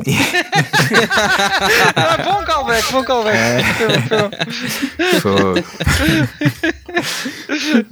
[1.96, 3.36] ah, bom callback, bom callback.
[3.36, 3.60] É.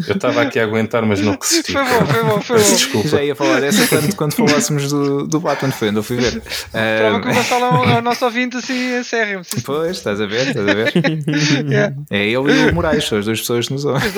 [0.08, 1.72] Eu estava aqui a aguentar, mas não resisti.
[1.72, 2.64] Foi bom, foi bom, foi bom.
[2.64, 3.08] Desculpa.
[3.08, 6.42] Já ia falar dessa quando, quando falássemos do, do Batman, foi onde eu fui ver.
[6.70, 9.42] Prova que o Gonçalo é o nosso ouvinte assim, sério.
[9.64, 10.92] Pois, estás a ver, estás a ver.
[11.68, 11.94] yeah.
[12.10, 14.10] É ele e o Moraes, são as duas pessoas que nos ouvem.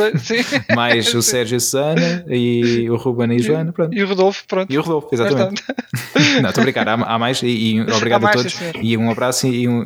[0.74, 3.95] Mais o Sérgio e a Susana e o Ruben e a Joana, pronto.
[3.95, 4.72] E o Rodolfo, pronto.
[4.72, 5.62] E o Rodolfo, exatamente.
[6.41, 8.57] Não, estou a brincar, há, há mais e obrigado a, a todos.
[8.80, 9.85] E um abraço e um, uh,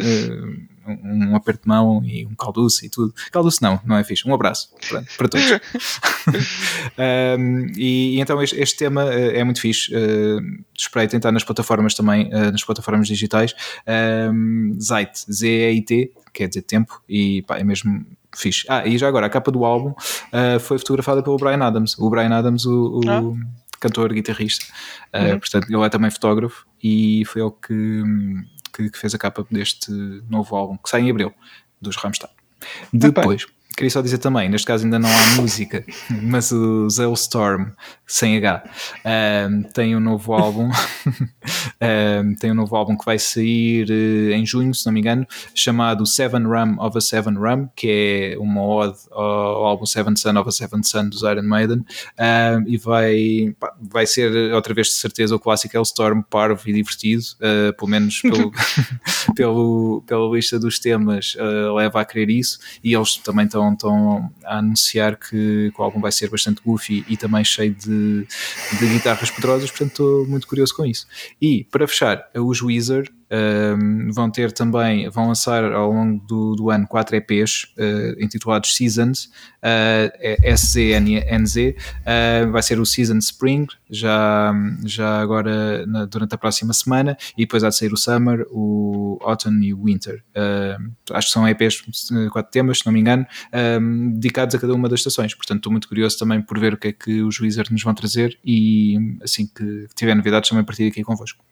[0.86, 3.14] um aperto de mão e um calduce e tudo.
[3.30, 4.28] Calduce não, não é fixe.
[4.28, 5.46] Um abraço para, para todos.
[7.38, 9.94] um, e, e, então este, este, tema uh, é muito fixe.
[9.94, 10.40] Uh,
[10.76, 13.54] espreitem, está nas plataformas também, uh, nas plataformas digitais.
[14.32, 18.04] Um, Zeit, Z-E-I-T, quer dizer tempo, e pá, é mesmo
[18.36, 18.66] fixe.
[18.68, 21.98] Ah, e já agora, a capa do álbum uh, foi fotografada pelo Brian Adams.
[21.98, 23.22] O Brian Adams, o, o ah.
[23.80, 24.66] cantor, guitarrista.
[25.14, 25.38] Uh, uhum.
[25.40, 28.02] Portanto, ele é também fotógrafo e foi ele que,
[28.76, 29.90] que, que, fez a capa deste
[30.28, 31.32] novo álbum, que sai em abril,
[31.80, 32.32] dos Rammstein.
[32.92, 33.46] Depois,
[33.76, 35.84] queria só dizer também, neste caso ainda não há música,
[36.22, 37.66] mas o Zellstorm,
[38.06, 38.64] sem H,
[39.50, 40.70] um, tem um novo álbum,
[42.24, 45.26] um, tem um novo álbum que vai sair uh, em junho, se não me engano,
[45.54, 50.38] chamado Seven Rum of a Seven Rum, que é uma ode ao álbum Seven Son
[50.38, 51.84] of a Seven Son dos Iron Maiden,
[52.18, 56.72] um, e vai, pá, vai ser outra vez de certeza o clássico Hellstorm, parvo e
[56.72, 58.50] divertido, uh, pelo menos pelo,
[59.36, 64.30] pelo, pela lista dos temas uh, leva a crer isso, e eles também estão estão,
[64.32, 68.26] estão a anunciar que, que o álbum vai ser bastante goofy e também cheio de,
[68.78, 71.06] de guitarras poderosas, portanto estou muito curioso com isso.
[71.40, 73.10] E para fechar, os Wizard
[74.12, 79.30] vão ter também, vão lançar ao longo do, do ano quatro EPs uh, intitulados Seasons,
[79.62, 84.52] uh, SZNZ, uh, vai ser o Season Spring, já,
[84.84, 89.18] já agora na, durante a próxima semana, e depois há de sair o Summer, o
[89.22, 90.22] Autumn e o Winter.
[90.30, 91.82] Uh, acho que são EPs,
[92.30, 93.26] quatro temas, se não me engano,
[93.80, 96.76] um, dedicados a cada uma das estações, portanto estou muito curioso também por ver o
[96.76, 100.90] que é que os Wizards nos vão trazer e assim que tiver novidades também partilho
[100.90, 101.44] aqui convosco.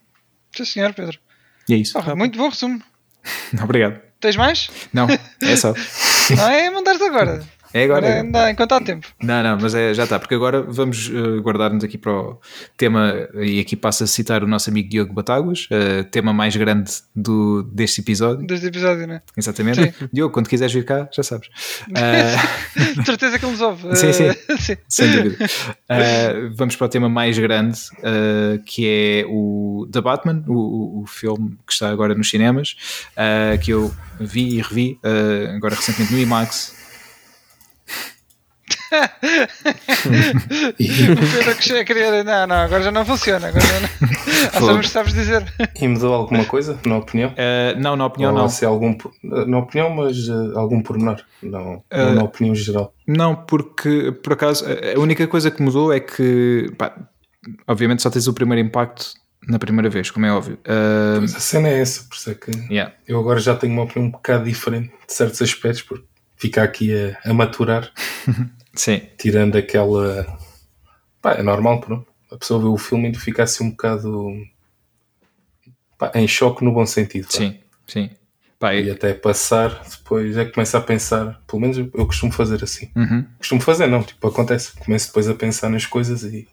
[0.55, 1.19] Sim senhor, Pedro.
[1.67, 1.97] E é isso.
[1.97, 2.81] Oh, muito bom resumo.
[3.61, 3.99] Obrigado.
[4.19, 4.69] Tens mais?
[4.93, 5.73] Não, é só.
[6.35, 7.43] Não é mandar-te agora.
[7.75, 8.21] É agora.
[8.21, 9.05] ainda, enquanto há tempo.
[9.21, 12.39] Não, não, mas é, já está, porque agora vamos uh, guardar-nos aqui para o
[12.77, 16.89] tema, e aqui passo a citar o nosso amigo Diogo Batáguas, uh, tema mais grande
[17.13, 18.47] do, deste episódio.
[18.47, 19.21] Deste episódio, não é?
[19.35, 19.91] Exatamente.
[19.91, 20.09] Sim.
[20.13, 21.49] Diogo, quando quiseres vir cá, já sabes.
[21.95, 23.95] Uh, certeza que ele nos ouve.
[23.95, 24.77] Sim, sim, sim.
[24.87, 25.49] sem dúvida.
[26.55, 27.79] vamos para o tema mais grande,
[28.65, 32.75] que é o The Batman, o, o filme que está agora nos cinemas,
[33.63, 34.99] que eu vi e revi
[35.55, 36.84] agora recentemente no IMAX
[41.51, 42.23] o que a querer.
[42.23, 43.47] Não, não, agora já não funciona.
[43.47, 43.89] Agora já não.
[44.67, 45.45] sabes, sabes dizer.
[45.79, 47.29] E mudou alguma coisa, na opinião?
[47.31, 48.49] Uh, não, na opinião Ou não.
[48.49, 51.21] Se algum, na opinião, mas uh, algum pormenor.
[51.41, 52.93] Não, uh, na opinião geral.
[53.07, 56.95] Não, porque por acaso a única coisa que mudou é que, pá,
[57.67, 59.13] obviamente, só tens o primeiro impacto
[59.47, 60.55] na primeira vez, como é óbvio.
[60.61, 61.19] Uh...
[61.19, 62.93] Pois a cena é essa, por isso é que yeah.
[63.07, 66.05] eu agora já tenho uma opinião um bocado diferente de certos aspectos, porque
[66.35, 67.91] fica aqui a, a maturar.
[68.75, 69.01] Sim.
[69.17, 70.37] Tirando aquela.
[71.21, 72.07] Pá, é normal, pronto.
[72.31, 74.33] A pessoa vê o filme e fica assim um bocado.
[75.97, 77.25] Pá, em choque no bom sentido.
[77.25, 77.37] Pá.
[77.37, 78.09] Sim, sim.
[78.59, 81.41] Pá, e até passar, depois é que começa a pensar.
[81.47, 82.89] Pelo menos eu costumo fazer assim.
[82.95, 83.25] Uhum.
[83.37, 84.73] Costumo fazer, não, tipo, acontece.
[84.77, 86.47] Começo depois a pensar nas coisas e,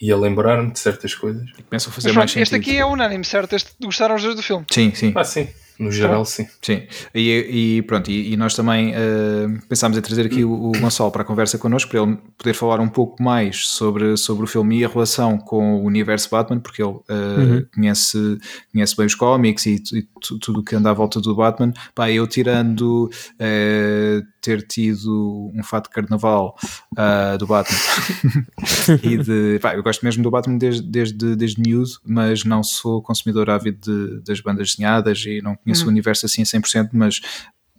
[0.00, 1.48] e a lembrar-me de certas coisas.
[1.58, 3.54] E começam a fazer Mas, mais Este aqui é unânime, certo?
[3.54, 4.66] Este, gostaram os dois do filme?
[4.70, 5.12] Sim, sim.
[5.14, 5.48] Ah, sim.
[5.80, 6.46] No geral, sim.
[6.60, 6.82] Sim.
[7.14, 11.10] E, e pronto, e, e, nós também uh, pensámos em trazer aqui o, o Gonçalo
[11.10, 14.80] para a conversa connosco, para ele poder falar um pouco mais sobre, sobre o filme
[14.80, 17.66] e a relação com o universo Batman, porque ele uh, uhum.
[17.74, 18.38] conhece,
[18.70, 20.06] conhece bem os cómics e, e
[20.38, 21.72] tudo o que anda à volta do Batman.
[21.94, 26.56] Pá, eu tirando uh, ter tido um fato de carnaval
[27.38, 27.78] do Batman
[29.02, 29.58] e de.
[29.60, 33.78] Pá, eu gosto mesmo do Batman desde, desde, desde miúdo, mas não sou consumidor ávido
[33.80, 35.86] de, das bandas desenhadas e não conheço conheço hum.
[35.86, 37.20] o universo assim a 100%, mas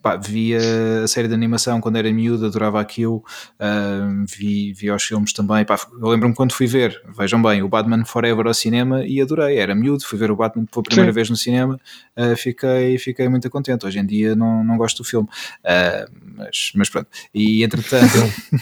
[0.02, 0.60] pá, via
[1.04, 3.24] a série de animação quando era miúdo, adorava aquilo,
[3.60, 5.64] uh, vi, vi os filmes também.
[5.64, 9.58] Pá, eu lembro-me quando fui ver, vejam bem, o Batman Forever ao cinema e adorei.
[9.58, 11.16] Era miúdo, fui ver o Batman pela primeira Sim.
[11.16, 11.80] vez no cinema,
[12.18, 13.86] uh, fiquei, fiquei muito contente.
[13.86, 17.08] Hoje em dia não, não gosto do filme, uh, mas, mas pronto.
[17.34, 18.18] E entretanto,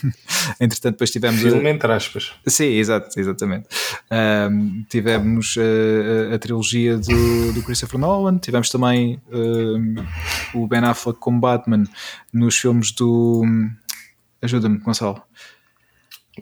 [0.59, 1.39] entretanto, depois tivemos.
[1.39, 2.33] Filme entre aspas.
[2.45, 3.67] Sim, exato, exatamente.
[4.89, 9.21] tivemos a, a, trilogia do, do Christopher Nolan, tivemos também
[10.53, 11.84] o Ben Affleck como Batman
[12.34, 13.45] nos filmes do.
[14.41, 15.21] Ajuda-me, Gonçalo.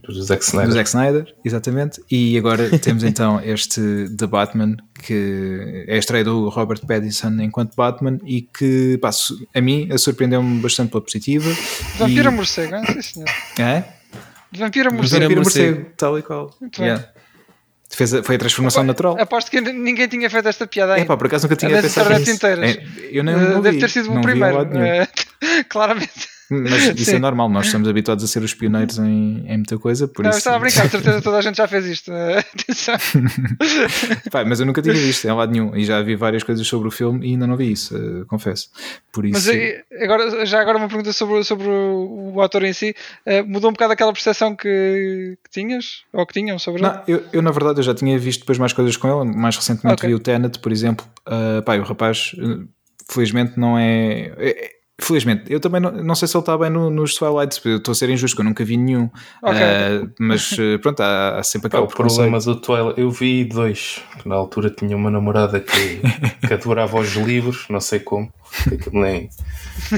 [0.02, 0.68] Do Zack Snyder.
[0.68, 2.02] Do Zack Snyder, exatamente.
[2.10, 3.82] E agora temos então este
[4.16, 9.10] The Batman, que é a estreia do Robert Pattinson enquanto Batman e que, pá,
[9.54, 11.50] a mim, surpreendeu-me bastante pela positiva.
[11.98, 12.34] Vampira e...
[12.34, 12.86] morcego, é?
[12.86, 13.30] Sim, senhor.
[13.60, 13.84] É?
[14.56, 15.22] Vampira morcego.
[15.24, 16.56] Vampira morcego, tal e qual.
[16.62, 17.10] Muito yeah.
[17.90, 19.18] Fez a, foi a transformação natural.
[19.20, 21.06] Aposto que ninguém tinha feito esta piada ainda.
[21.06, 22.32] É pá, por acaso nunca tinha pensado nisso.
[22.32, 22.78] Inteiras.
[22.78, 24.58] É, eu não, não Deve ter sido o primeiro.
[25.70, 26.37] claramente.
[26.50, 30.08] Mas isso é normal, nós estamos habituados a ser os pioneiros em, em muita coisa.
[30.08, 30.40] Por não, isso...
[30.40, 32.12] estava a brincar, certeza toda a gente já fez isto.
[32.14, 32.96] Atenção.
[34.32, 36.88] Pai, mas eu nunca tinha visto em lado nenhum e já vi várias coisas sobre
[36.88, 38.70] o filme e ainda não vi isso, uh, confesso.
[39.12, 39.34] Por isso...
[39.34, 42.96] Mas eh, agora, já agora uma pergunta sobre, sobre o, o ator em si.
[43.26, 47.02] Uh, mudou um bocado aquela percepção que, que, tinhas ou que tinham sobre não, ele?
[47.08, 49.36] Eu, eu, na verdade, eu já tinha visto depois mais coisas com ele.
[49.36, 50.10] Mais recentemente okay.
[50.10, 51.06] vi o Tenet, por exemplo.
[51.28, 52.36] Uh, pá, o rapaz,
[53.10, 56.90] felizmente, não é, é Felizmente, eu também não, não sei se ele está bem no,
[56.90, 59.10] nos Twilight, eu estou a ser injusto, eu nunca vi nenhum.
[59.44, 59.62] Okay.
[59.62, 63.00] Uh, mas uh, pronto, há, há sempre aquele o problema do Twilight.
[63.00, 66.02] Eu vi dois, que na altura tinha uma namorada que,
[66.48, 68.34] que adorava os livros, não sei como,
[68.64, 69.30] que aquilo nem,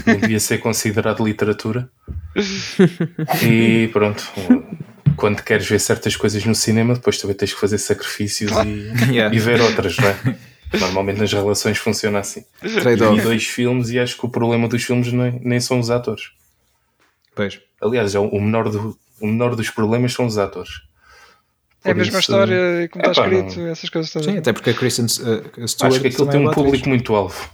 [0.05, 1.89] nem devia ser considerado literatura.
[3.41, 4.29] E pronto,
[5.15, 9.33] quando queres ver certas coisas no cinema, depois também tens que fazer sacrifícios e, yeah.
[9.33, 10.48] e ver outras, não é?
[10.73, 12.45] Normalmente nas relações funciona assim.
[12.61, 16.31] Vi dois filmes e acho que o problema dos filmes nem, nem são os atores.
[17.35, 17.59] Pois.
[17.81, 20.81] Aliás, é o, menor do, o menor dos problemas são os atores.
[21.81, 23.67] Por é a mesma isso, história e como está escrito, não...
[23.67, 24.27] essas coisas todas.
[24.27, 27.49] Sim, até porque a Kristen uh, Stewart Acho que aquilo tem um público muito alvo.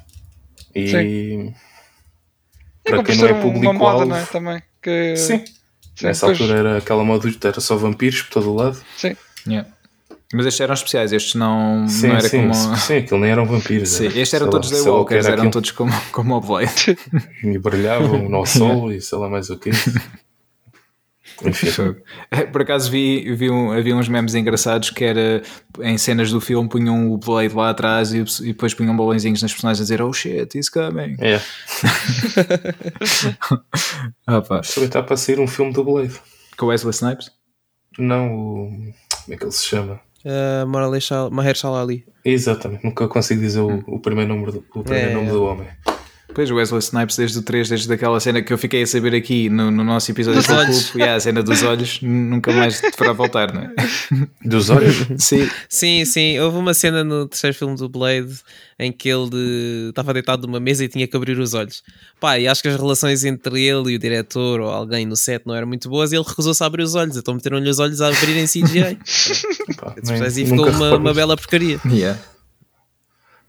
[0.73, 1.53] E Sim.
[2.83, 4.05] para quem não é público alvo.
[4.05, 4.25] Não é?
[4.25, 5.15] Também, que...
[5.15, 5.45] Sim.
[5.95, 6.07] Sim.
[6.07, 6.41] Nessa depois...
[6.41, 8.77] altura era aquela moda, era só vampiros por todo o lado.
[8.97, 9.15] Sim.
[9.47, 9.69] Yeah.
[10.33, 12.53] Mas estes eram especiais, estes não, sim, não era sim, como.
[12.77, 13.89] Sim, aquilo nem eram vampiros.
[13.89, 15.51] Sim, estes eram todos lá, Daywalkers, eram aquilo.
[15.51, 16.97] todos como, como o Blade.
[17.43, 19.69] E brilhavam no sol e sei lá mais o que.
[21.43, 21.95] Enfim.
[22.31, 25.43] É, por acaso vi, vi um, havia uns memes engraçados que era
[25.81, 29.51] em cenas do filme punham o Blade lá atrás e, e depois punham balõezinhos nas
[29.51, 31.17] personagens a dizer Oh shit, he's coming.
[31.19, 31.41] É.
[34.25, 34.61] ah, pá.
[34.61, 36.15] está para sair um filme do Blade.
[36.57, 37.31] Com Wesley Snipes?
[37.97, 38.69] Não, o.
[39.25, 39.99] Como é que ele se chama?
[40.25, 42.03] Uh, Mahershala Ali.
[42.23, 45.67] Exatamente, nunca consigo dizer o, o primeiro, nome do, o primeiro é, nome do homem.
[46.35, 49.15] Pois, o Wesley Snipes desde o 3, desde aquela cena que eu fiquei a saber
[49.15, 50.83] aqui no, no nosso episódio dos olhos.
[50.83, 53.73] Culpo, yeah, a cena dos olhos, nunca mais deverá voltar, não é?
[54.43, 55.07] Dos olhos?
[55.17, 55.49] Sim.
[55.69, 56.37] Sim, sim.
[56.39, 58.37] Houve uma cena no terceiro filme do Blade
[58.77, 61.81] em que ele estava deitado numa mesa e tinha que abrir os olhos.
[62.19, 65.43] Pá, e acho que as relações entre ele e o diretor ou alguém no set
[65.45, 67.15] não eram muito boas e ele recusou-se a abrir os olhos.
[67.15, 68.99] Então meteram-lhe os olhos a abrir em CGI.
[69.79, 71.79] Pá, e ficou uma, uma, bela porcaria.
[71.85, 72.19] Yeah.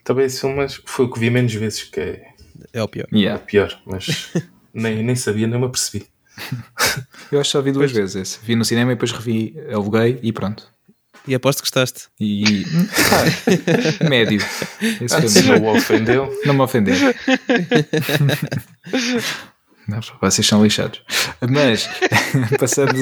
[0.05, 2.36] Também esse filme foi o que vi menos vezes, que
[2.77, 3.07] é é o pior.
[3.13, 3.41] Yeah.
[3.41, 4.33] É o pior, mas
[4.73, 6.07] nem, nem sabia, nem me apercebi.
[7.33, 8.39] Eu acho que só vi duas vezes esse.
[8.45, 10.69] Vi no cinema e depois revi, aluguei e pronto.
[11.27, 12.09] E aposto que gostaste.
[12.21, 12.65] E.
[14.01, 14.41] Ah, médio.
[15.01, 16.41] Esse não me ofendeu.
[16.45, 16.95] Não me ofendeu.
[19.89, 21.01] Não, vocês são lixados.
[21.49, 21.89] Mas,
[22.59, 22.93] passando,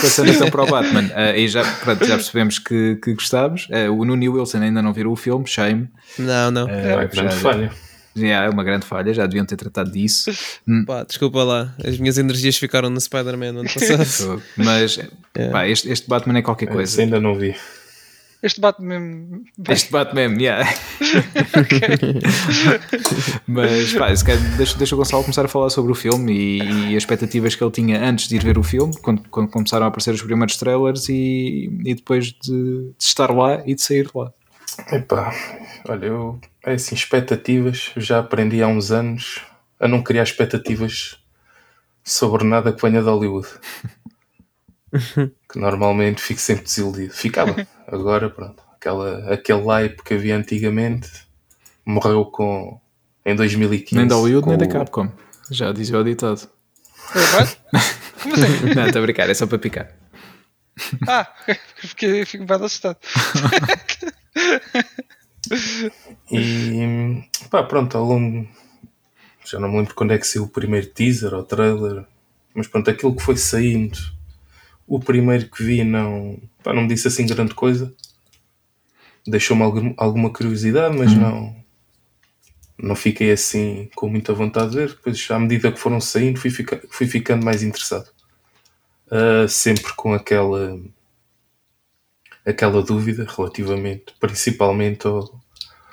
[0.00, 3.66] passando então para o Batman, uh, e já, pronto, já percebemos que, que gostávamos.
[3.68, 5.88] Uh, o Nuno Wilson ainda não virou o filme, shame.
[6.18, 6.66] Não, não.
[6.66, 7.72] Uh, é, grande falha.
[8.22, 10.30] É uma grande falha, já deviam ter tratado disso.
[10.68, 10.84] Hum.
[10.84, 14.42] Pá, desculpa lá, as minhas energias ficaram no Spider-Man ano passado.
[14.56, 15.52] Mas yeah.
[15.52, 17.00] pá, este, este, Batman é qualquer coisa.
[17.00, 17.54] ainda não vi.
[18.42, 19.44] Este mesmo.
[19.68, 20.64] Este mesmo, yeah.
[23.46, 24.08] Mas pá,
[24.56, 27.64] deixa, deixa o Gonçalo começar a falar sobre o filme e, e, as expectativas que
[27.64, 30.56] ele tinha antes de ir ver o filme, quando, quando começaram a aparecer os primeiros
[30.56, 34.32] trailers e, e depois de, de, estar lá e de sair de lá.
[34.92, 35.34] Epá,
[35.88, 39.42] olha, eu é assim, expectativas, já aprendi há uns anos
[39.78, 41.18] a não criar expectativas
[42.02, 43.48] sobre nada que venha de Hollywood.
[45.50, 47.12] que normalmente fico sempre desiludido.
[47.12, 47.54] Ficava.
[47.86, 48.62] Agora, pronto.
[48.74, 51.08] Aquela, aquele hype que havia antigamente
[51.84, 52.80] morreu com,
[53.24, 53.94] em 2015.
[53.96, 55.10] Nem da Hollywood nem da Capcom.
[55.50, 56.48] Já dizia o ditado.
[58.22, 58.74] Como assim?
[58.74, 59.88] Não, estou a brincar, é só para picar.
[61.08, 61.26] Ah,
[61.76, 62.98] fiquei, fico bem assustado.
[66.30, 68.48] e pá, pronto, ao longo.
[69.44, 72.04] Já não me lembro quando é que saiu o primeiro teaser ou trailer,
[72.54, 73.98] mas pronto, aquilo que foi saindo
[74.86, 77.92] o primeiro que vi não, pá, não me disse assim grande coisa.
[79.26, 81.20] Deixou-me algum, alguma curiosidade, mas uhum.
[81.20, 81.56] não,
[82.78, 84.88] não fiquei assim com muita vontade de ver.
[84.90, 88.08] Depois, à medida que foram saindo, fui, fica, fui ficando mais interessado.
[89.06, 90.80] Uh, sempre com aquela
[92.46, 95.18] aquela dúvida relativamente, principalmente ao,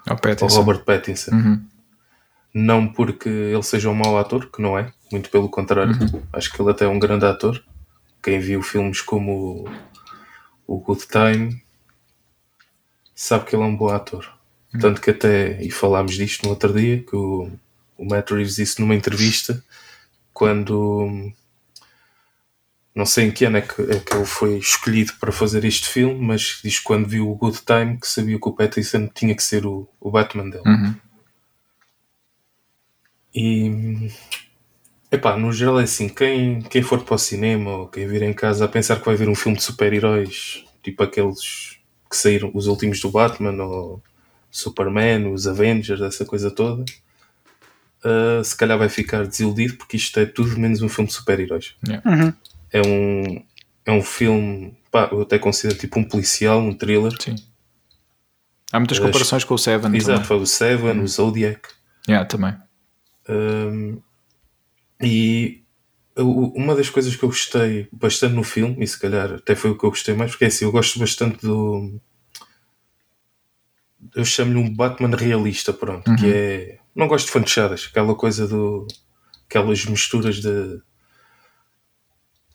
[0.07, 1.31] ao, ao Robert Pattinson.
[1.31, 1.65] Uhum.
[2.53, 5.93] Não porque ele seja um mau ator, que não é, muito pelo contrário.
[5.93, 6.21] Uhum.
[6.31, 7.63] Acho que ele até é um grande ator
[8.23, 9.69] quem viu filmes como
[10.65, 11.61] o Good Time
[13.13, 14.33] sabe que ele é um bom ator.
[14.73, 14.79] Hum.
[14.79, 17.51] Tanto que até, e falámos disto no outro dia, que o,
[17.97, 19.61] o Matt Reeves disse numa entrevista
[20.33, 21.31] quando
[22.95, 25.89] não sei em que ano é que, é que ele foi escolhido para fazer este
[25.89, 29.35] filme, mas diz que quando viu o Good Time que sabia que o Pattinson tinha
[29.35, 30.63] que ser o, o Batman dele.
[30.65, 30.95] Uhum.
[33.35, 34.11] E
[35.13, 38.33] Epá, no geral é assim, quem, quem for para o cinema ou quem vir em
[38.33, 41.77] casa a pensar que vai ver um filme de super-heróis, tipo aqueles
[42.09, 44.01] que saíram, os últimos do Batman ou
[44.49, 46.83] Superman, os Avengers, essa coisa toda,
[48.03, 51.75] uh, se calhar vai ficar desiludido porque isto é tudo menos um filme de super-heróis.
[51.87, 52.09] Yeah.
[52.09, 52.33] Uhum.
[52.73, 53.45] É, um,
[53.85, 57.13] é um filme, pá, eu até considero tipo um policial, um thriller.
[57.21, 57.35] Sim.
[58.71, 59.95] Há muitas comparações com o Seven.
[59.95, 61.03] Exato, foi o Seven, uhum.
[61.03, 61.69] o Zodiac.
[62.07, 62.55] Yeah, também.
[63.29, 64.01] Um,
[64.99, 65.63] e
[66.17, 69.77] uma das coisas que eu gostei bastante no filme, e se calhar até foi o
[69.77, 71.99] que eu gostei mais, porque é assim, eu gosto bastante do.
[74.15, 76.15] Eu chamo-lhe um Batman realista, pronto, uhum.
[76.15, 76.79] que é.
[76.95, 78.87] Não gosto de fanchadas, aquela coisa do.
[79.47, 80.81] aquelas misturas de.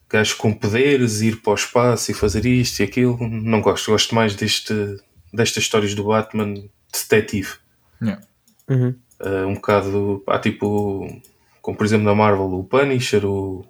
[0.08, 3.18] Gajos com poderes, ir para o espaço e fazer isto e aquilo.
[3.20, 4.72] Não gosto, gosto mais deste,
[5.32, 6.54] destas histórias do Batman
[6.92, 7.54] detetive.
[8.00, 8.22] Yeah.
[8.68, 8.94] Uhum.
[9.20, 10.22] Uh, um bocado.
[10.24, 11.08] Pá, tipo
[11.68, 13.62] como por exemplo na Marvel o Punisher, o,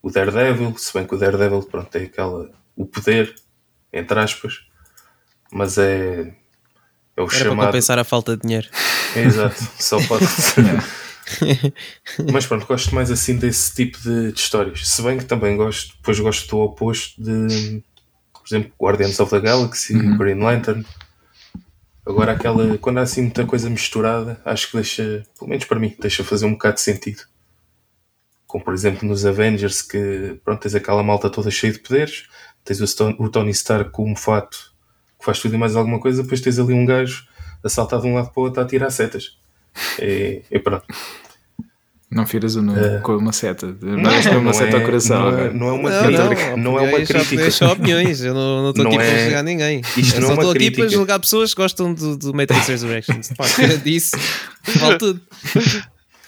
[0.00, 3.34] o Daredevil, se bem que o Daredevil pronto, tem aquela, o poder,
[3.92, 4.64] entre aspas,
[5.50, 6.32] mas é,
[7.16, 7.56] é o Era chamado...
[7.56, 8.68] para compensar a falta de dinheiro.
[9.16, 10.24] Exato, só pode
[12.32, 14.88] mas pronto, gosto mais assim desse tipo de, de, histórias.
[14.88, 17.82] Se bem que também gosto, depois gosto do oposto de,
[18.32, 20.16] por exemplo, Guardians of the Galaxy, uhum.
[20.16, 20.84] Green Lantern.
[22.06, 25.94] Agora, aquela, quando há assim muita coisa misturada, acho que deixa, pelo menos para mim,
[25.98, 27.22] deixa fazer um bocado de sentido.
[28.46, 32.28] Como por exemplo nos Avengers, que pronto, tens aquela malta toda cheia de poderes,
[32.64, 34.72] tens o, Stone, o Tony Stark com um fato
[35.18, 37.26] que faz tudo e mais alguma coisa, depois tens ali um gajo
[37.64, 39.36] a saltar de um lado para o outro a tirar setas.
[40.00, 40.86] E, e pronto.
[42.08, 43.76] Não firas o nome uh, com uma seta.
[43.80, 45.30] Mas não, uma seta é, ao coração.
[45.30, 46.50] Não é, não é uma não, crítica.
[46.50, 47.50] Não, não é uma crítica.
[47.50, 48.20] Só opiniões.
[48.22, 48.98] Eu não estou aqui é...
[48.98, 49.80] para julgar ninguém.
[49.96, 53.30] Isto eu só estou aqui para julgar pessoas que gostam do, do Matrix Resurrections.
[53.82, 54.16] disso,
[54.78, 55.20] vale tudo.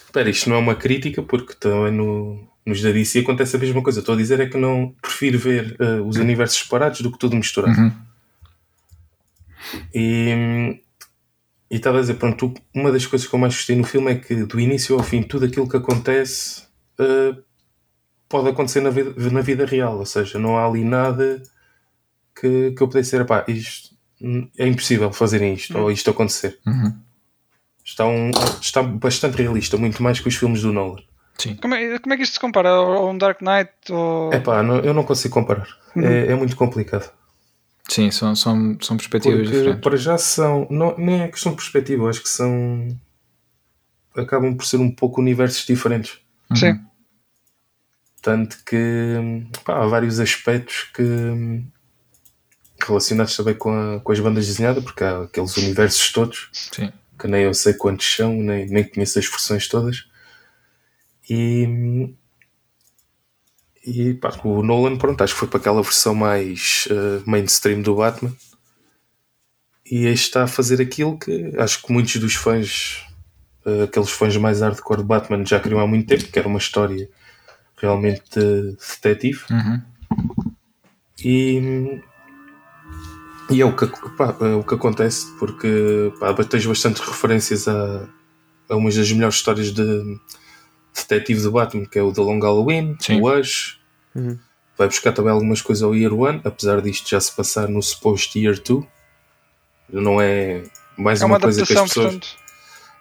[0.05, 3.81] Espera, isto não é uma crítica porque também no, nos da DC acontece a mesma
[3.81, 4.01] coisa.
[4.01, 7.37] Estou a dizer é que não prefiro ver uh, os universos separados do que tudo
[7.37, 7.81] misturado.
[7.81, 7.93] Uhum.
[9.95, 10.81] E
[11.71, 14.15] e estava a dizer, pronto, uma das coisas que eu mais gostei no filme é
[14.15, 16.63] que do início ao fim tudo aquilo que acontece
[16.99, 17.43] uh,
[18.29, 21.43] pode acontecer na vida, na vida real, ou seja, não há ali nada
[22.35, 23.97] que, que eu pudesse dizer, pá, isto
[24.57, 26.59] é impossível fazerem isto ou isto acontecer.
[26.67, 26.93] Uhum.
[27.85, 28.31] Está, um,
[28.61, 31.03] está bastante realista, muito mais que os filmes do Nolan.
[31.39, 31.55] Sim.
[31.57, 33.71] Como é, como é que isto se compara a um Dark Knight?
[33.91, 34.33] Ou...
[34.33, 35.69] É pá, não, eu não consigo comparar.
[35.95, 36.05] Uhum.
[36.05, 37.11] É, é muito complicado.
[37.89, 39.81] Sim, são, são, são perspectivas Porque, diferentes.
[39.83, 40.67] Para já são.
[40.71, 42.95] Não, nem é questão de perspectiva, acho que são.
[44.15, 46.19] acabam por ser um pouco universos diferentes.
[46.51, 46.57] Uhum.
[46.57, 46.81] Sim.
[48.21, 49.17] Tanto que
[49.65, 51.03] pá, há vários aspectos que.
[52.87, 56.51] relacionados também com, a, com as bandas desenhadas, porque há aqueles universos todos.
[56.53, 56.93] Sim.
[57.19, 60.07] Que nem eu sei quantos são, nem, nem conheço as versões todas.
[61.29, 62.15] E
[63.89, 67.97] e pá, o Nolan, pronto, acho que foi para aquela versão mais uh, mainstream do
[67.97, 68.33] Batman.
[69.91, 73.03] E este está a fazer aquilo que acho que muitos dos fãs,
[73.65, 76.59] uh, aqueles fãs mais hardcore de Batman, já queriam há muito tempo, que era uma
[76.59, 77.09] história
[77.77, 79.41] realmente de detetive.
[79.51, 79.83] Uhum.
[81.25, 82.03] E,
[83.51, 83.87] e é o que,
[84.17, 88.07] pá, é o que acontece, porque pá, tens bastantes referências a,
[88.69, 90.19] a umas das melhores histórias de
[90.95, 93.23] detetive de Batman, que é o The Long Halloween, Sim.
[93.23, 93.78] o Ash.
[94.19, 94.39] Uhum.
[94.77, 98.39] Vai buscar também algumas coisas ao Year One, apesar disto já se passar no suposto
[98.39, 98.87] Year Two.
[99.91, 100.63] Não é
[100.97, 102.13] mais é uma, uma coisa que as pessoas.
[102.13, 102.29] Portanto...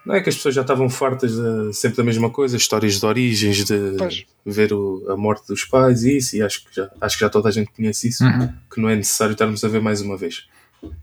[0.06, 3.06] Não é que as pessoas já estavam fartas de, sempre da mesma coisa, histórias de
[3.06, 4.26] origens, de pois.
[4.46, 7.30] ver o, a morte dos pais e isso, e acho que já, acho que já
[7.30, 8.54] toda a gente conhece isso, uhum.
[8.74, 10.48] que não é necessário estarmos a ver mais uma vez.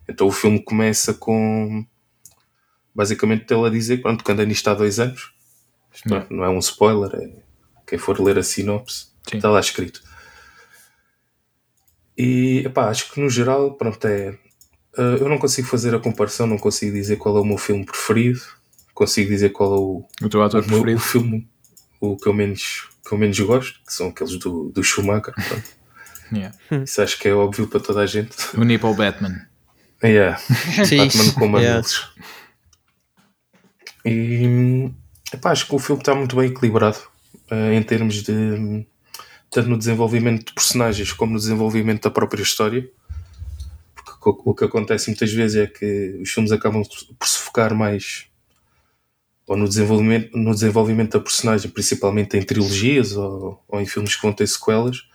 [0.08, 1.84] Então o filme começa com
[2.94, 5.34] basicamente ele a dizer pronto, que anda nisto há dois anos.
[6.10, 6.24] Uhum.
[6.30, 7.30] Não é um spoiler, é,
[7.86, 9.36] quem for ler a sinopse Sim.
[9.36, 10.02] está lá escrito.
[12.16, 14.38] E epá, acho que no geral, pronto, é.
[14.96, 17.84] Uh, eu não consigo fazer a comparação, não consigo dizer qual é o meu filme
[17.84, 18.40] preferido,
[18.94, 20.98] consigo dizer qual é o, o teu ator o, preferido.
[20.98, 21.48] O filme
[22.00, 25.34] o que eu menos, que eu menos gosto, que são aqueles do, do Schumacher.
[26.32, 26.54] yeah.
[26.84, 28.36] Isso acho que é óbvio para toda a gente.
[28.56, 29.46] O Nipple Batman.
[30.02, 30.38] Yeah.
[30.78, 31.86] Batman com uma yeah.
[34.04, 34.90] E
[35.32, 36.98] epá, acho que o filme está muito bem equilibrado
[37.50, 38.86] uh, em termos de
[39.50, 42.88] tanto no desenvolvimento de personagens como no desenvolvimento da própria história.
[43.94, 46.82] Porque o que acontece muitas vezes é que os filmes acabam
[47.18, 48.26] por se focar mais
[49.46, 54.22] ou no desenvolvimento, no desenvolvimento da personagem, principalmente em trilogias ou, ou em filmes que
[54.22, 55.06] vão ter sequelas,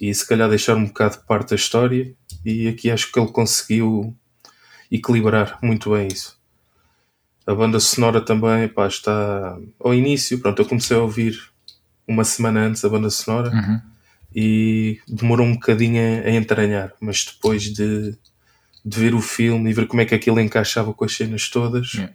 [0.00, 2.14] e se calhar deixar um bocado de parte da história.
[2.44, 4.14] E aqui acho que ele conseguiu
[4.90, 6.38] equilibrar muito bem isso.
[7.46, 10.38] A banda sonora também pá, está ao início.
[10.38, 11.49] Pronto, eu comecei a ouvir
[12.10, 13.80] uma semana antes a banda sonora uhum.
[14.34, 18.18] e demorou um bocadinho a, a entranhar, mas depois de,
[18.84, 21.94] de, ver o filme e ver como é que aquilo encaixava com as cenas todas,
[21.94, 22.12] yeah.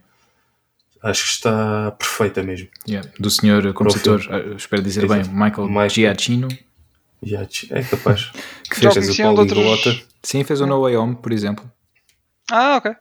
[1.01, 2.67] acho que está perfeita mesmo.
[2.87, 3.09] Yeah.
[3.17, 5.29] Do senhor compositor, uh, espero dizer Exato.
[5.29, 6.49] bem, Michael, Michael Giacchino.
[7.23, 8.31] Giacchino, é capaz.
[8.69, 9.89] que fez, fez o Poliglota.
[9.89, 10.05] Outros...
[10.21, 11.71] Sim, fez o No Way Home, por exemplo.
[12.51, 12.91] Ah, ok.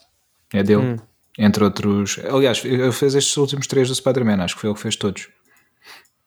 [0.53, 0.83] É dele.
[0.83, 0.97] Hum.
[1.37, 2.21] Entre outros.
[2.31, 5.29] Aliás, ele fez estes últimos três do Spider-Man, acho que foi ele que fez todos.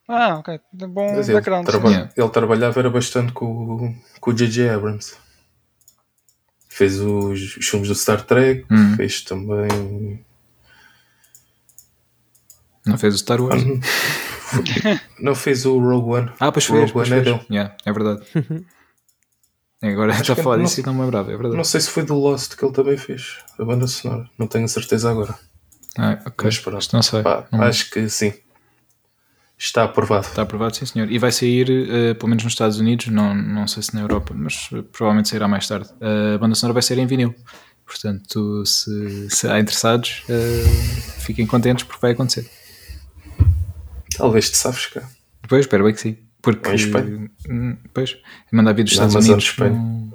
[0.07, 0.59] Ah, ok.
[0.71, 1.67] Bom Mas background.
[1.67, 4.69] Ele, traba ele trabalhava era bastante com, com o J.J.
[4.69, 5.15] Abrams.
[6.69, 8.95] Fez os, os filmes do Star Trek, uhum.
[8.95, 10.23] fez também.
[12.85, 13.63] Não fez o Star Wars?
[15.19, 16.31] não fez o Rogue One.
[16.39, 16.91] Ah, pois fez.
[16.91, 17.45] Rogue One é dele.
[17.49, 18.21] Yeah, é verdade.
[19.81, 21.55] Agora está a falar disso e não me lembrava, é verdade.
[21.55, 24.27] Não sei se foi do Lost que ele também fez, a banda sonora.
[24.37, 25.37] Não tenho certeza agora.
[25.97, 26.45] Ah, ok.
[26.45, 26.87] Mas pronto.
[26.93, 27.21] Não sei.
[27.21, 27.61] Pá, não.
[27.61, 28.33] Acho que sim.
[29.57, 30.27] Está aprovado.
[30.27, 31.11] Está aprovado, sim senhor.
[31.11, 34.33] E vai sair, uh, pelo menos nos Estados Unidos, não, não sei se na Europa,
[34.35, 35.89] mas uh, provavelmente sairá mais tarde.
[35.99, 37.33] Uh, a banda sonora vai ser em vinil.
[37.83, 40.23] Portanto, se, se há interessados,
[41.19, 42.45] fiquem contentes porque vai acontecer.
[44.17, 45.09] Talvez te sabes cá.
[45.47, 46.17] Pois, espero bem que sim.
[46.41, 47.31] Porque, em Espanha.
[47.49, 48.17] Hum, pois,
[48.51, 50.13] mandar vir dos Estados Unidos não,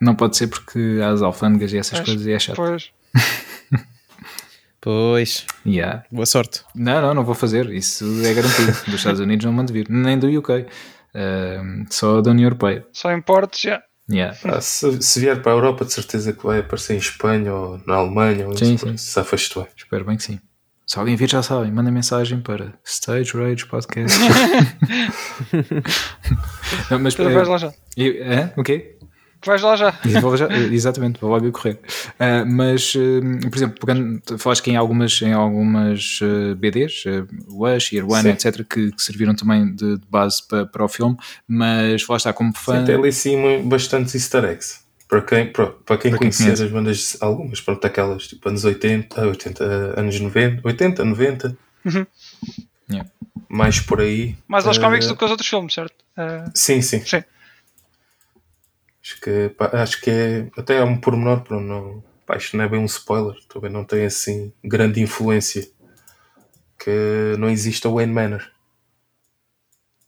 [0.00, 2.56] não pode ser porque há as alfândegas e essas pois, coisas e é chato.
[2.56, 2.90] Pois.
[4.80, 5.44] Pois.
[5.66, 6.04] Yeah.
[6.10, 6.62] Boa sorte.
[6.74, 7.70] Não, não, não vou fazer.
[7.70, 8.72] Isso é garantido.
[8.86, 9.86] Dos Estados Unidos não mando vir.
[9.90, 10.66] Nem do UK.
[11.14, 12.86] Uh, só da União Europeia.
[12.92, 13.82] Só importes, já.
[14.10, 14.36] Yeah.
[14.44, 17.80] Ah, se, se, vier para a Europa, de certeza que vai aparecer em Espanha ou
[17.86, 18.48] naAlemanha.
[18.48, 18.96] Ou sim, sim.
[18.96, 19.68] Se afastou.
[19.76, 20.40] Espero bem que sim.
[20.86, 21.70] Se alguém vir, já sabem.
[21.70, 24.18] Manda mensagem para Stage Rage Podcast.
[26.90, 27.72] não, mas, é, vais lá já.
[27.96, 28.52] é?
[28.56, 28.96] O quê?
[29.44, 29.94] Vais lá já.
[30.20, 31.78] Vou já exatamente, vou logo a correr.
[32.18, 37.26] Uh, mas, uh, por exemplo, pegando, falaste que em algumas, em algumas uh, BDs, uh,
[37.48, 41.16] Wash, Year One, etc., que, que, serviram também de, de base para, para, o filme,
[41.48, 42.80] mas lá está, como fã.
[42.80, 44.80] Sim, tem ali sim bastantes easter eggs.
[45.08, 48.64] Para quem, para, para quem para conhecia quem as bandas, algumas, pronto, aquelas tipo anos
[48.64, 49.64] 80, 80
[49.98, 51.56] anos 90, 80, 90.
[51.84, 52.06] Uhum.
[52.88, 53.10] Yeah.
[53.48, 54.36] Mais por aí.
[54.46, 55.94] Mais aos cómics do que os outros filmes, certo?
[56.54, 57.00] sim, sim.
[57.00, 57.24] Sim.
[59.10, 62.64] Acho que, pá, acho que é até é um pormenor, para não, pá, isto não
[62.64, 65.68] é bem um spoiler, também não tem assim grande influência
[66.78, 68.48] que não existe a Wayne Manor,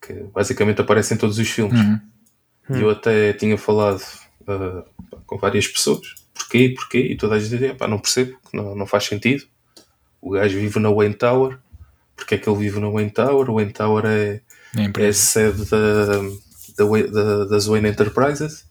[0.01, 1.81] que basicamente aparece em todos os filmes.
[1.81, 2.01] Uhum.
[2.71, 4.01] E eu até tinha falado
[4.43, 4.85] uh,
[5.27, 8.87] com várias pessoas, porquê, porquê, e toda a gente dizia, pá, não percebo, não, não
[8.87, 9.45] faz sentido.
[10.21, 11.59] O gajo vive na Wayne Tower,
[12.15, 13.51] porque é que ele vive na Wayne Tower?
[13.51, 14.41] O Wayne Tower é,
[14.77, 16.07] é, a sede da,
[16.79, 18.71] da, da, das Wayne Enterprises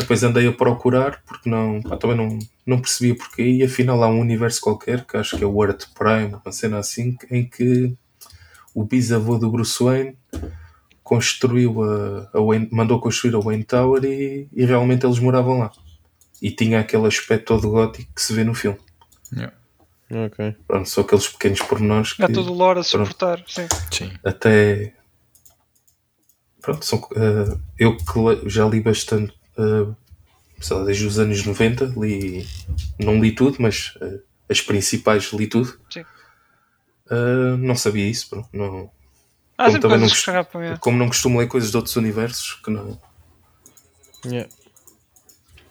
[0.00, 4.08] depois andei a procurar porque não, pá, também não, não percebia porquê e afinal há
[4.08, 7.94] um universo qualquer que acho que é o Earth Prime, uma cena assim, em que
[8.74, 10.16] o bisavô do Bruce Wayne
[11.02, 15.70] construiu a, a Wayne, mandou construir a Wayne Tower e, e realmente eles moravam lá.
[16.42, 18.78] e tinha aquele aspecto todo gótico que se vê no filme.
[19.32, 19.54] Yeah.
[20.10, 20.56] Ok.
[20.66, 22.22] Pronto, são aqueles pequenos pormenores que.
[22.22, 23.66] Há todo o lore a suportar, sim.
[23.90, 24.12] Sim.
[24.22, 24.92] Até.
[26.60, 29.94] Pronto, são, uh, eu que já li bastante, uh,
[30.60, 32.46] sei lá, desde os anos 90, li,
[32.98, 35.78] não li tudo, mas uh, as principais li tudo.
[35.90, 36.04] Sim.
[37.10, 38.90] Uh, não sabia isso, pronto, não,
[39.56, 40.76] Há Como também não escapam, é.
[40.78, 43.00] como não costumo ler coisas de outros universos, que não.
[44.26, 44.50] Yeah.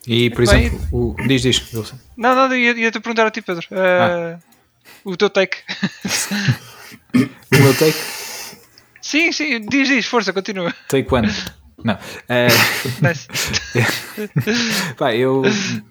[0.07, 1.15] E, por Bem, exemplo, o...
[1.27, 1.97] diz, diz, Wilson.
[2.15, 3.65] Não, não, ia- ia-te perguntar a ti, Pedro.
[3.71, 4.37] Eh,
[5.03, 5.57] O teu take.
[7.13, 7.97] O meu take,
[9.01, 10.73] Sim, sim, diz, diz, força, continua.
[10.87, 11.27] take one.
[11.83, 11.97] Não.
[13.01, 13.27] Nice.
[14.97, 15.41] Pá, eu,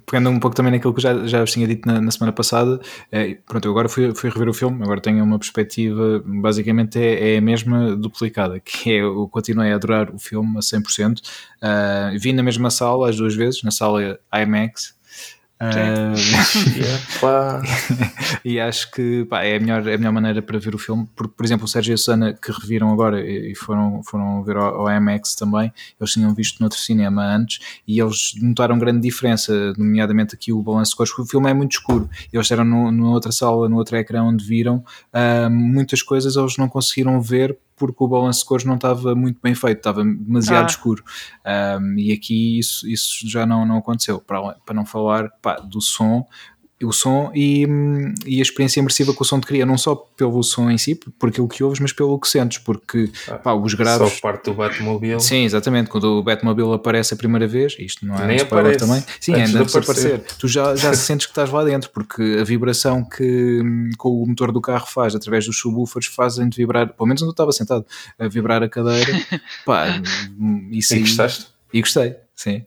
[0.07, 2.81] pegando um pouco também naquilo que já, já vos tinha dito na, na semana passada,
[3.11, 7.35] eh, pronto, eu agora fui, fui rever o filme, agora tenho uma perspectiva, basicamente é,
[7.35, 12.19] é a mesma duplicada, que é, eu continuei a adorar o filme a 100%, uh,
[12.19, 14.95] vi na mesma sala as duas vezes, na sala IMAX,
[15.63, 17.63] Uh,
[18.45, 21.09] e acho que pá, é, a melhor, é a melhor maneira para ver o filme,
[21.15, 24.57] porque, por exemplo, o Sérgio e a Susana que reviram agora e foram, foram ver
[24.57, 29.73] ao, ao IMAX também, eles tinham visto noutro cinema antes e eles notaram grande diferença,
[29.79, 32.09] nomeadamente aqui o balanço de cores, porque o filme é muito escuro.
[32.33, 36.57] Eles eram no, numa outra sala, no outro ecrã onde viram, ah, muitas coisas eles
[36.57, 40.65] não conseguiram ver porque o balanço de cores não estava muito bem feito, estava demasiado
[40.65, 40.67] Ah.
[40.67, 41.03] escuro.
[41.45, 44.21] Um, e aqui isso, isso já não, não aconteceu.
[44.21, 46.27] Para, para não falar pá, do som,
[46.85, 47.67] o som e,
[48.27, 50.95] e a experiência imersiva que o som te cria, não só pelo som em si,
[50.95, 53.11] por aquilo que ouves, mas pelo que sentes, porque
[53.43, 54.13] pá, os graves.
[54.15, 55.21] Só parte do Batmobile.
[55.21, 55.91] Sim, exatamente.
[55.91, 59.03] Quando o Batmobile aparece a primeira vez, isto não é Nem spoiler também.
[59.21, 60.21] Sim, Antes ainda de de aparecer.
[60.39, 64.53] Tu já, já sentes que estás lá dentro, porque a vibração que, que o motor
[64.53, 67.85] do carro faz através dos subwoofers fazem-te vibrar, pelo menos onde eu estava sentado,
[68.19, 69.13] a vibrar a cadeira.
[69.65, 70.01] Pá,
[70.71, 71.47] isso E gostaste?
[71.73, 72.65] E gostei, sim.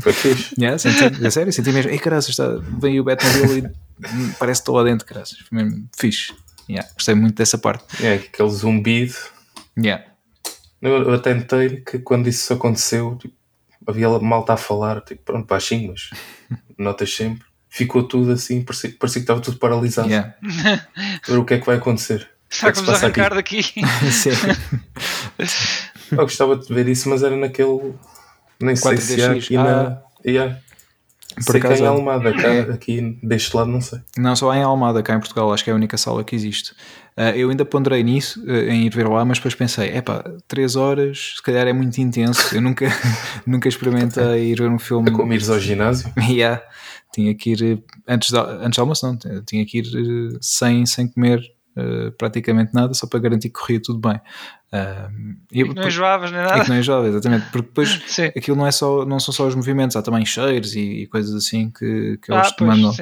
[0.00, 0.54] Foi fixe.
[0.58, 1.90] Yeah, senti, a sério, senti mesmo.
[1.90, 2.48] Ei, caraças, está,
[2.80, 3.70] vem o Batmobile
[4.00, 5.38] e parece que estou lá dentro, caraças.
[5.38, 6.32] Foi mesmo fixe.
[6.68, 7.84] Yeah, gostei muito dessa parte.
[8.04, 9.14] É, aquele zumbido.
[9.78, 10.04] Yeah.
[10.80, 13.34] Eu, eu até notei que quando isso aconteceu, tipo,
[13.86, 16.10] havia malta a falar, tipo, pronto, baixinho, mas
[16.78, 17.44] notas sempre.
[17.68, 20.08] Ficou tudo assim, parecia, parecia que estava tudo paralisado.
[20.08, 20.34] Yeah.
[21.26, 22.28] Ver o que é que vai acontecer.
[22.52, 23.18] O que que vamos se passa aqui?
[23.18, 23.62] arrancar daqui?
[23.62, 24.30] Sim.
[26.10, 27.94] Eu gostava de ver isso, mas era naquele.
[28.62, 29.00] Nem sei 4DX.
[29.00, 30.02] se há aqui na.
[30.24, 30.58] Yeah.
[31.34, 31.90] Por sei que é acaso em há.
[31.90, 34.00] Almada, cá, aqui deste lado não sei.
[34.18, 36.36] Não, só há em Almada, cá em Portugal, acho que é a única sala que
[36.36, 36.74] existe.
[37.16, 40.76] Ah, eu ainda ponderei nisso, ah, em ir ver lá, mas depois pensei, epá, 3
[40.76, 42.54] horas, se calhar é muito intenso.
[42.54, 42.86] Eu nunca,
[43.46, 45.10] nunca experimentei ir ver um filme.
[45.10, 46.12] É como ires ao ginásio.
[46.28, 46.62] Yeah.
[47.12, 47.78] Tinha que ir eh,
[48.08, 51.42] antes, de, antes do almoço, não, tinha que ir eh, sem, sem comer
[51.76, 54.20] eh, praticamente nada, só para garantir que corria tudo bem.
[54.74, 55.10] Ah,
[55.52, 56.64] e, E que não enjoavas nem e nada.
[56.64, 58.24] que não enjoava, exatamente, porque depois Sim.
[58.34, 61.34] aquilo não, é só, não são só os movimentos, há também cheiros e, e coisas
[61.34, 62.94] assim que, que eles Ah, te pois, mandam.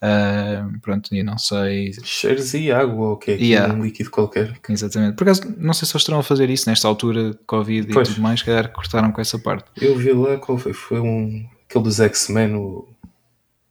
[0.00, 3.74] Ah, pronto, e não sei Cheiros e água, ou o que é aqui, Yeah.
[3.74, 4.58] um líquido qualquer.
[4.70, 5.16] exatamente.
[5.16, 8.08] Por acaso, não sei se eles estarão a fazer isso nesta altura de Covid Pois.
[8.08, 9.66] e tudo mais, se calhar cortaram com essa parte.
[9.80, 10.72] Eu vi lá, qual foi?
[10.72, 11.46] Foi um.
[11.68, 12.88] aquele dos X-Men, o.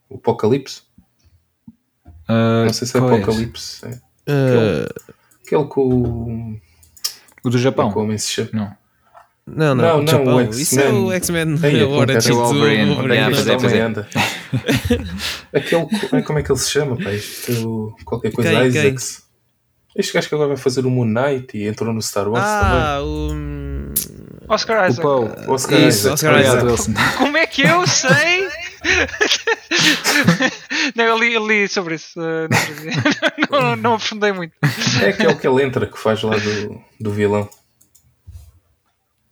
[0.09, 0.83] o Apocalipse.
[2.27, 2.99] Ah, Não sei se é?
[3.01, 3.83] Apocalipse.
[3.85, 3.99] É.
[4.27, 5.11] Ah,
[5.43, 6.59] Aquele com
[7.47, 7.49] o.
[7.49, 7.91] O do Japão?
[7.91, 8.49] Como é que se chama?
[8.53, 8.71] Não.
[9.47, 10.35] não, não, Não, não, Japão.
[10.35, 11.59] o Isso é o X-Men.
[11.63, 12.95] Ei, É é o é o Wolverine.
[13.59, 15.57] Pois é.
[15.57, 16.23] Aquele.
[16.23, 17.11] Como é que ele se chama, pá?
[17.11, 19.23] Isto, o- qualquer coisa, Quem, Isaacs.
[19.95, 22.99] Este gajo que agora vai fazer o Moon Knight e entrou no Star Wars Ah,
[23.01, 23.31] o.
[23.33, 23.93] hum,
[24.47, 25.01] Oscar O Isaac.
[25.01, 25.27] Paul.
[25.29, 25.49] também.
[25.49, 26.13] Oscar Isso, Isaac.
[26.13, 27.17] Oscar Isaac.
[27.17, 28.46] Como é que eu sei?
[30.95, 32.19] não, eu li, eu li sobre isso.
[32.21, 32.91] eh, dia.
[33.51, 34.53] não, não aprofundei muito.
[35.01, 37.49] É aquele que ele entra que faz lá do, do vilão.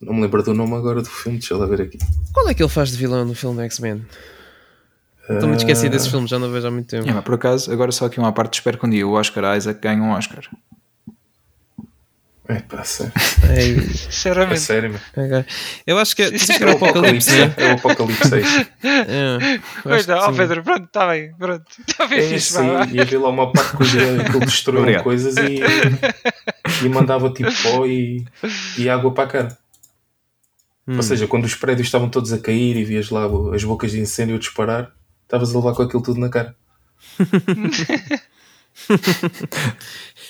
[0.00, 1.98] Não me lembro do nome agora do filme, deixa eu lá ver aqui.
[2.32, 4.04] Qual é que ele faz de vilão no filme X-Men?
[5.28, 7.02] Estou muito esquecido desse filme, já não vejo há muito tempo.
[7.02, 9.56] Yeah, mas por acaso, agora só aqui uma parte, espero que um dia o Oscar
[9.56, 10.44] Isaac ganhe um Oscar.
[12.48, 13.12] É pá, sério.
[13.42, 14.60] É, É Sinceramente.
[14.60, 15.00] sério, meu.
[15.40, 15.44] ok.
[15.86, 16.28] Eu acho que é.
[16.34, 17.66] Isso É era o o Apocalipse, Apocalipse, né?
[17.66, 18.60] é o Apocalipse é isso.
[18.84, 19.60] É.
[19.82, 20.38] Pois Eu não, acho ó sim.
[20.38, 21.64] Pedro, pronto, está bem, pronto.
[21.88, 24.80] Está bem É fixe, aí, ia ver lá uma parte que ele que ele destruiu
[24.80, 25.02] Obrigado.
[25.02, 25.60] coisas e,
[26.84, 28.24] e mandava tipo pó e,
[28.78, 29.58] e água para a cara.
[30.88, 30.96] Hum.
[30.96, 33.98] Ou seja, quando os prédios estavam todos a cair e vias lá as bocas de
[33.98, 34.92] incêndio a disparar,
[35.24, 36.54] estavas a levar com aquilo tudo na cara.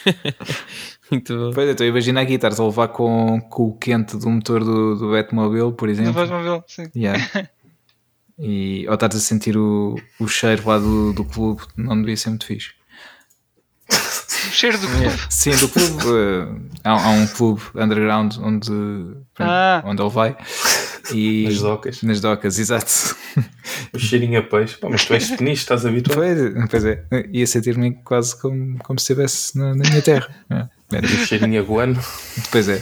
[1.11, 1.51] Muito bom.
[1.55, 4.65] Pois é, estou a imaginar aqui, estás a levar com, com o quente do motor
[4.65, 6.13] do, do Batmobile, por Do exemplo.
[6.15, 6.87] Batmobile, sim.
[6.97, 7.49] Yeah.
[8.39, 12.31] E, ou estás a sentir o, o cheiro lá do, do clube, não devia ser
[12.31, 12.71] muito fixe.
[13.91, 15.19] O cheiro do clube.
[15.31, 16.03] Sim, do clube.
[16.05, 18.69] eh, há, há um clube underground onde,
[19.35, 19.83] pronto, Ah.
[19.85, 20.37] onde ele vai.
[21.13, 22.03] E nas docas.
[22.03, 23.17] Nas docas, exato.
[23.93, 24.77] O cheirinho a peixe.
[24.77, 26.19] Pá, mas tu és tenista, estás habituado.
[26.19, 30.29] Pois, pois é, ia sentir-me quase como, como se estivesse na, na minha terra.
[30.51, 30.99] É.
[30.99, 32.01] O cheirinho a guano.
[32.51, 32.81] Pois é.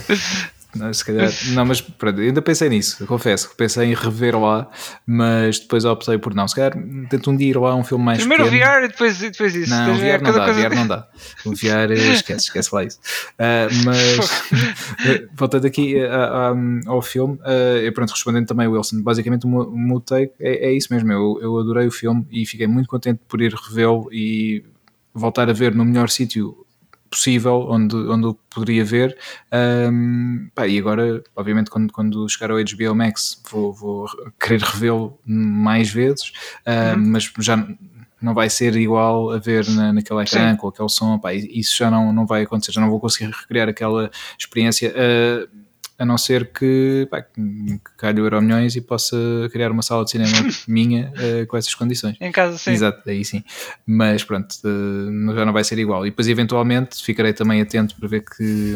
[0.75, 4.67] Não, se calhar, não, mas pronto, ainda pensei nisso, confesso que pensei em rever lá,
[5.05, 6.47] mas depois optei por não.
[6.47, 6.73] Se calhar
[7.09, 8.63] tento um dia ir lá um filme mais Primeiro pequeno.
[8.63, 9.69] VR e depois, depois isso.
[9.69, 11.07] Não, o VR não dá, VR não dá.
[11.45, 12.99] O VR, esquece, esquece lá isso.
[13.33, 14.43] Uh, mas,
[15.33, 19.77] voltando aqui uh, ao filme, uh, pronto, respondendo também o Wilson, basicamente o meu, o
[19.77, 23.21] meu take é, é, isso mesmo, eu, eu adorei o filme e fiquei muito contente
[23.27, 24.63] por ir revê-lo e
[25.13, 26.64] voltar a ver no melhor sítio
[27.15, 29.17] possível onde, onde eu poderia ver.
[29.91, 34.05] Um, pá, e agora, obviamente, quando, quando chegar ao HBO Max, vou, vou
[34.37, 36.33] querer revê-lo mais vezes,
[36.67, 37.11] um, uhum.
[37.11, 37.65] mas já
[38.21, 40.57] não vai ser igual a ver na, naquele ecrã Sim.
[40.57, 41.17] com aquele som.
[41.17, 44.91] Pá, isso já não, não vai acontecer, já não vou conseguir recriar aquela experiência.
[44.91, 45.64] Uh,
[45.97, 49.17] a não ser que, pá, que calhe o Euro Milhões e possa
[49.51, 50.31] criar uma sala de cinema
[50.67, 52.17] minha uh, com essas condições.
[52.19, 52.71] Em casa, sim.
[52.71, 53.43] Exato, aí sim.
[53.85, 56.05] Mas pronto, uh, já não vai ser igual.
[56.05, 58.75] E depois, eventualmente, ficarei também atento para ver que.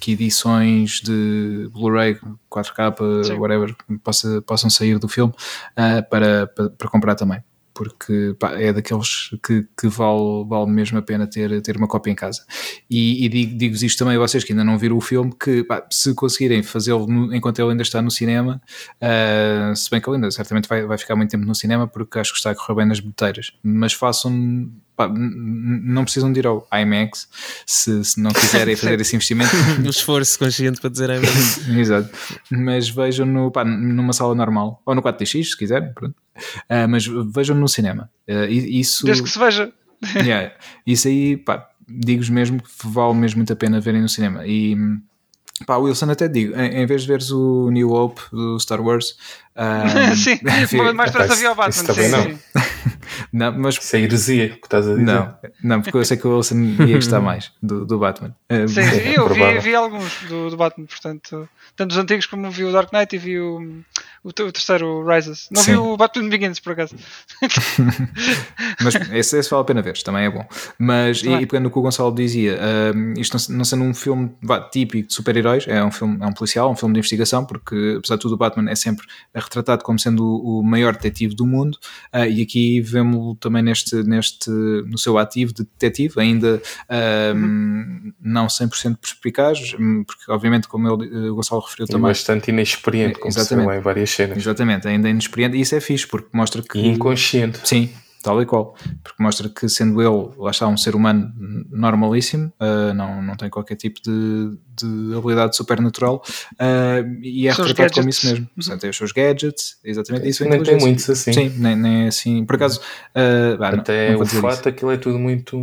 [0.00, 2.18] que edições de Blu-ray,
[2.50, 3.32] 4K, sim.
[3.34, 7.42] whatever, possa, possam sair do filme uh, para, para, para comprar também
[7.82, 12.12] porque pá, é daqueles que, que vale, vale mesmo a pena ter, ter uma cópia
[12.12, 12.44] em casa.
[12.88, 15.84] E, e digo-vos isto também a vocês que ainda não viram o filme, que pá,
[15.90, 18.62] se conseguirem fazê-lo enquanto ele ainda está no cinema,
[19.02, 22.20] uh, se bem que ele ainda certamente vai, vai ficar muito tempo no cinema, porque
[22.20, 26.46] acho que está a correr bem nas bilheteiras, mas façam pá, não precisam de ir
[26.46, 27.28] ao IMAX
[27.66, 29.50] se, se não quiserem fazer esse investimento.
[29.84, 31.68] um esforço consciente para dizer IMAX.
[31.76, 32.10] Exato.
[32.50, 36.14] Mas vejam no, pá, numa sala normal, ou no 4DX, se quiserem, pronto.
[36.70, 38.10] Uh, mas vejam no cinema.
[38.28, 39.72] Uh, isso, Desde que se veja.
[40.16, 40.52] yeah,
[40.86, 44.46] isso aí, pá, digo-vos mesmo que vale mesmo muito a pena verem no cinema.
[44.46, 44.76] E
[45.66, 49.16] Pá, Wilson, até digo, em, em, vez de veres o New Hope do Star Wars.
[49.54, 50.40] Um, sim,
[50.94, 51.84] mais para essa via Batman.
[51.84, 52.22] Também sim, não.
[52.22, 52.38] Sim.
[53.30, 55.04] não mas, Isso é heresia que estás a dizer.
[55.04, 56.54] Não, não, porque eu sei que o Wilson
[56.88, 58.34] ia gostar mais do, do Batman.
[58.66, 61.46] Sim, é, eu vi, vi, alguns do, do, Batman, portanto,
[61.76, 63.82] tanto os antigos como vi o Dark Knight e vi o,
[64.24, 65.48] o, o terceiro, o Rises.
[65.50, 65.72] Não sim.
[65.72, 66.94] vi o Batman Begins, por acaso.
[68.80, 70.46] mas esse, esse, vale a pena ver, também é bom.
[70.78, 72.58] Mas, e, e pegando o que o Gonçalo dizia,
[72.94, 76.26] um, isto não, não sendo um filme vá, típico de super-heróis, é um filme, é
[76.26, 79.04] um policial, um filme de investigação, porque apesar de tudo o Batman é sempre
[79.34, 81.76] retratado como sendo o, o maior detetive do mundo,
[82.14, 86.62] uh, e aqui vemos-lo também neste, neste, no seu ativo de detetive, ainda
[87.34, 88.12] um, uhum.
[88.20, 92.08] não 100% perspicaz, hum, porque obviamente como ele, o Gonçalo referiu e também...
[92.08, 93.68] bastante inexperiente, como Exatamente.
[93.68, 94.38] se em várias cenas.
[94.38, 96.78] Exatamente, ainda inexperiente, e isso é fixe, porque mostra que...
[96.78, 97.60] E inconsciente.
[97.64, 97.90] Sim,
[98.22, 101.32] tal e qual, porque mostra que sendo ele, lá está, um ser humano
[101.70, 106.22] normalíssimo, uh, não, não tem qualquer tipo de, de habilidade supernatural
[106.52, 108.48] uh, e é retratado como isso mesmo.
[108.54, 110.44] Portanto, tem os seus gadgets, exatamente isso.
[110.44, 111.32] Nem tem muitos assim.
[111.32, 112.44] Sim, nem, nem é assim.
[112.44, 115.58] Por acaso, uh, até não, o fato aquilo é tudo muito.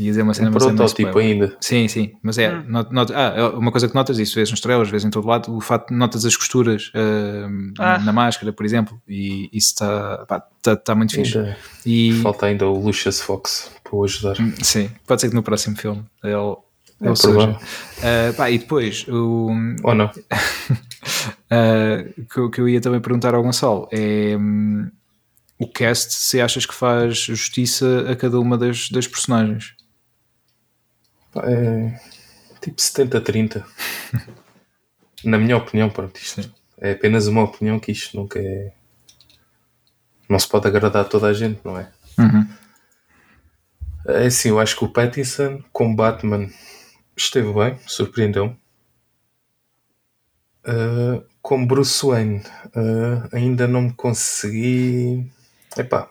[0.00, 1.56] Ia dizer uma cena, um protótipo ainda.
[1.60, 2.50] Sim, sim, mas é.
[2.52, 2.64] Hum.
[2.66, 5.26] Not, not, ah, é uma coisa que notas, isso vês nos trailers, vês em todo
[5.26, 7.98] lado, o fato de notas as costuras uh, ah.
[7.98, 11.38] na máscara, por exemplo, e isso está tá, tá muito fixe.
[11.38, 12.12] Ainda e...
[12.22, 14.40] Falta ainda o Lucius Fox para o ajudar.
[14.40, 16.32] Hum, sim, pode ser que no próximo filme ele
[17.02, 19.50] é seja, uh, pá, e depois o.
[19.82, 20.06] Ou não?
[20.06, 20.10] uh,
[22.28, 24.90] que, que eu ia também perguntar ao Gonçalo é um,
[25.58, 29.74] o cast se achas que faz justiça a cada uma das, das personagens.
[31.36, 32.00] É
[32.60, 33.64] tipo 70-30.
[35.24, 36.52] Na minha opinião, pronto, isto Sim.
[36.78, 38.72] é apenas uma opinião que isto nunca é.
[40.28, 41.90] Não se pode agradar a toda a gente, não é?
[42.18, 42.48] Uhum.
[44.06, 46.48] É assim, eu acho que o Pattinson com Batman
[47.16, 48.58] esteve bem, surpreendeu-me.
[50.66, 55.30] Uh, como Bruce Wayne, uh, ainda não me consegui.
[55.76, 56.08] Epá,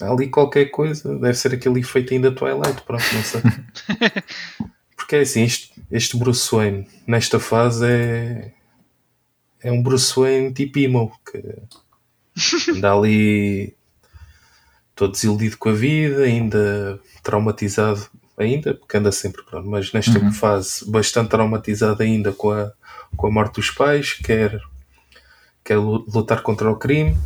[0.00, 3.40] há ali qualquer coisa, deve ser aquele efeito ainda Twilight, pronto, não sei.
[4.96, 8.52] Porque é assim, este, este Bruce Wayne, nesta fase, é,
[9.62, 11.42] é um Bruce Wayne tipo emo, que
[12.70, 13.74] anda ali
[14.94, 20.32] todo desiludido com a vida, ainda traumatizado ainda, porque anda sempre pronto, mas nesta uhum.
[20.32, 22.72] fase bastante traumatizado ainda com a,
[23.16, 24.60] com a morte dos pais, quer,
[25.64, 27.16] quer lutar contra o crime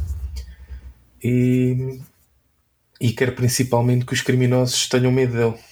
[1.22, 2.00] e,
[3.00, 5.64] e quer principalmente que os criminosos tenham medo dele.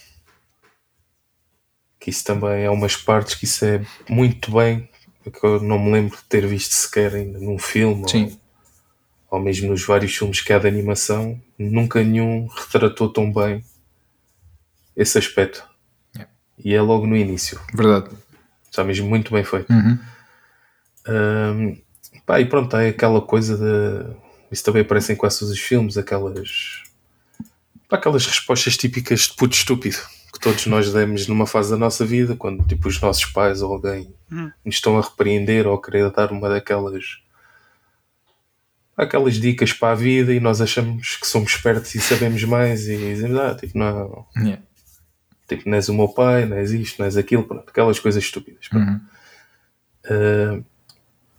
[1.99, 4.89] Que isso também é umas partes que isso é muito bem,
[5.23, 8.39] que eu não me lembro de ter visto sequer ainda num filme Sim.
[9.29, 13.63] Ou, ou mesmo nos vários filmes que há de animação, nunca nenhum retratou tão bem
[14.95, 15.63] esse aspecto.
[16.15, 16.33] Yeah.
[16.57, 17.59] E é logo no início.
[17.73, 18.09] Verdade.
[18.69, 19.71] Está mesmo muito bem feito.
[19.71, 19.99] Uhum.
[21.07, 21.77] Um,
[22.29, 24.15] Pá, e pronto, é aquela coisa de.
[24.51, 26.83] Isso também aparece em quase todos os filmes, aquelas.
[27.89, 29.97] Pá, aquelas respostas típicas de puto estúpido
[30.31, 33.73] que todos nós demos numa fase da nossa vida, quando tipo os nossos pais ou
[33.73, 34.51] alguém hum.
[34.63, 37.19] nos estão a repreender ou a querer dar uma daquelas
[38.95, 42.97] aquelas dicas para a vida e nós achamos que somos espertos e sabemos mais e
[42.97, 44.61] dizemos, ah, tipo, não, yeah.
[45.47, 48.21] tipo, não és o meu pai, não és isto, não és aquilo, pronto, aquelas coisas
[48.21, 48.67] estúpidas.
[48.73, 48.99] Uhum.
[50.05, 50.65] Uh,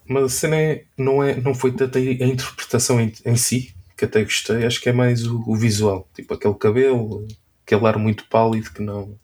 [0.08, 4.06] mas a cena é, não, é, não foi tanto a interpretação em, em, si, que
[4.06, 7.28] até gostei, acho que é mais o, o, visual, tipo aquele cabelo,
[7.66, 9.14] aquele ar muito pálido que não.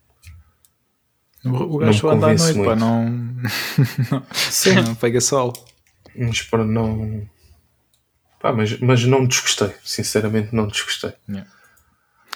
[1.43, 3.09] O gajo anda à noite, pá, não.
[3.09, 4.75] não, Sim.
[4.85, 5.53] não pega sol.
[6.15, 7.27] Mas para não
[8.39, 11.15] Pá, mas, mas não desgostei, sinceramente não desgostei.
[11.27, 11.51] Yeah.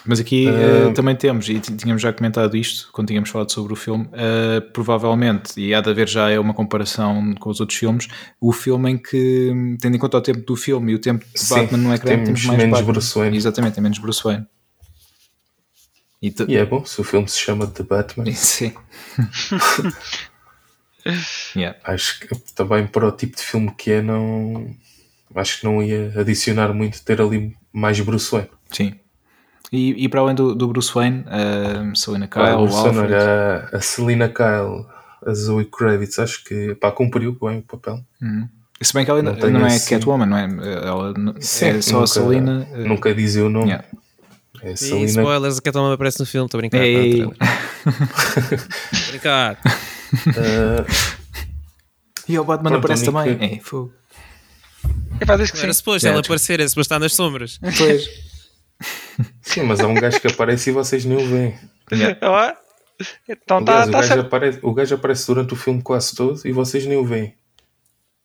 [0.05, 3.73] Mas aqui uh, uh, também temos, e tínhamos já comentado isto quando tínhamos falado sobre
[3.73, 7.77] o filme, uh, provavelmente, e há de haver já é uma comparação com os outros
[7.77, 8.07] filmes,
[8.39, 11.39] o filme em que, tendo em conta o tempo do filme e o tempo de
[11.39, 12.93] Sim, Batman no ecrã, temos, temos mais menos Batman.
[12.93, 13.37] Bruce Wayne.
[13.37, 14.47] Exatamente, é menos Bruce Wayne.
[16.21, 18.25] E, e, é bom se o filme se chama The Batman.
[18.33, 18.73] Sim.
[21.55, 21.77] yeah.
[21.83, 24.75] Acho que também para o tipo de filme que é, não
[25.35, 28.49] acho que não ia adicionar muito ter ali mais Bruce Wayne.
[28.71, 28.95] Sim.
[29.71, 33.13] E, e para além do, do Bruce Wayne, a Selena Kyle, ah, o Alfred...
[33.13, 34.85] a, a Selena Kyle,
[35.25, 38.03] a Zoe Kravitz, acho que pá, cumpriu bem o papel.
[38.21, 38.49] Uhum.
[38.81, 39.95] Se bem que ela não, não é assim...
[39.95, 40.43] Catwoman, não é?
[40.43, 42.67] Ela Sim, é só nunca, a Selena.
[42.73, 43.67] Eh, nunca dizia o nome.
[43.67, 43.87] Yeah.
[44.61, 45.03] É Selena...
[45.03, 46.83] E spoilers, a Catwoman aparece no filme, estou a brincar.
[46.83, 47.21] Ei.
[47.21, 47.33] Estou
[48.91, 49.59] a brincar.
[50.27, 51.21] uh...
[52.27, 53.37] E o Batman Pronto, aparece também.
[53.37, 53.45] Que...
[53.45, 53.93] É, fogo.
[55.19, 57.59] Epá, desde que era suposto ela aparecer, é suposto estar nas sombras.
[57.77, 58.09] Pois.
[59.41, 61.55] Sim, mas há um gajo que aparece e vocês nem o veem.
[63.27, 66.15] Então tá, o, gajo, tá o, gajo aparece, o gajo aparece durante o filme quase
[66.15, 67.33] todo e vocês nem o veem.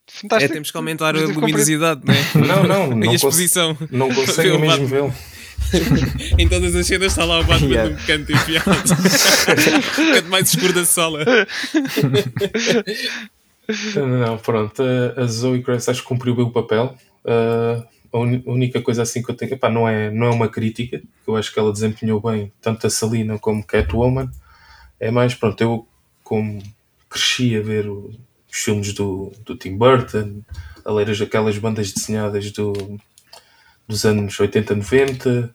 [0.07, 0.53] Fantástico.
[0.53, 2.47] É, temos que aumentar a luminosidade, não é?
[2.47, 2.91] Não, não.
[2.97, 3.77] não a exposição.
[3.91, 5.15] Não conseguem mesmo vê-lo.
[6.39, 7.91] em todas as cenas está lá o Batman yeah.
[7.91, 8.71] num canto enfiado.
[9.99, 11.25] um canto mais escuro da sala.
[13.97, 14.83] Não, pronto.
[15.17, 16.97] A Zoe Grace acho que cumpriu bem o papel.
[17.25, 17.85] Uh,
[18.17, 21.37] a única coisa assim que eu tenho, epá, não, é, não é uma crítica, eu
[21.37, 24.31] acho que ela desempenhou bem tanto a Selina como Catwoman.
[24.99, 25.89] É mais, pronto, eu
[26.23, 26.63] como
[27.09, 28.11] cresci a ver o,
[28.51, 30.43] os filmes do, do Tim Burton,
[30.85, 32.73] a ler aquelas bandas desenhadas do,
[33.87, 35.55] dos anos 80, 90,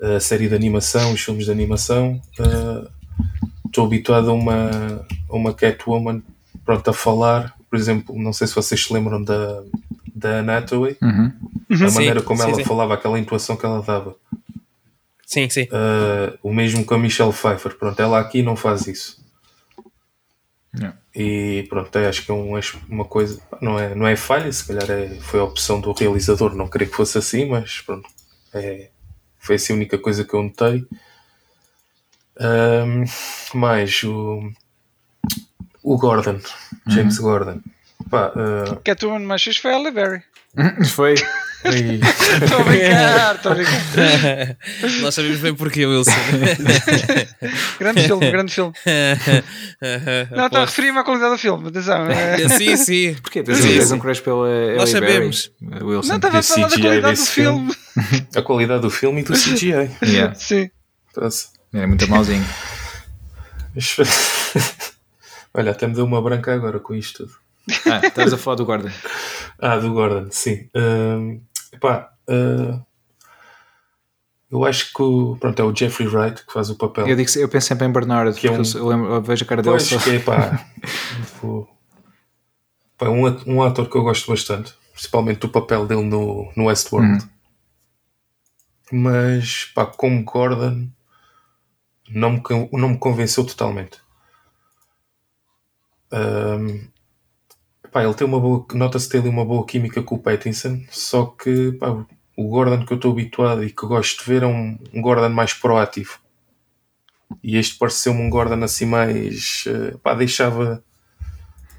[0.00, 2.20] a série de animação, os filmes de animação.
[2.38, 2.90] Uh,
[3.66, 6.22] estou habituado a uma, a uma Catwoman
[6.64, 9.62] pronto, a falar, por exemplo, não sei se vocês se lembram da,
[10.16, 11.32] da Anatomy, uhum.
[11.70, 12.64] a maneira como sim, ela sim.
[12.64, 14.16] falava, aquela intuação que ela dava.
[15.26, 15.64] Sim, sim.
[15.64, 19.24] Uh, o mesmo com a Michelle Pfeiffer, pronto, ela aqui não faz isso.
[21.14, 22.52] E pronto, acho que é um,
[22.88, 26.54] uma coisa, não é, não é falha, se calhar é, foi a opção do realizador
[26.54, 28.06] não querer que fosse assim, mas pronto,
[28.52, 28.90] é,
[29.38, 30.86] foi assim a única coisa que eu notei.
[32.38, 33.04] Um,
[33.58, 34.52] mais o
[35.82, 36.38] o Gordon,
[36.86, 37.24] James uhum.
[37.24, 37.60] Gordon.
[38.10, 38.80] Pá, uh...
[38.84, 40.22] Catwoman mais X foi a Halle Berry.
[40.94, 41.14] foi.
[41.14, 44.56] Estou a brincar, estou a brincar.
[45.02, 46.12] Nós sabemos bem porquê, Wilson.
[47.78, 48.72] grande filme, grande filme.
[50.30, 52.06] Não, estou a referir-me à qualidade do filme, atenção.
[52.56, 53.14] sim, sim.
[53.14, 53.42] Porquê?
[53.42, 55.50] Tens um crush pela Nós sabemos.
[55.82, 56.08] Wilson.
[56.08, 57.74] Não, estava a falar da qualidade do filme.
[57.74, 58.26] filme.
[58.36, 59.90] A qualidade do filme e do CGI.
[60.02, 60.34] Yeah.
[60.34, 60.70] Sim.
[61.72, 62.46] É muito malzinho.
[65.52, 67.45] Olha, até me deu uma branca agora com isto tudo.
[67.86, 68.90] Ah, estás a falar do Gordon.
[69.60, 70.68] ah, do Gordon, sim.
[70.74, 71.40] Uh,
[71.72, 72.84] epá, uh,
[74.50, 77.08] eu acho que o, pronto, é o Jeffrey Wright que faz o papel.
[77.08, 79.46] Eu, digo, eu penso sempre em Bernard, que é um, eu, lembro, eu vejo a
[79.48, 79.80] cara dele.
[79.80, 79.98] Só.
[79.98, 80.64] que é, pá,
[82.96, 87.24] pá, um, um ator que eu gosto bastante, principalmente do papel dele no, no Westworld.
[87.24, 87.28] Hum.
[88.92, 90.88] Mas, pá, como Gordon,
[92.08, 93.98] não me, não me convenceu totalmente.
[96.12, 96.86] Um,
[97.96, 98.66] pá, ele tem uma boa.
[98.74, 102.04] Nota-se ter ali uma boa química com o Pattinson, só que pá,
[102.36, 105.30] o Gordon que eu estou habituado e que gosto de ver é um, um Gordon
[105.30, 106.18] mais proativo.
[107.42, 109.64] E este pareceu-me um Gordon assim mais.
[109.66, 110.84] Uh, pá, deixava.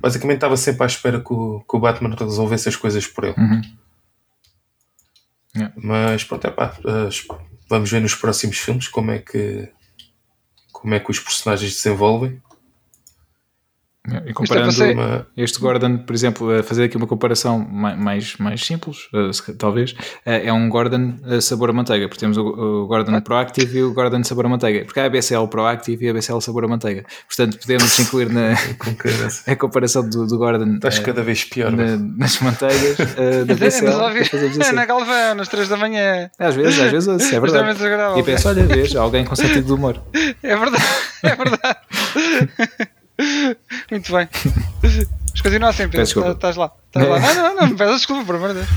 [0.01, 3.35] Basicamente estava sempre à espera que o, que o Batman resolvesse as coisas por ele.
[3.37, 3.61] Uhum.
[5.55, 5.75] Yeah.
[5.77, 7.37] Mas pronto, é pá, uh,
[7.69, 9.71] vamos ver nos próximos filmes como é que
[10.71, 12.41] como é que os personagens desenvolvem
[14.25, 14.73] E comparando
[15.35, 19.95] este Gordon, por exemplo, a fazer aqui uma comparação mais, mais simples, uh, talvez, uh,
[20.25, 24.23] é um Gordon uh, sabor a manteiga, porque temos o, Gordon Proactive e o Gordon
[24.23, 27.05] sabor a manteiga, porque há a BCL Proactive e a BCL sabor a manteiga.
[27.27, 28.53] Portanto, podemos incluir na
[29.51, 30.75] a comparação do, do Gordon.
[30.75, 31.71] Estás cada vez pior.
[31.71, 32.97] Na, nas manteigas
[33.45, 33.89] da BCL.
[33.91, 34.73] Assim.
[34.73, 36.29] Na Galvão, às 3 da manhã.
[36.39, 38.19] Às vezes, às vezes, é verdade.
[38.19, 40.01] E penso, olha, veja, alguém com sentido de humor.
[40.41, 40.83] É verdade,
[41.23, 41.77] é verdade.
[43.91, 44.29] Muito bem.
[44.83, 46.01] Mas continua assim, Pedro.
[46.01, 46.71] Estás lá.
[46.87, 47.19] Estás lá.
[47.19, 48.67] Não, não, não, me peças desculpa, por amor de Deus.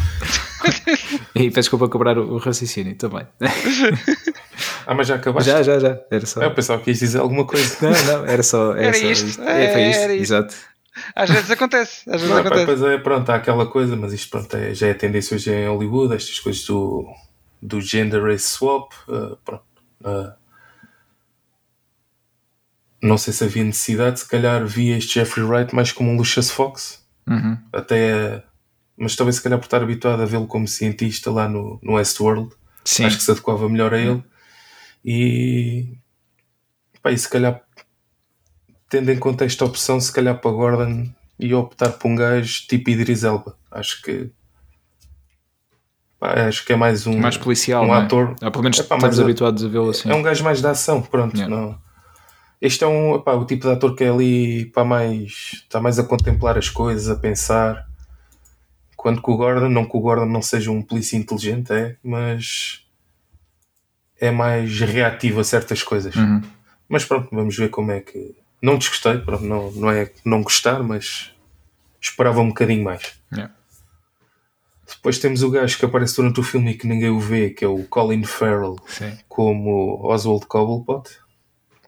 [1.35, 3.27] E peço desculpa cobrar o, raciocínio também.
[4.87, 5.51] Ah, mas já acabaste?
[5.51, 6.01] Já, já, já.
[6.11, 6.43] Era só...
[6.43, 7.77] Eu pensava que ias dizer alguma coisa.
[7.81, 8.73] Não, não, era só.
[8.73, 9.27] Era, era só isto.
[9.27, 9.43] isto.
[9.43, 10.23] É, foi isto, isto.
[10.23, 10.55] exato.
[11.15, 12.11] Às vezes acontece.
[12.11, 12.67] Às vezes não, acontece.
[12.67, 15.69] Pois é, pronto, há aquela coisa, mas isto pronto, é, já é tendência hoje em
[15.69, 17.07] Hollywood, estas coisas do,
[17.63, 18.93] do gender race swap.
[19.09, 19.65] Uh, pronto.
[20.01, 20.33] Uh,
[23.03, 26.51] não sei se havia necessidade, se calhar via este Jeffrey Wright mais como um Lucius
[26.51, 27.03] Fox.
[27.27, 27.57] Uhum.
[27.73, 28.45] Até,
[28.97, 32.51] mas talvez se calhar por estar habituado a vê-lo como cientista lá no, no Westworld.
[32.85, 33.05] Sim.
[33.05, 34.11] Acho que se adequava melhor a ele.
[34.11, 34.23] Uhum.
[35.05, 35.99] E,
[37.03, 37.63] pá, e se calhar,
[38.89, 42.91] tendo em conta esta opção, se calhar para Gordon ia optar por um gajo tipo
[42.91, 43.57] Idris Elba.
[43.71, 44.31] Acho que
[46.19, 47.99] pá, acho que é mais um mais policial, um é?
[47.99, 48.37] ator.
[48.43, 50.11] Ah, pelo menos é, pá, estamos habituados a vê-lo assim.
[50.11, 51.35] É um gajo mais da ação, pronto.
[51.35, 51.57] Yeah.
[51.57, 51.90] Não
[52.61, 56.05] este é um, o tipo de ator que é ali para mais, está mais a
[56.05, 57.89] contemplar as coisas, a pensar.
[58.97, 62.85] Quando que o Gordon, não que o Gordon não seja um polícia inteligente, é, mas
[64.21, 66.15] é mais reativo a certas coisas.
[66.15, 66.43] Uhum.
[66.87, 68.37] Mas pronto, vamos ver como é que.
[68.61, 71.33] Não desgostei, pronto, não, não é não gostar, mas
[71.99, 73.15] esperava um bocadinho mais.
[73.33, 73.55] Yeah.
[74.87, 77.65] Depois temos o gajo que aparece durante o filme e que ninguém o vê, que
[77.65, 79.17] é o Colin Farrell, Sim.
[79.29, 81.09] como Oswald Cobblepot.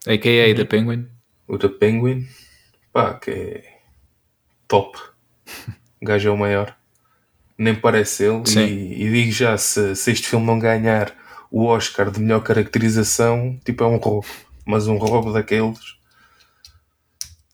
[0.07, 0.55] A.K.A.
[0.55, 1.09] The Penguin.
[1.47, 2.27] O The Penguin.
[2.93, 3.65] Pá, que é
[4.66, 4.99] top.
[6.01, 6.77] O gajo é o maior.
[7.57, 8.43] Nem parece ele.
[8.57, 11.15] E, e, digo já, se, se este filme não ganhar
[11.51, 14.27] o Oscar de melhor caracterização, tipo é um roubo.
[14.65, 15.79] Mas um roubo daqueles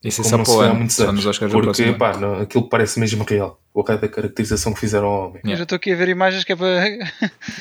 [0.09, 3.25] isso é só para o ano, só nos Oscars Porque, pá, não, aquilo parece mesmo
[3.25, 3.61] real.
[3.73, 5.37] O resto da caracterização que fizeram ao homem.
[5.37, 5.53] Yeah.
[5.53, 6.99] Eu já estou aqui a ver imagens que é para...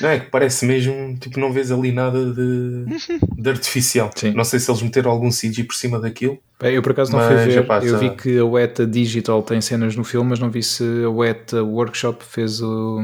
[0.00, 2.84] não, é que parece mesmo, tipo, não vês ali nada de,
[3.38, 4.10] de artificial.
[4.14, 4.32] Sim.
[4.32, 6.38] Não sei se eles meteram algum CG por cima daquilo.
[6.60, 9.42] Bem, eu por acaso não mas, fui ver, epá, eu vi que a Weta Digital
[9.42, 13.00] tem cenas no filme, mas não vi se a Weta Workshop fez o,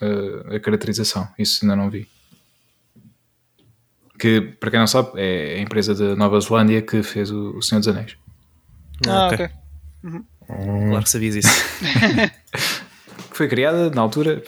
[0.00, 1.28] a, a caracterização.
[1.38, 2.08] Isso ainda não vi
[4.20, 7.62] que para quem não sabe é a empresa da Nova Zelândia que fez o, o
[7.62, 8.16] Senhor dos Anéis.
[9.08, 9.34] Ah, ok.
[9.34, 9.56] okay.
[10.02, 10.24] Uhum.
[10.88, 11.48] Claro que sabias isso.
[13.40, 14.42] foi criada na altura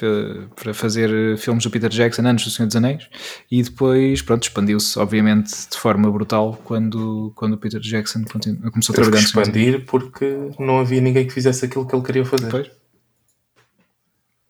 [0.54, 3.08] para fazer filmes do Peter Jackson antes do Senhor dos Anéis
[3.50, 8.22] e depois, pronto, expandiu-se obviamente de forma brutal quando, quando o Peter Jackson
[8.70, 12.24] começou a trabalhar no expandir porque não havia ninguém que fizesse aquilo que ele queria
[12.26, 12.50] fazer.
[12.50, 12.70] Pois.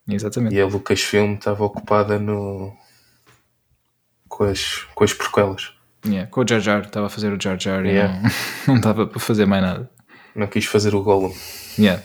[0.08, 0.56] Exatamente.
[0.56, 2.72] E a Lucasfilm estava ocupada no
[4.28, 5.72] com as, com as prequelas.
[6.04, 8.18] Yeah, com o Jar Jar, estava a fazer o Jar Jar yeah.
[8.18, 9.90] e não, estava para fazer mais nada.
[10.34, 11.32] Não quis fazer o Gollum.
[11.78, 12.02] Yeah.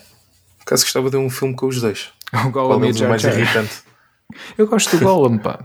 [0.66, 2.10] Caso gostava de um filme com os dois.
[2.46, 3.34] O Gollum e o Jar mais Jar.
[3.34, 3.82] irritante.
[4.58, 5.60] Eu gosto do Gollum, pá.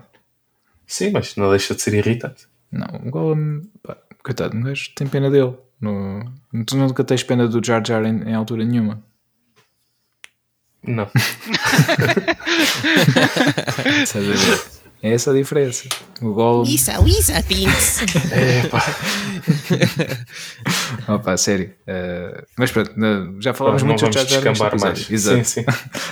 [0.87, 2.47] Sim, mas não deixa de ser irritante.
[2.71, 5.55] Não, o Gollum, pá, coitado, um gajo tem pena dele.
[5.81, 6.25] No...
[6.65, 9.03] Tu nunca tens pena do Jar Jar em, em altura nenhuma.
[10.85, 11.09] Não.
[15.03, 15.89] É essa a diferença.
[16.21, 16.63] O Gollum.
[16.63, 18.03] Lisa, Lisa thinks.
[18.31, 18.81] é, pá.
[21.15, 21.75] Opa, sério.
[21.81, 22.93] Uh, mas pronto,
[23.41, 25.11] já falámos muito de descambar mais.
[25.11, 25.45] Exato.
[25.45, 25.65] Sim, sim.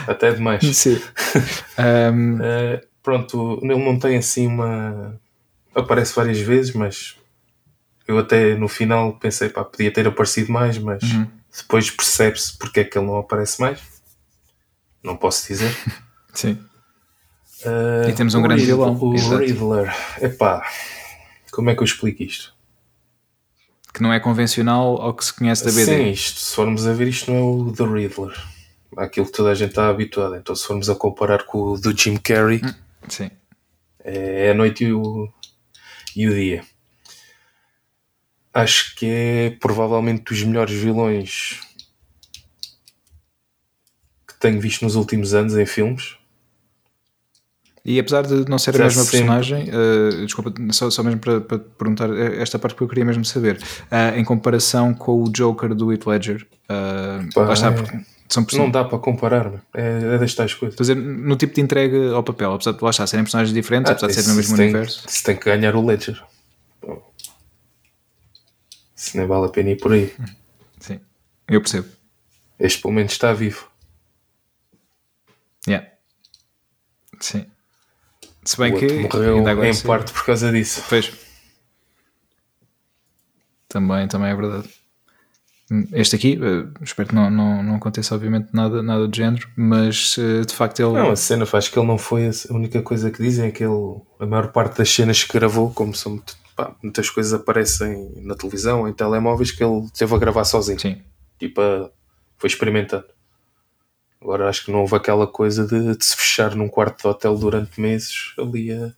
[0.09, 0.65] Até demais.
[0.77, 1.01] Sim.
[1.79, 2.35] Um...
[2.37, 5.19] Uh, pronto, ele não tem assim uma.
[5.75, 7.17] Aparece várias vezes, mas
[8.07, 11.27] eu até no final pensei, pá, podia ter aparecido mais, mas uhum.
[11.57, 13.81] depois percebe-se porque é que ele não aparece mais.
[15.03, 15.75] Não posso dizer.
[16.35, 16.59] Sim.
[17.65, 18.97] Uh, e temos um grande vilão.
[19.01, 19.37] O Exato.
[19.37, 19.95] Riddler.
[20.21, 20.67] Epá,
[21.51, 22.55] como é que eu explico isto?
[23.93, 25.85] Que não é convencional ao que se conhece da BD.
[25.85, 28.45] Sim, isto, se formos a ver, isto não é o The Riddler.
[28.97, 30.39] Aquilo que toda a gente está habituada.
[30.39, 32.75] Então, se formos a comparar com o do Jim Carrey, hum,
[33.09, 33.31] sim.
[34.03, 35.29] É a noite e o,
[36.17, 36.65] e o dia.
[38.53, 41.61] Acho que é provavelmente dos melhores vilões
[44.27, 46.17] que tenho visto nos últimos anos em filmes.
[47.85, 49.19] E apesar de não ser a mesma sempre.
[49.19, 53.25] personagem, uh, desculpa, só, só mesmo para, para, perguntar esta parte que eu queria mesmo
[53.25, 58.47] saber, uh, em comparação com o Joker do Heath Ledger, uh, Pá, está, é, são
[58.53, 60.79] não dá para comparar, é, é das tais coisas.
[60.79, 63.95] Dizer, no tipo de entrega ao papel, apesar de lá estar serem personagens diferentes, ah,
[63.95, 65.03] apesar de serem no mesmo tem, universo.
[65.09, 66.23] Se tem que ganhar o Ledger,
[68.95, 70.15] se nem vale a pena ir por aí.
[70.79, 71.01] Sim.
[71.49, 71.89] Eu percebo.
[72.59, 73.69] Este pelo menos está vivo.
[75.67, 75.89] Yeah.
[77.19, 77.47] Sim.
[78.51, 80.83] Se bem que morreu em parte por causa disso.
[80.89, 81.13] Pois.
[83.69, 84.69] Também, também é verdade.
[85.93, 90.17] Este aqui, uh, espero que não, não, não aconteça, obviamente, nada, nada do género, mas
[90.17, 90.95] uh, de facto ele.
[90.95, 93.63] Não, a cena faz que ele não foi a única coisa que dizem, é que
[93.63, 98.11] ele, a maior parte das cenas que gravou, como são muito, pá, muitas coisas aparecem
[98.17, 100.81] na televisão, em telemóveis, que ele teve a gravar sozinho.
[100.81, 101.01] Sim.
[101.39, 101.61] Tipo,
[102.37, 103.05] foi experimentando.
[104.21, 107.37] Agora acho que não houve aquela coisa de, de se fechar num quarto de hotel
[107.37, 108.93] durante meses ali a,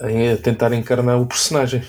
[0.00, 1.82] a tentar encarnar o personagem.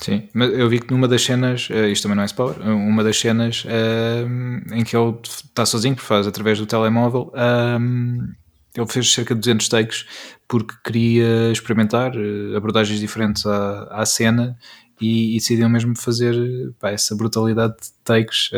[0.00, 3.02] Sim, mas eu vi que numa das cenas, uh, isto também não é spoiler, uma
[3.02, 8.34] das cenas uh, em que ele está sozinho, porque faz através do telemóvel, uh,
[8.76, 10.04] ele fez cerca de 200 takes
[10.48, 12.12] porque queria experimentar
[12.56, 14.58] abordagens diferentes à, à cena
[15.00, 16.34] e, e decidiu mesmo fazer
[16.78, 18.50] pá, essa brutalidade de takes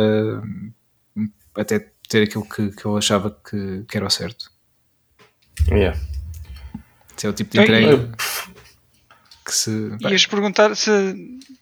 [1.56, 4.50] até ter aquilo que, que ele achava que, que era o certo.
[5.68, 5.98] Yeah.
[7.16, 8.12] Esse é o tipo de entrega
[9.44, 9.96] que se.
[10.00, 10.90] Ias perguntar se,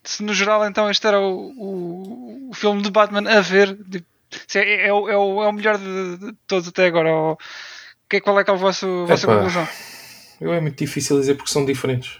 [0.02, 3.78] se no geral então este era o, o, o filme de Batman a ver.
[4.48, 7.12] se é, é, o, é, o, é o melhor de, de todos até agora.
[7.12, 7.38] Ou,
[8.08, 9.68] que, qual é que é a vossa, a vossa conclusão?
[10.40, 12.18] Eu é muito difícil dizer porque são diferentes.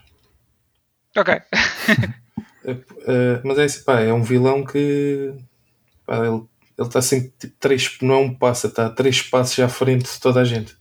[1.16, 1.34] Ok.
[1.34, 1.40] uh,
[3.44, 5.34] mas é assim, pá, é um vilão que
[6.06, 6.42] pá, ele
[6.78, 10.20] ele está sempre tipo, três, não é um passo, está três passos à frente de
[10.20, 10.76] toda a gente.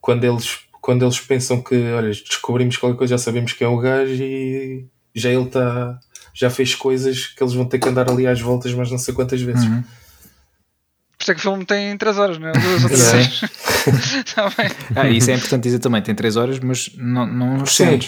[0.00, 3.78] Quando eles, quando eles pensam que, olha, descobrimos qualquer coisa, já sabemos que é o
[3.78, 6.00] gajo e já ele está,
[6.32, 9.12] já fez coisas que eles vão ter que andar ali às voltas, mas não sei
[9.12, 9.64] quantas vezes.
[9.64, 9.82] Uhum.
[9.82, 12.52] Por isso é que o filme tem 3 horas, não é?
[12.52, 13.40] Duas ou três
[14.34, 14.50] tá
[14.96, 17.98] ah, isso é importante dizer também, tem 3 horas, mas não, não os Sim,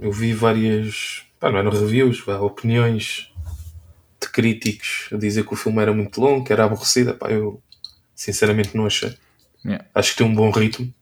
[0.00, 3.30] eu vi várias, pá, não é no reviews, opiniões
[4.26, 7.14] de críticos a dizer que o filme era muito longo, que era aborrecido.
[7.14, 7.62] Pá, eu
[8.14, 9.16] sinceramente não achei.
[9.64, 9.84] Yeah.
[9.94, 10.92] Acho que tem um bom ritmo.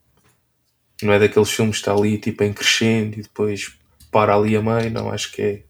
[1.02, 3.76] Não é daqueles filmes que está ali tipo em crescendo e depois
[4.10, 4.90] para ali a meio.
[4.90, 5.62] Não, acho que é,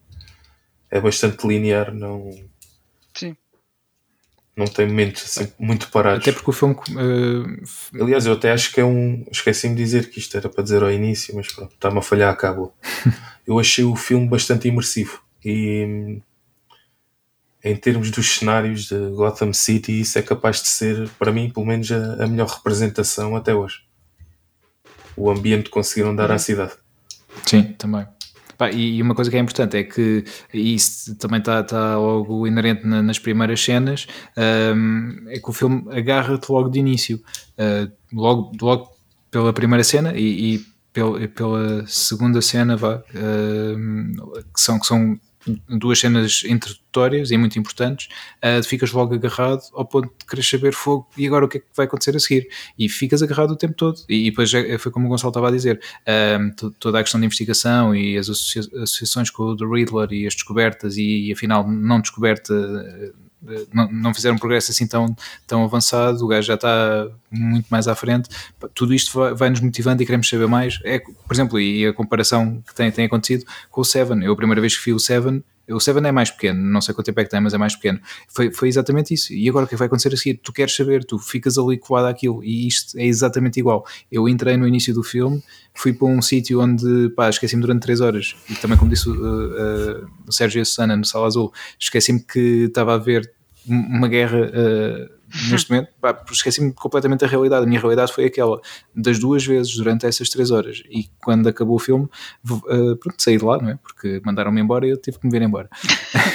[0.91, 1.93] é bastante linear.
[1.95, 2.31] Não,
[3.15, 3.37] Sim.
[4.57, 6.23] não tem momentos assim, muito parados.
[6.23, 6.75] Até porque o filme.
[6.75, 8.03] Uh...
[8.03, 9.25] Aliás, eu até acho que é um.
[9.31, 12.33] Esqueci-me de dizer que isto era para dizer ao início, mas pronto, está-me a falhar
[12.33, 12.73] a cábula.
[13.47, 16.21] eu achei o filme bastante imersivo e
[17.65, 21.65] em termos dos cenários de Gotham City, isso é capaz de ser, para mim, pelo
[21.65, 23.79] menos, a, a melhor representação até hoje.
[25.17, 26.73] O ambiente que conseguiram dar à cidade.
[27.47, 28.07] Sim, também.
[28.59, 32.87] Pá, e uma coisa que é importante é que isso também está tá logo inerente
[32.87, 34.07] na, nas primeiras cenas,
[34.77, 37.21] um, é que o filme agarra-te logo de início.
[37.59, 38.93] Uh, logo, logo
[39.31, 45.19] pela primeira cena e, e pela, pela segunda cena, vá, uh, que, são, que são
[45.69, 48.09] duas cenas introdutórias e muito importantes,
[48.43, 51.61] uh, ficas logo agarrado ao ponto de querer saber fogo e agora o que é
[51.61, 52.49] que vai acontecer a seguir?
[52.79, 54.01] E ficas agarrado o tempo todo.
[54.09, 57.21] E, e depois é, foi como o Gonçalo estava a dizer: uh, toda a questão
[57.21, 61.33] de investigação e as associa associações com o The Riddler e as descobertas, e, e
[61.33, 62.55] afinal, não descoberta
[63.73, 65.15] não, não fizeram um progresso assim tão,
[65.47, 68.29] tão avançado, o gajo já está muito mais à frente.
[68.75, 70.79] Tudo isto vai, vai nos motivando e queremos saber mais.
[70.85, 74.25] É, por exemplo, e a comparação que tem, tem acontecido com o Seven.
[74.25, 76.95] Eu, a primeira vez que vi o Seven, o Seven é mais pequeno, não sei
[76.95, 78.01] quanto tempo é que tem, mas é mais pequeno.
[78.29, 79.33] Foi, foi exatamente isso.
[79.33, 80.41] E agora o que vai acontecer a seguir?
[80.43, 83.87] Tu queres saber, tu ficas ali colado àquilo, e isto é exatamente igual.
[84.11, 85.43] Eu entrei no início do filme,
[85.73, 89.13] fui para um sítio onde, pá, esqueci-me durante 3 horas, e também, como disse uh,
[89.13, 93.33] uh, o Sérgio e a Susana no Sala Azul, esqueci-me que estava a ver
[93.67, 95.15] uma guerra uh,
[95.51, 95.89] neste momento,
[96.31, 97.65] esqueci-me completamente da realidade.
[97.65, 98.61] A minha realidade foi aquela
[98.95, 100.83] das duas vezes durante essas três horas.
[100.91, 102.09] E quando acabou o filme,
[102.51, 103.79] uh, pronto, saí de lá, não é?
[103.83, 105.69] Porque mandaram-me embora e eu tive que me vir embora.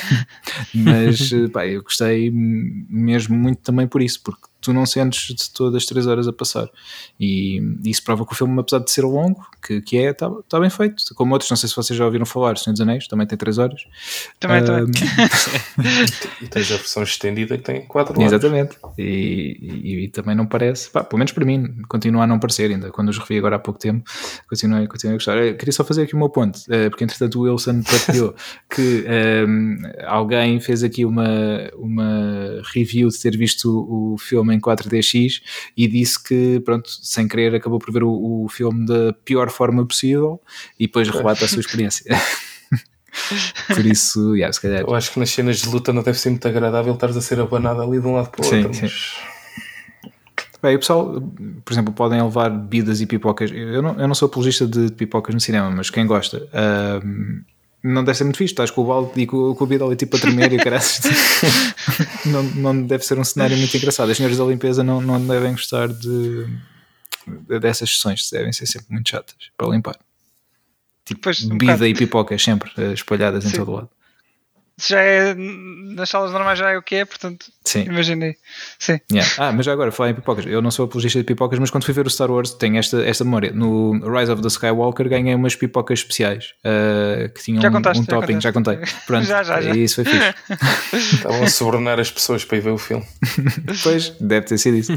[0.74, 5.50] Mas uh, pá, eu gostei mesmo muito também por isso, porque tu não sentes de
[5.52, 6.70] todas as três horas a passar.
[7.20, 10.60] E isso prova que o filme, apesar de ser longo, que, que é, está tá
[10.60, 11.04] bem feito.
[11.16, 13.58] Como outros, não sei se vocês já ouviram falar, Senhor dos Anéis, também tem três
[13.58, 13.82] horas.
[14.40, 14.92] Também, uh, também.
[16.42, 18.34] e tens a versão estendida que tem quatro horas.
[18.34, 18.78] Exatamente.
[18.98, 22.70] E, e, e, também não parece, pá, pelo menos para mim, continua a não parecer
[22.70, 22.92] ainda.
[22.92, 24.04] Quando os revi agora há pouco tempo,
[24.50, 25.38] continuei, continuei a gostar.
[25.38, 28.36] Eu queria só fazer aqui o meu ponto, uh, porque entretanto o Wilson partilhou
[28.70, 29.06] que
[29.48, 31.28] um, alguém fez aqui uma,
[31.76, 34.18] uma review de ter visto o, o
[34.50, 35.42] filme em 4DX
[35.78, 39.86] e disse que, pronto, sem querer, acabou por ver o, o filme da pior forma
[39.86, 40.42] possível
[40.80, 42.06] e depois relata a sua experiência.
[43.68, 44.82] por isso, yeah, se calhar.
[44.82, 47.40] Eu acho que nas cenas de luta não deve ser muito agradável estares a ser
[47.40, 48.74] abanado ali de um lado para o outro.
[48.74, 48.92] Sim, mas...
[48.92, 49.40] sim.
[50.62, 51.22] Bem, o pessoal,
[51.64, 53.50] por exemplo, podem levar bebidas e pipocas.
[53.50, 56.50] Eu não, eu não sou apologista de pipocas no cinema, mas quem gosta,
[57.84, 58.54] não deve ser muito fixe.
[58.54, 60.84] Estás com o balde e com, com o bidol tipo a tremer e o caralho.
[62.26, 64.10] não, não deve ser um cenário muito engraçado.
[64.12, 66.46] As senhoras da limpeza não, não devem gostar de,
[67.48, 69.98] de dessas sessões, devem ser sempre muito chatas para limpar.
[71.06, 73.50] Tipo, pois, um e pipocas sempre eh, espalhadas Sim.
[73.50, 73.90] em todo o lado
[74.88, 77.84] já é nas salas normais já é o que é, portanto Sim.
[77.84, 78.36] imaginei.
[78.78, 79.00] Sim.
[79.12, 79.32] Yeah.
[79.38, 81.84] Ah, mas já agora, falar em pipocas, eu não sou apologista de pipocas, mas quando
[81.84, 83.52] fui ver o Star Wars tenho esta, esta memória.
[83.52, 88.04] No Rise of the Skywalker ganhei umas pipocas especiais uh, que tinham já contaste, um,
[88.04, 88.80] um já topping, já contei.
[89.06, 89.76] Pronto, já, já, já.
[89.76, 90.36] isso foi fixe.
[91.16, 93.06] Estavam a subornar as pessoas para ir ver o filme.
[93.84, 94.94] pois, deve ter sido isso.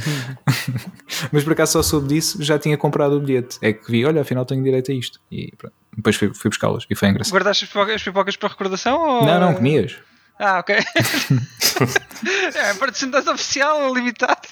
[1.30, 3.59] mas por acaso só soube disso, já tinha comprado o bilhete.
[3.60, 5.20] É que vi, olha, afinal tenho direito a isto.
[5.30, 5.81] E pronto.
[5.97, 7.32] Depois fui, fui buscá-las e foi engraçado.
[7.32, 8.98] Guardaste as pipocas, as pipocas para recordação?
[9.01, 9.27] Ou...
[9.27, 9.97] Não, não, comias.
[10.39, 10.74] Ah, ok.
[12.55, 14.48] é, participação oficial, limitado.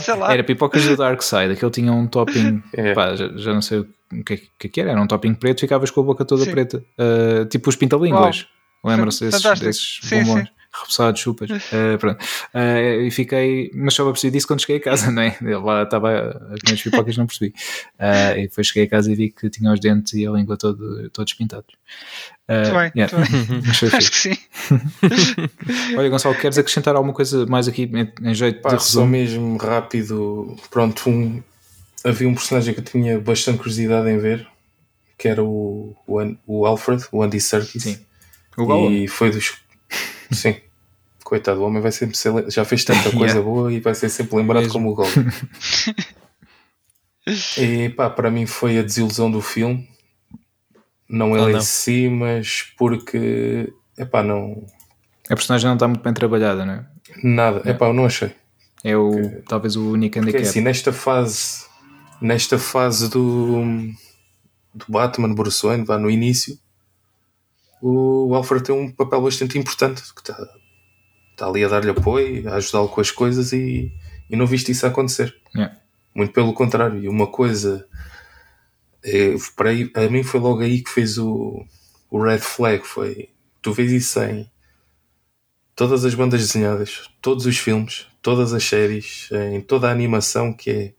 [0.00, 0.32] Sei lá.
[0.32, 2.62] Era pipocas do Dark Side, aquele tinha um topping.
[2.72, 2.92] é.
[2.92, 3.88] pá, já, já, não sei o
[4.24, 6.52] que, que, que era, era um topping preto, ficavas com a boca toda Sim.
[6.52, 6.84] preta.
[6.98, 8.46] Uh, tipo os pintalínguas.
[8.84, 10.40] Lembram-se desses, desses bombons?
[10.40, 11.50] Sim repousados, chupas.
[11.50, 12.22] Uh, pronto.
[12.52, 15.36] Uh, e fiquei, mas só percebi disso quando cheguei a casa, não é?
[15.40, 17.54] Eu lá estava a comer as pipocas, não percebi.
[17.98, 20.56] Uh, e depois cheguei a casa e vi que tinha os dentes e a língua
[20.56, 21.74] todo, todos pintados.
[22.48, 23.16] Uh, muito bem, yeah.
[23.16, 23.62] bem.
[23.96, 24.36] Acho que sim.
[25.96, 29.06] Olha, Gonçalo, queres acrescentar alguma coisa mais aqui em, em jeito Pá, de resumo?
[29.06, 30.56] Só mesmo rápido.
[30.70, 31.42] Pronto, um,
[32.04, 34.46] havia um personagem que eu tinha bastante curiosidade em ver,
[35.16, 37.82] que era o, o, o Alfred, o Andy Serkis.
[37.82, 37.98] Sim.
[38.56, 39.56] O e foi dos
[40.30, 40.56] Sim.
[41.22, 42.50] Coitado, o homem vai sempre ser.
[42.50, 43.42] Já fez tanta coisa yeah.
[43.42, 45.06] boa e vai ser sempre lembrado como o gol.
[47.56, 49.88] e pá, para mim foi a desilusão do filme.
[51.08, 51.58] Não ele não.
[51.58, 53.72] em si, mas porque.
[53.96, 54.64] Epá, não.
[55.30, 56.86] A personagem não está muito bem trabalhada, não é?
[57.22, 57.62] Nada.
[57.64, 57.70] É.
[57.70, 58.32] Epá, eu não achei.
[58.82, 60.38] É o, porque, talvez o único handicap.
[60.38, 61.64] Porque assim, nesta fase.
[62.20, 63.62] Nesta fase do.
[64.74, 66.58] Do Batman Bruce Wayne, vá no início
[67.86, 70.48] o Alfred tem um papel bastante importante, que está,
[71.32, 73.92] está ali a dar-lhe apoio, a ajudá-lo com as coisas e,
[74.30, 75.36] e não viste isso acontecer.
[75.54, 75.76] Yeah.
[76.14, 77.04] Muito pelo contrário.
[77.04, 77.86] E uma coisa,
[79.04, 81.62] é, para aí, a mim foi logo aí que fez o,
[82.10, 82.86] o red flag.
[82.86, 83.28] Foi,
[83.60, 84.50] tu vês isso em
[85.76, 90.70] todas as bandas desenhadas, todos os filmes, todas as séries, em toda a animação que
[90.70, 90.92] é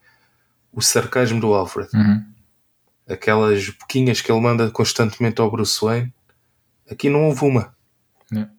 [0.72, 1.88] o sarcasmo do Alfred.
[1.92, 2.24] Uhum.
[3.08, 6.12] Aquelas boquinhas que ele manda constantemente ao Bruce Wayne
[6.90, 7.74] Aqui não houve uma.
[8.30, 8.50] Não.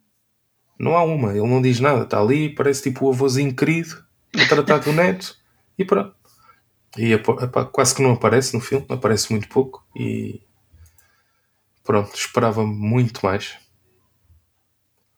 [0.79, 1.31] não há uma.
[1.31, 2.03] Ele não diz nada.
[2.03, 4.03] Está ali, parece tipo o avôzinho querido
[4.35, 5.35] a tratar do neto
[5.77, 6.15] e pronto.
[6.97, 10.41] E epá, quase que não aparece no filme, aparece muito pouco e
[11.83, 13.55] pronto, esperava muito mais.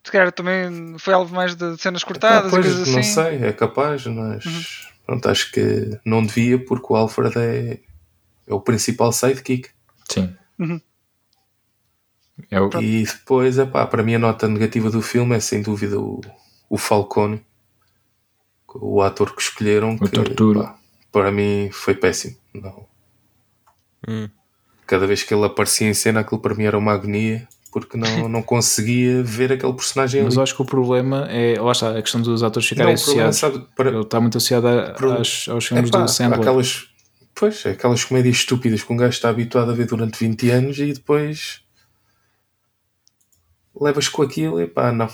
[0.04, 2.96] Se calhar também foi algo mais de cenas cortadas epá, pois, coisas assim.
[2.96, 4.62] Não sei, é capaz, mas uhum.
[5.06, 7.80] pronto, acho que não devia porque o Alfred é,
[8.48, 9.70] é o principal sidekick.
[10.10, 10.36] Sim.
[10.58, 10.82] Uhum.
[12.50, 12.70] É o...
[12.82, 16.22] E depois, epá, para mim a nota negativa do filme é sem dúvida o,
[16.70, 17.44] o Falcone,
[18.76, 20.78] o ator que escolheram, o que epá,
[21.12, 22.36] para mim foi péssimo.
[22.54, 22.86] Não.
[24.08, 24.30] Hum.
[24.86, 28.28] Cada vez que ele aparecia em cena, aquilo para mim era uma agonia porque não,
[28.30, 30.44] não conseguia ver aquele personagem Mas ali.
[30.44, 33.38] acho que o problema é, lá está, a questão dos atores ficarem não, associados.
[33.38, 33.90] Sabe, para...
[33.90, 35.14] Ele está muito associado a, Pro...
[35.14, 36.40] aos, aos filmes Epá, do Sandler.
[36.40, 36.88] Aquelas,
[37.36, 40.94] pois, aquelas comédias estúpidas que um gajo está habituado a ver durante 20 anos e
[40.94, 41.62] depois
[43.80, 45.08] levas com aquilo e pá, não.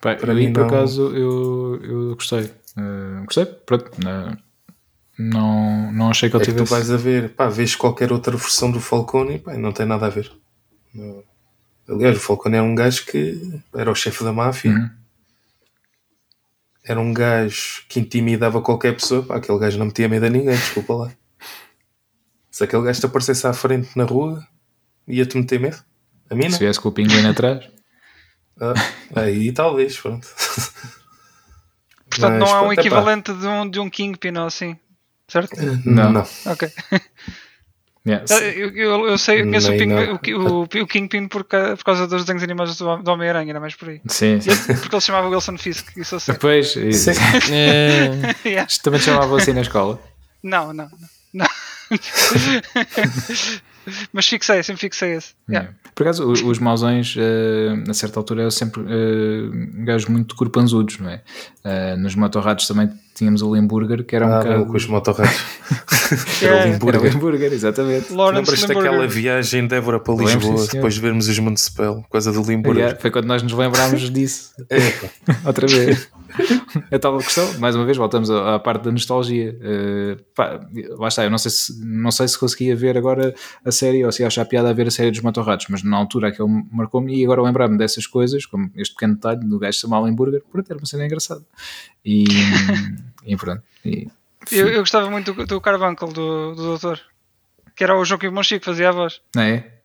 [0.00, 0.66] Pá, Para mim, por não...
[0.66, 2.44] acaso, eu, eu gostei.
[2.76, 3.90] Uh, gostei, pronto.
[3.98, 4.36] Uh,
[5.18, 6.64] não, não achei que ele é tivesse.
[6.64, 9.72] Que tu vais a ver, pá, vês qualquer outra versão do Falcone e pá, não
[9.72, 10.30] tem nada a ver.
[10.94, 11.22] Não.
[11.88, 14.72] Aliás, o Falcone era um gajo que era o chefe da máfia.
[14.72, 14.90] Uhum.
[16.84, 19.22] Era um gajo que intimidava qualquer pessoa.
[19.22, 21.12] Pá, aquele gajo não metia medo a ninguém, desculpa lá.
[22.50, 24.46] Se aquele gajo te aparecesse à frente na rua,
[25.06, 25.76] ia-te meter medo?
[26.28, 26.52] A mim não.
[26.52, 27.75] Se viesse com o pinguim atrás.
[28.60, 28.74] Ah,
[29.14, 30.26] aí talvez, pronto.
[32.08, 34.78] Portanto, Mas, não há um equivalente de um, de um Kingpin ou assim,
[35.28, 35.54] certo?
[35.84, 36.12] Não.
[36.12, 36.26] não.
[36.46, 36.70] Ok.
[38.08, 38.30] Yes.
[38.30, 42.06] Eu, eu, eu, sei, eu conheço o, Ping, o, o, o, Kingpin por, por causa
[42.06, 44.00] dos desenhos animados do, do Homem-Aranha, era mais por aí.
[44.06, 44.50] Sim, sim.
[44.76, 46.34] Porque ele se chamava Wilson Fisk, isso eu sei.
[46.34, 47.10] Depois, isso.
[47.50, 48.68] é, yeah.
[48.80, 50.00] também te chamava assim na escola?
[50.40, 50.88] Não, não,
[51.34, 51.46] não.
[54.12, 55.34] Mas fixei, sempre fixei esse.
[55.48, 55.70] Yeah.
[55.94, 61.08] Por acaso, os mausões, uh, a certa altura, eram sempre uh, gajos muito corpanzudos, não
[61.08, 61.22] é?
[61.64, 64.66] Uh, nos motorrados também tínhamos o Limburger, que era um ah, bocado.
[64.66, 65.40] com os motorrados.
[66.42, 67.00] era o Limburger.
[67.00, 68.12] Era o Limburger, exatamente.
[68.12, 72.82] Lembras-te daquela viagem de Évora para Lisboa, depois de vermos os Municipal, coisa do Limburger?
[72.82, 74.50] Yeah, foi quando nós nos lembrámos disso.
[74.68, 74.76] É.
[75.46, 76.08] Outra vez.
[76.90, 79.58] a tal questão, mais uma vez, voltamos à, parte da nostalgia.
[79.60, 80.60] Uh, pá,
[80.98, 83.34] lá está, eu não sei, se, não sei se conseguia ver agora
[83.64, 85.96] a série ou se acha a piada a ver a série dos Motorrados, mas na
[85.96, 89.78] altura que ele marcou-me e agora lembrar-me dessas coisas, como este pequeno detalhe do gajo
[89.78, 91.42] chamar Burger, por ter uma cena engraçada.
[92.04, 92.24] E,
[93.26, 93.62] e pronto.
[93.84, 94.08] E,
[94.52, 97.00] eu, eu, gostava muito do, do Carbunkle, do, do Doutor,
[97.74, 99.20] que era o Joaquim Monchi que fazia a voz.
[99.36, 99.75] É?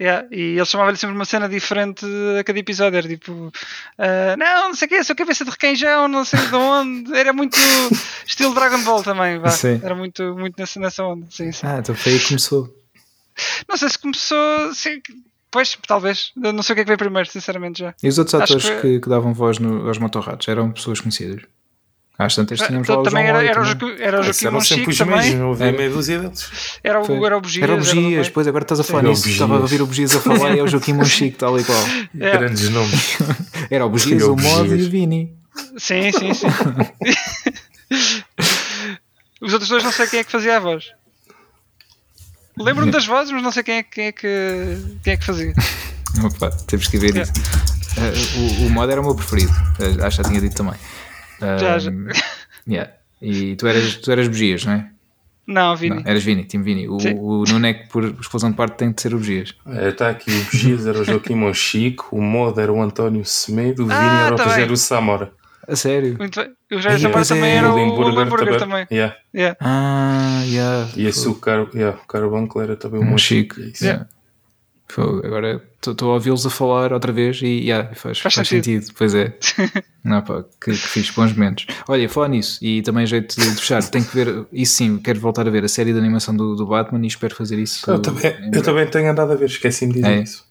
[0.00, 2.06] Yeah, e ele chamava-lhe sempre uma cena diferente
[2.38, 2.96] a cada episódio.
[2.96, 6.54] Era tipo, uh, não, não sei o que, sou cabeça de requeijão, não sei de
[6.54, 7.14] onde.
[7.14, 7.58] Era muito
[8.26, 9.38] estilo Dragon Ball também.
[9.38, 9.50] Vá.
[9.82, 11.26] Era muito, muito nessa, nessa onda.
[11.28, 11.66] Sim, sim.
[11.66, 12.74] Ah, então foi aí que começou.
[13.68, 14.74] Não sei se começou.
[14.74, 15.02] Sim,
[15.50, 16.32] pois, talvez.
[16.34, 17.94] Não sei o que é que veio primeiro, sinceramente já.
[18.02, 21.42] E os outros atores que, que, que, davam voz no, aos motorrados eram pessoas conhecidas?
[22.20, 23.96] Às tantas tínhamos lá o também era, era, também.
[23.98, 25.36] era o Joaquim Monchique também.
[25.36, 26.50] Não havia meia dúzia deles.
[26.84, 27.62] Era o, era o Bugias.
[27.62, 29.26] Era o Bugias, depois agora estás a falar nisso.
[29.26, 31.82] Estava a ouvir o Bugias a falar e é o Joaquim Monchique, tal e qual.
[32.20, 32.36] É.
[32.36, 33.16] Grandes nomes.
[33.70, 35.34] Era o Bugias, o Mod e o Vini.
[35.78, 36.46] Sim, sim, sim.
[39.40, 40.90] Os outros dois não sei quem é que fazia a voz.
[42.58, 45.54] Lembro-me das vozes, mas não sei quem é, quem é, que, quem é que fazia.
[46.22, 47.32] Opa, temos que ver isso.
[47.96, 49.52] Uh, o, o Mod era o meu preferido.
[49.78, 50.74] Uh, acho que já tinha dito também.
[51.40, 51.90] Já, já.
[52.68, 52.92] Yeah.
[53.20, 54.90] E tu eras, tu eras Bugias, não é?
[55.46, 55.96] Não, Vini.
[55.96, 56.88] Não, eras Vini, time Vini.
[56.88, 59.54] O, o Nuno é que por explosão de parte tem de ser o Bugias.
[59.66, 63.84] Está é, aqui o Bugias era o Joaquim Monchico, o Mod era o António Semedo,
[63.84, 65.32] o ah, Vini era o tá Rogério Samora.
[65.66, 66.16] A sério?
[66.18, 66.50] Muito bem.
[66.70, 68.86] O Rogério Samora também era o Limburger também.
[68.90, 69.16] Yeah.
[69.34, 69.56] Yeah.
[69.60, 70.88] Ah, yeah.
[70.96, 73.56] E esse o Caro, yeah, o era também o Monchico.
[73.82, 74.06] Yeah.
[74.98, 78.82] Agora estou a ouvi-los a falar outra vez e yeah, faz, faz, faz sentido.
[78.82, 78.94] sentido.
[78.96, 79.34] Pois é.
[80.02, 81.66] Não, pá, que, que fiz bons momentos.
[81.86, 83.82] Olha, falar nisso e também jeito de fechar.
[83.82, 86.66] Tenho que ver, isso sim, quero voltar a ver a série de animação do, do
[86.66, 87.88] Batman e espero fazer isso.
[87.90, 90.22] Eu também, eu também tenho andado a ver, esqueci-me de dizer é.
[90.22, 90.50] isso.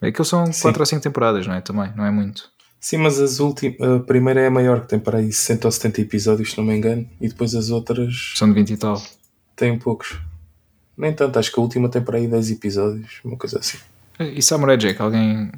[0.00, 1.60] É que são 4 ou 5 temporadas, não é?
[1.60, 2.50] Também, não é muito.
[2.78, 5.72] Sim, mas as últimas, a primeira é a maior, que tem para aí 60 ou
[5.72, 8.34] 70 episódios, se não me engano, e depois as outras.
[8.36, 9.02] São de 20 e tal.
[9.56, 10.18] Tem poucos.
[10.96, 13.78] Nem tanto, acho que a última tem para aí 10 episódios, uma coisa assim.
[14.18, 15.52] E Samurai Jack, alguém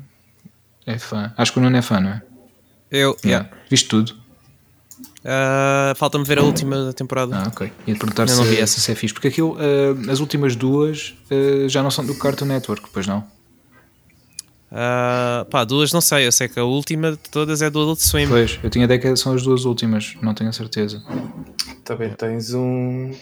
[0.84, 1.32] é fã?
[1.36, 2.22] Acho que o Nuno é fã, não é?
[2.90, 3.48] Eu, yeah.
[3.70, 4.14] Viste tudo?
[5.18, 7.36] Uh, Falta-me ver a última temporada.
[7.36, 7.70] Ah, ok.
[7.86, 8.58] Ia perguntar se, não vi.
[8.58, 9.12] essa se é fixe.
[9.12, 13.18] Porque aquilo, uh, as últimas duas uh, já não são do Cartoon Network, pois não?
[14.70, 16.26] Uh, pá, duas não sei.
[16.26, 18.28] Eu sei que a última de todas é do Adult Swim.
[18.28, 21.02] Pois, eu tinha ideia que são as duas últimas, não tenho a certeza.
[21.84, 23.12] Também tens um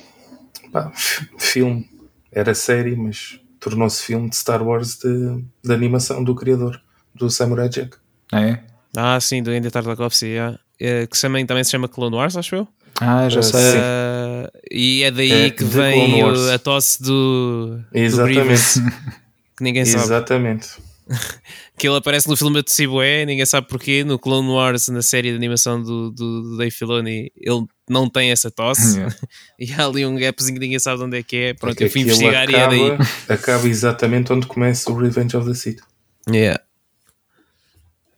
[0.70, 0.92] pá,
[1.38, 1.88] filme.
[2.36, 6.78] Era série, mas tornou-se filme de Star Wars de, de animação do criador,
[7.14, 7.96] do Samurai Jack.
[8.30, 8.62] Ah, é?
[8.94, 10.58] Ah, sim, do Andy Tartakovsky, yeah.
[10.78, 12.68] é, que também, também se chama Clone Wars, acho eu.
[13.00, 13.78] Ah, já sei.
[13.78, 18.34] Uh, e é daí é, que vem o, a tosse do, Exatamente.
[18.34, 18.74] do Grievous,
[19.56, 20.04] que ninguém sabe.
[20.04, 20.68] Exatamente.
[21.78, 24.04] que ele aparece no filme de Cibué, ninguém sabe porquê.
[24.04, 28.30] No Clone Wars, na série de animação do, do, do Dave Filoni, ele não tem
[28.30, 28.96] essa tosse.
[28.96, 29.16] Yeah.
[29.58, 31.54] e há ali um gapzinho que ninguém sabe onde é que é.
[31.54, 33.08] Pronto, Porque eu fui investigar acaba, e é daí.
[33.28, 35.80] Acaba exatamente onde começa o Revenge of the Sith.
[36.28, 36.60] Yeah.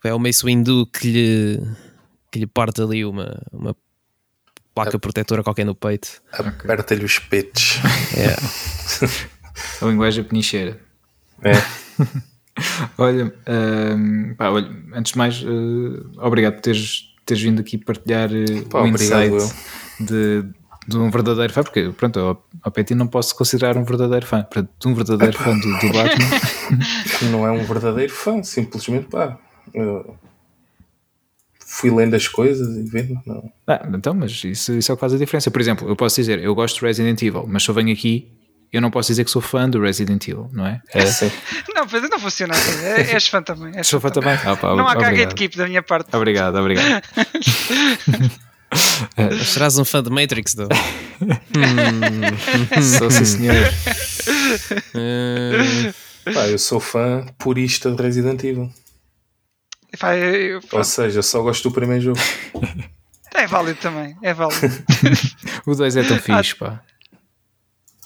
[0.03, 1.61] É o Mace Windu que lhe,
[2.31, 3.75] que lhe parte ali uma, uma
[4.73, 6.21] placa a, protetora qualquer no peito.
[6.31, 7.79] Aperta-lhe os peitos.
[8.15, 8.41] Yeah.
[9.81, 10.79] a linguagem penicheira.
[11.43, 11.51] É.
[12.97, 18.29] olha, um, pá, olha, antes de mais, uh, obrigado por teres, teres vindo aqui partilhar
[18.31, 19.53] uh, pá, o insight
[19.99, 20.43] de,
[20.87, 24.45] de um verdadeiro fã, porque pronto, ao, ao Petit não posso considerar um verdadeiro fã,
[24.79, 27.29] de um verdadeiro fã do, do Batman.
[27.31, 29.37] não é um verdadeiro fã, simplesmente pá.
[31.59, 33.19] fui lendo as coisas e vendo.
[33.25, 33.51] Não.
[33.67, 35.51] Ah, então, mas isso, isso é o que faz a diferença.
[35.51, 38.38] Por exemplo, eu posso dizer, eu gosto de Resident Evil, mas se eu venho aqui
[38.71, 40.81] eu não posso dizer que sou fã do Resident Evil, não é?
[40.93, 41.03] é.
[41.73, 42.85] não, Pedro, não funciona assim.
[42.85, 43.75] É, és fã também.
[43.75, 44.37] És sou fã, também.
[44.37, 44.53] também.
[44.53, 46.15] Ah, pá, não há cá gatekeep da minha parte.
[46.15, 47.03] Obrigado, obrigado.
[49.43, 50.69] Serás um fã de Matrix, though?
[51.21, 52.81] hum.
[52.99, 53.55] Sou sim, senhor.
[54.93, 56.31] Uh...
[56.31, 58.71] Pá, eu sou fã purista de Resident Evil.
[59.99, 62.19] Pá, eu, eu, Ou seja, só gosto do primeiro jogo.
[63.33, 64.61] É válido também, é válido.
[65.65, 66.83] o 2 é tão fixe, pá.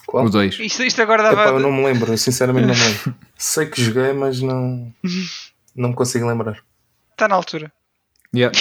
[0.05, 0.25] Qual?
[0.25, 0.59] O 2.
[0.59, 1.41] Isto, isto agora dava.
[1.41, 3.15] Epá, eu não me lembro, sinceramente não me lembro.
[3.37, 4.93] Sei que joguei, mas não,
[5.75, 6.59] não me consigo lembrar.
[7.11, 7.71] Está na altura.
[8.35, 8.57] Yeah.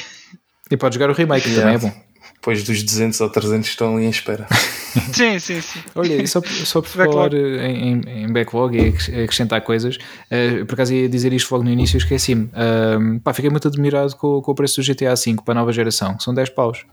[0.70, 1.73] E pode jogar o remake, yeah.
[1.73, 2.02] também é bom.
[2.35, 4.48] Depois dos 200 ou 300 estão ali em espera.
[5.14, 5.81] sim, sim, sim.
[5.94, 8.89] Olha, só, só por falar em, em, backlog e
[9.23, 12.47] acrescentar coisas, uh, por acaso ia dizer isto logo no início e esqueci-me.
[12.47, 15.73] Uh, pá, fiquei muito admirado com, com o preço do GTA V para a nova
[15.73, 16.85] geração, que são 10 paus.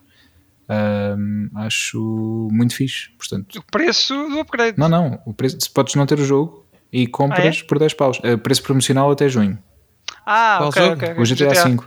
[0.69, 3.09] Um, acho muito fixe.
[3.17, 4.77] Portanto, o preço do upgrade.
[4.77, 5.19] Não, não.
[5.25, 7.67] O preço, podes não ter o jogo e compras ah, é?
[7.67, 8.19] por 10 paus.
[8.19, 9.57] Uh, preço promocional até junho.
[10.25, 10.95] Ah, Qual okay, jogo?
[10.95, 11.69] Okay, o GTA, GTA.
[11.69, 11.79] V.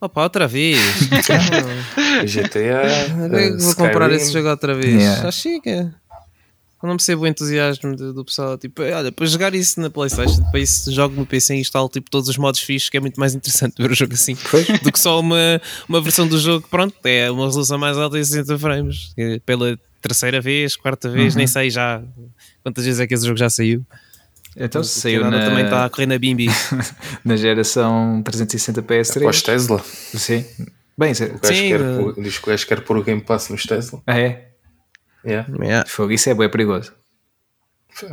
[0.00, 0.78] Opa, outra vez.
[2.26, 2.82] GTA.
[3.08, 5.00] Uh, vou comprar esse jogo outra vez.
[5.00, 5.28] Yeah.
[5.28, 5.90] Acho que é.
[6.82, 8.58] Eu não percebo o entusiasmo do, do, pessoal.
[8.58, 12.10] Tipo, olha, para jogar isso na PlayStation, para isso jogo no PC e instalo tipo,
[12.10, 14.66] todos os modos fixos, que é muito mais interessante ver o jogo assim pois.
[14.66, 16.66] do que só uma, uma versão do jogo.
[16.68, 19.14] Pronto, é uma resolução mais alta em 60 frames.
[19.46, 21.38] Pela terceira vez, quarta vez, uhum.
[21.38, 22.02] nem sei já
[22.64, 23.86] quantas vezes é que esse jogo já saiu.
[24.56, 25.46] Então se saiu na...
[25.46, 26.48] também está a correr na Bimbi.
[27.24, 29.16] na geração 360 PS3.
[29.18, 29.82] Após Tesla.
[30.14, 30.44] Sim.
[30.98, 32.22] Bem, o gajo Sim, quer, uh...
[32.22, 34.02] diz que o gajo quer pôr o Game Pass nos Tesla.
[34.06, 34.51] Ah, é?
[35.24, 35.48] Yeah.
[35.60, 35.88] Yeah.
[35.88, 36.92] Fogo, isso é bem perigoso.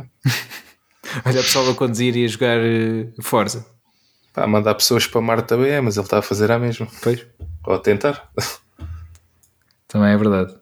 [1.24, 3.66] Olha o pessoal a conduzir e a jogar uh, Forza.
[4.32, 6.86] Pá, mandar pessoas para Marte também é, mas ele está a fazer a mesma.
[7.02, 7.26] Pois.
[7.66, 8.30] Ou a tentar.
[9.88, 10.52] Também é verdade.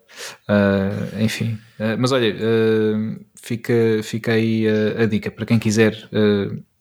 [0.48, 1.58] Uh, enfim.
[1.78, 4.66] Uh, mas olha, uh, fica, fica aí
[5.00, 6.08] a dica para quem quiser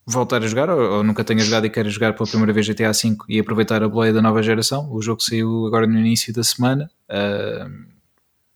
[0.06, 2.94] voltar a jogar ou, ou, nunca tenha jogado e quer jogar pela primeira vez GTA
[2.94, 4.90] V e aproveitar a boleia da nova geração.
[4.90, 6.90] O jogo saiu agora no início da semana.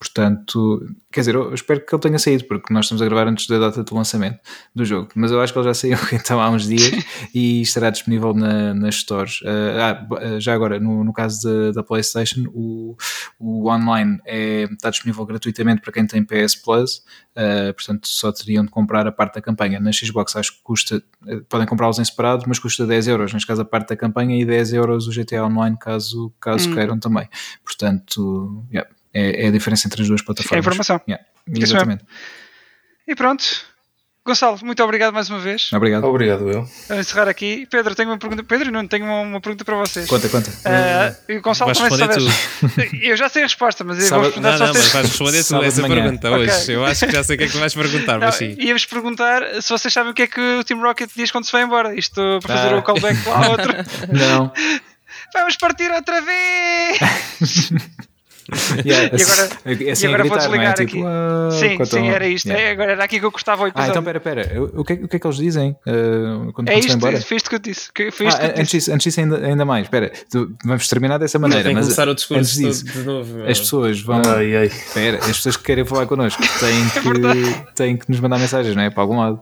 [0.01, 3.45] Portanto, quer dizer, eu espero que ele tenha saído, porque nós estamos a gravar antes
[3.45, 4.39] da data do lançamento
[4.73, 7.05] do jogo, mas eu acho que ele já saiu então há uns dias
[7.35, 9.41] e estará disponível na, nas stores.
[9.41, 12.97] Uh, ah, já agora, no, no caso da, da PlayStation, o,
[13.39, 17.03] o online é, está disponível gratuitamente para quem tem PS Plus,
[17.37, 19.79] uh, portanto, só teriam de comprar a parte da campanha.
[19.79, 20.97] Na Xbox, acho que custa,
[21.27, 24.35] uh, podem comprá-los em separado, mas custa 10 euros, neste caso, a parte da campanha,
[24.41, 26.73] e 10 euros o GTA Online, caso, caso hum.
[26.73, 27.29] queiram também.
[27.63, 30.53] Portanto, yeah é, é a diferença entre as duas plataformas.
[30.53, 31.01] É a informação.
[31.07, 32.05] Yeah, exatamente.
[33.07, 33.71] E pronto.
[34.23, 35.73] Gonçalo, muito obrigado mais uma vez.
[35.73, 36.03] Obrigado.
[36.03, 36.69] Obrigado, eu.
[36.91, 37.67] A encerrar aqui.
[37.71, 38.43] Pedro, tenho uma pergunta.
[38.43, 40.07] Pedro, não tenho uma, uma pergunta para vocês.
[40.07, 40.51] Conta, conta.
[40.51, 42.99] Uh, o Gonçalo também sabe.
[43.01, 44.83] Eu já sei a resposta, mas eu vou perguntar não, não, vocês...
[44.85, 46.43] mas vais responder tu essa pergunta okay.
[46.43, 46.71] hoje.
[46.71, 48.55] Eu acho que já sei o que é que vais perguntar, não, mas sim.
[48.59, 51.51] Íamos perguntar se vocês sabem o que é que o Team Rocket diz quando se
[51.51, 51.95] vai embora.
[51.95, 52.77] Isto para fazer ah.
[52.77, 53.73] o callback lá outro.
[54.13, 54.53] Não.
[55.33, 57.71] Vamos partir outra vez!
[58.85, 60.73] Yeah, e agora, assim e agora vou desligar é?
[60.73, 61.03] tipo, aqui.
[61.05, 62.47] Ah, sim, sim, era isto.
[62.47, 62.67] Yeah.
[62.67, 63.89] É, agora era aqui que eu gostava o episódio.
[63.89, 64.61] Ah, então pera, pera.
[64.73, 67.21] O que, é, o que é que eles dizem uh, quando, é quando isto, embora?
[67.21, 67.91] Foi isto que eu disse.
[67.93, 69.85] Que, foi isto ah, que antes, disso, antes disso ainda, ainda mais.
[69.85, 70.11] Espera,
[70.65, 71.71] vamos terminar dessa maneira.
[71.71, 73.43] Mas começar o discurso disso, de novo.
[73.43, 74.21] As pessoas vão.
[74.25, 74.65] Ai, ai.
[74.65, 78.75] Espera, as pessoas que querem falar connosco têm é que, têm que nos mandar mensagens,
[78.75, 78.89] não é?
[78.89, 79.41] Para algum lado.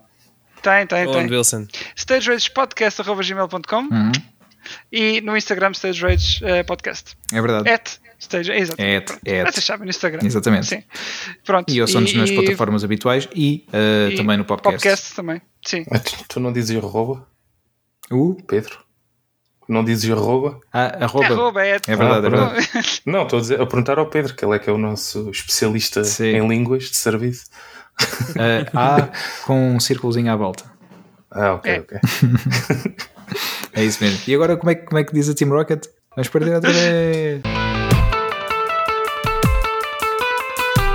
[0.61, 1.25] Tem, tem, tem.
[1.27, 1.67] Wilson.
[1.95, 4.11] StageRagespodcast.gmail.com uhum.
[4.91, 7.15] e no Instagram Stage Rage uh, Podcast.
[7.31, 7.69] É verdade.
[7.69, 8.55] At esteja.
[8.55, 9.13] Exatamente.
[9.25, 9.45] É, é.
[9.45, 10.19] Vocês sabem no Instagram.
[10.23, 10.67] Exatamente.
[10.67, 10.83] Sim.
[11.45, 11.71] Pronto.
[11.71, 14.77] E ouçam-nos nas plataformas habituais e, uh, e, também no podcast.
[14.77, 15.41] Podcast também.
[15.65, 15.85] Sim.
[15.89, 17.25] Mas tu, tu não dizes arroba?
[18.11, 18.35] O?
[18.47, 18.79] Pedro?
[19.67, 20.59] Não dizes arroba?
[20.73, 21.25] Ah, arroba.
[21.25, 23.01] É, arroba é, é verdade, é verdade.
[23.05, 25.29] Não, estou a, dizer, a perguntar ao Pedro, que ele é que é o nosso
[25.29, 26.25] especialista Sim.
[26.25, 27.45] em línguas de serviço.
[28.29, 29.09] Uh, A
[29.45, 30.63] com um círculozinho à volta.
[31.29, 31.79] Ah, ok, é.
[31.79, 31.97] ok.
[33.73, 34.21] é isso mesmo.
[34.25, 35.85] E agora como é, como é que diz a Team Rocket?
[36.15, 37.68] Vamos perder outra vez.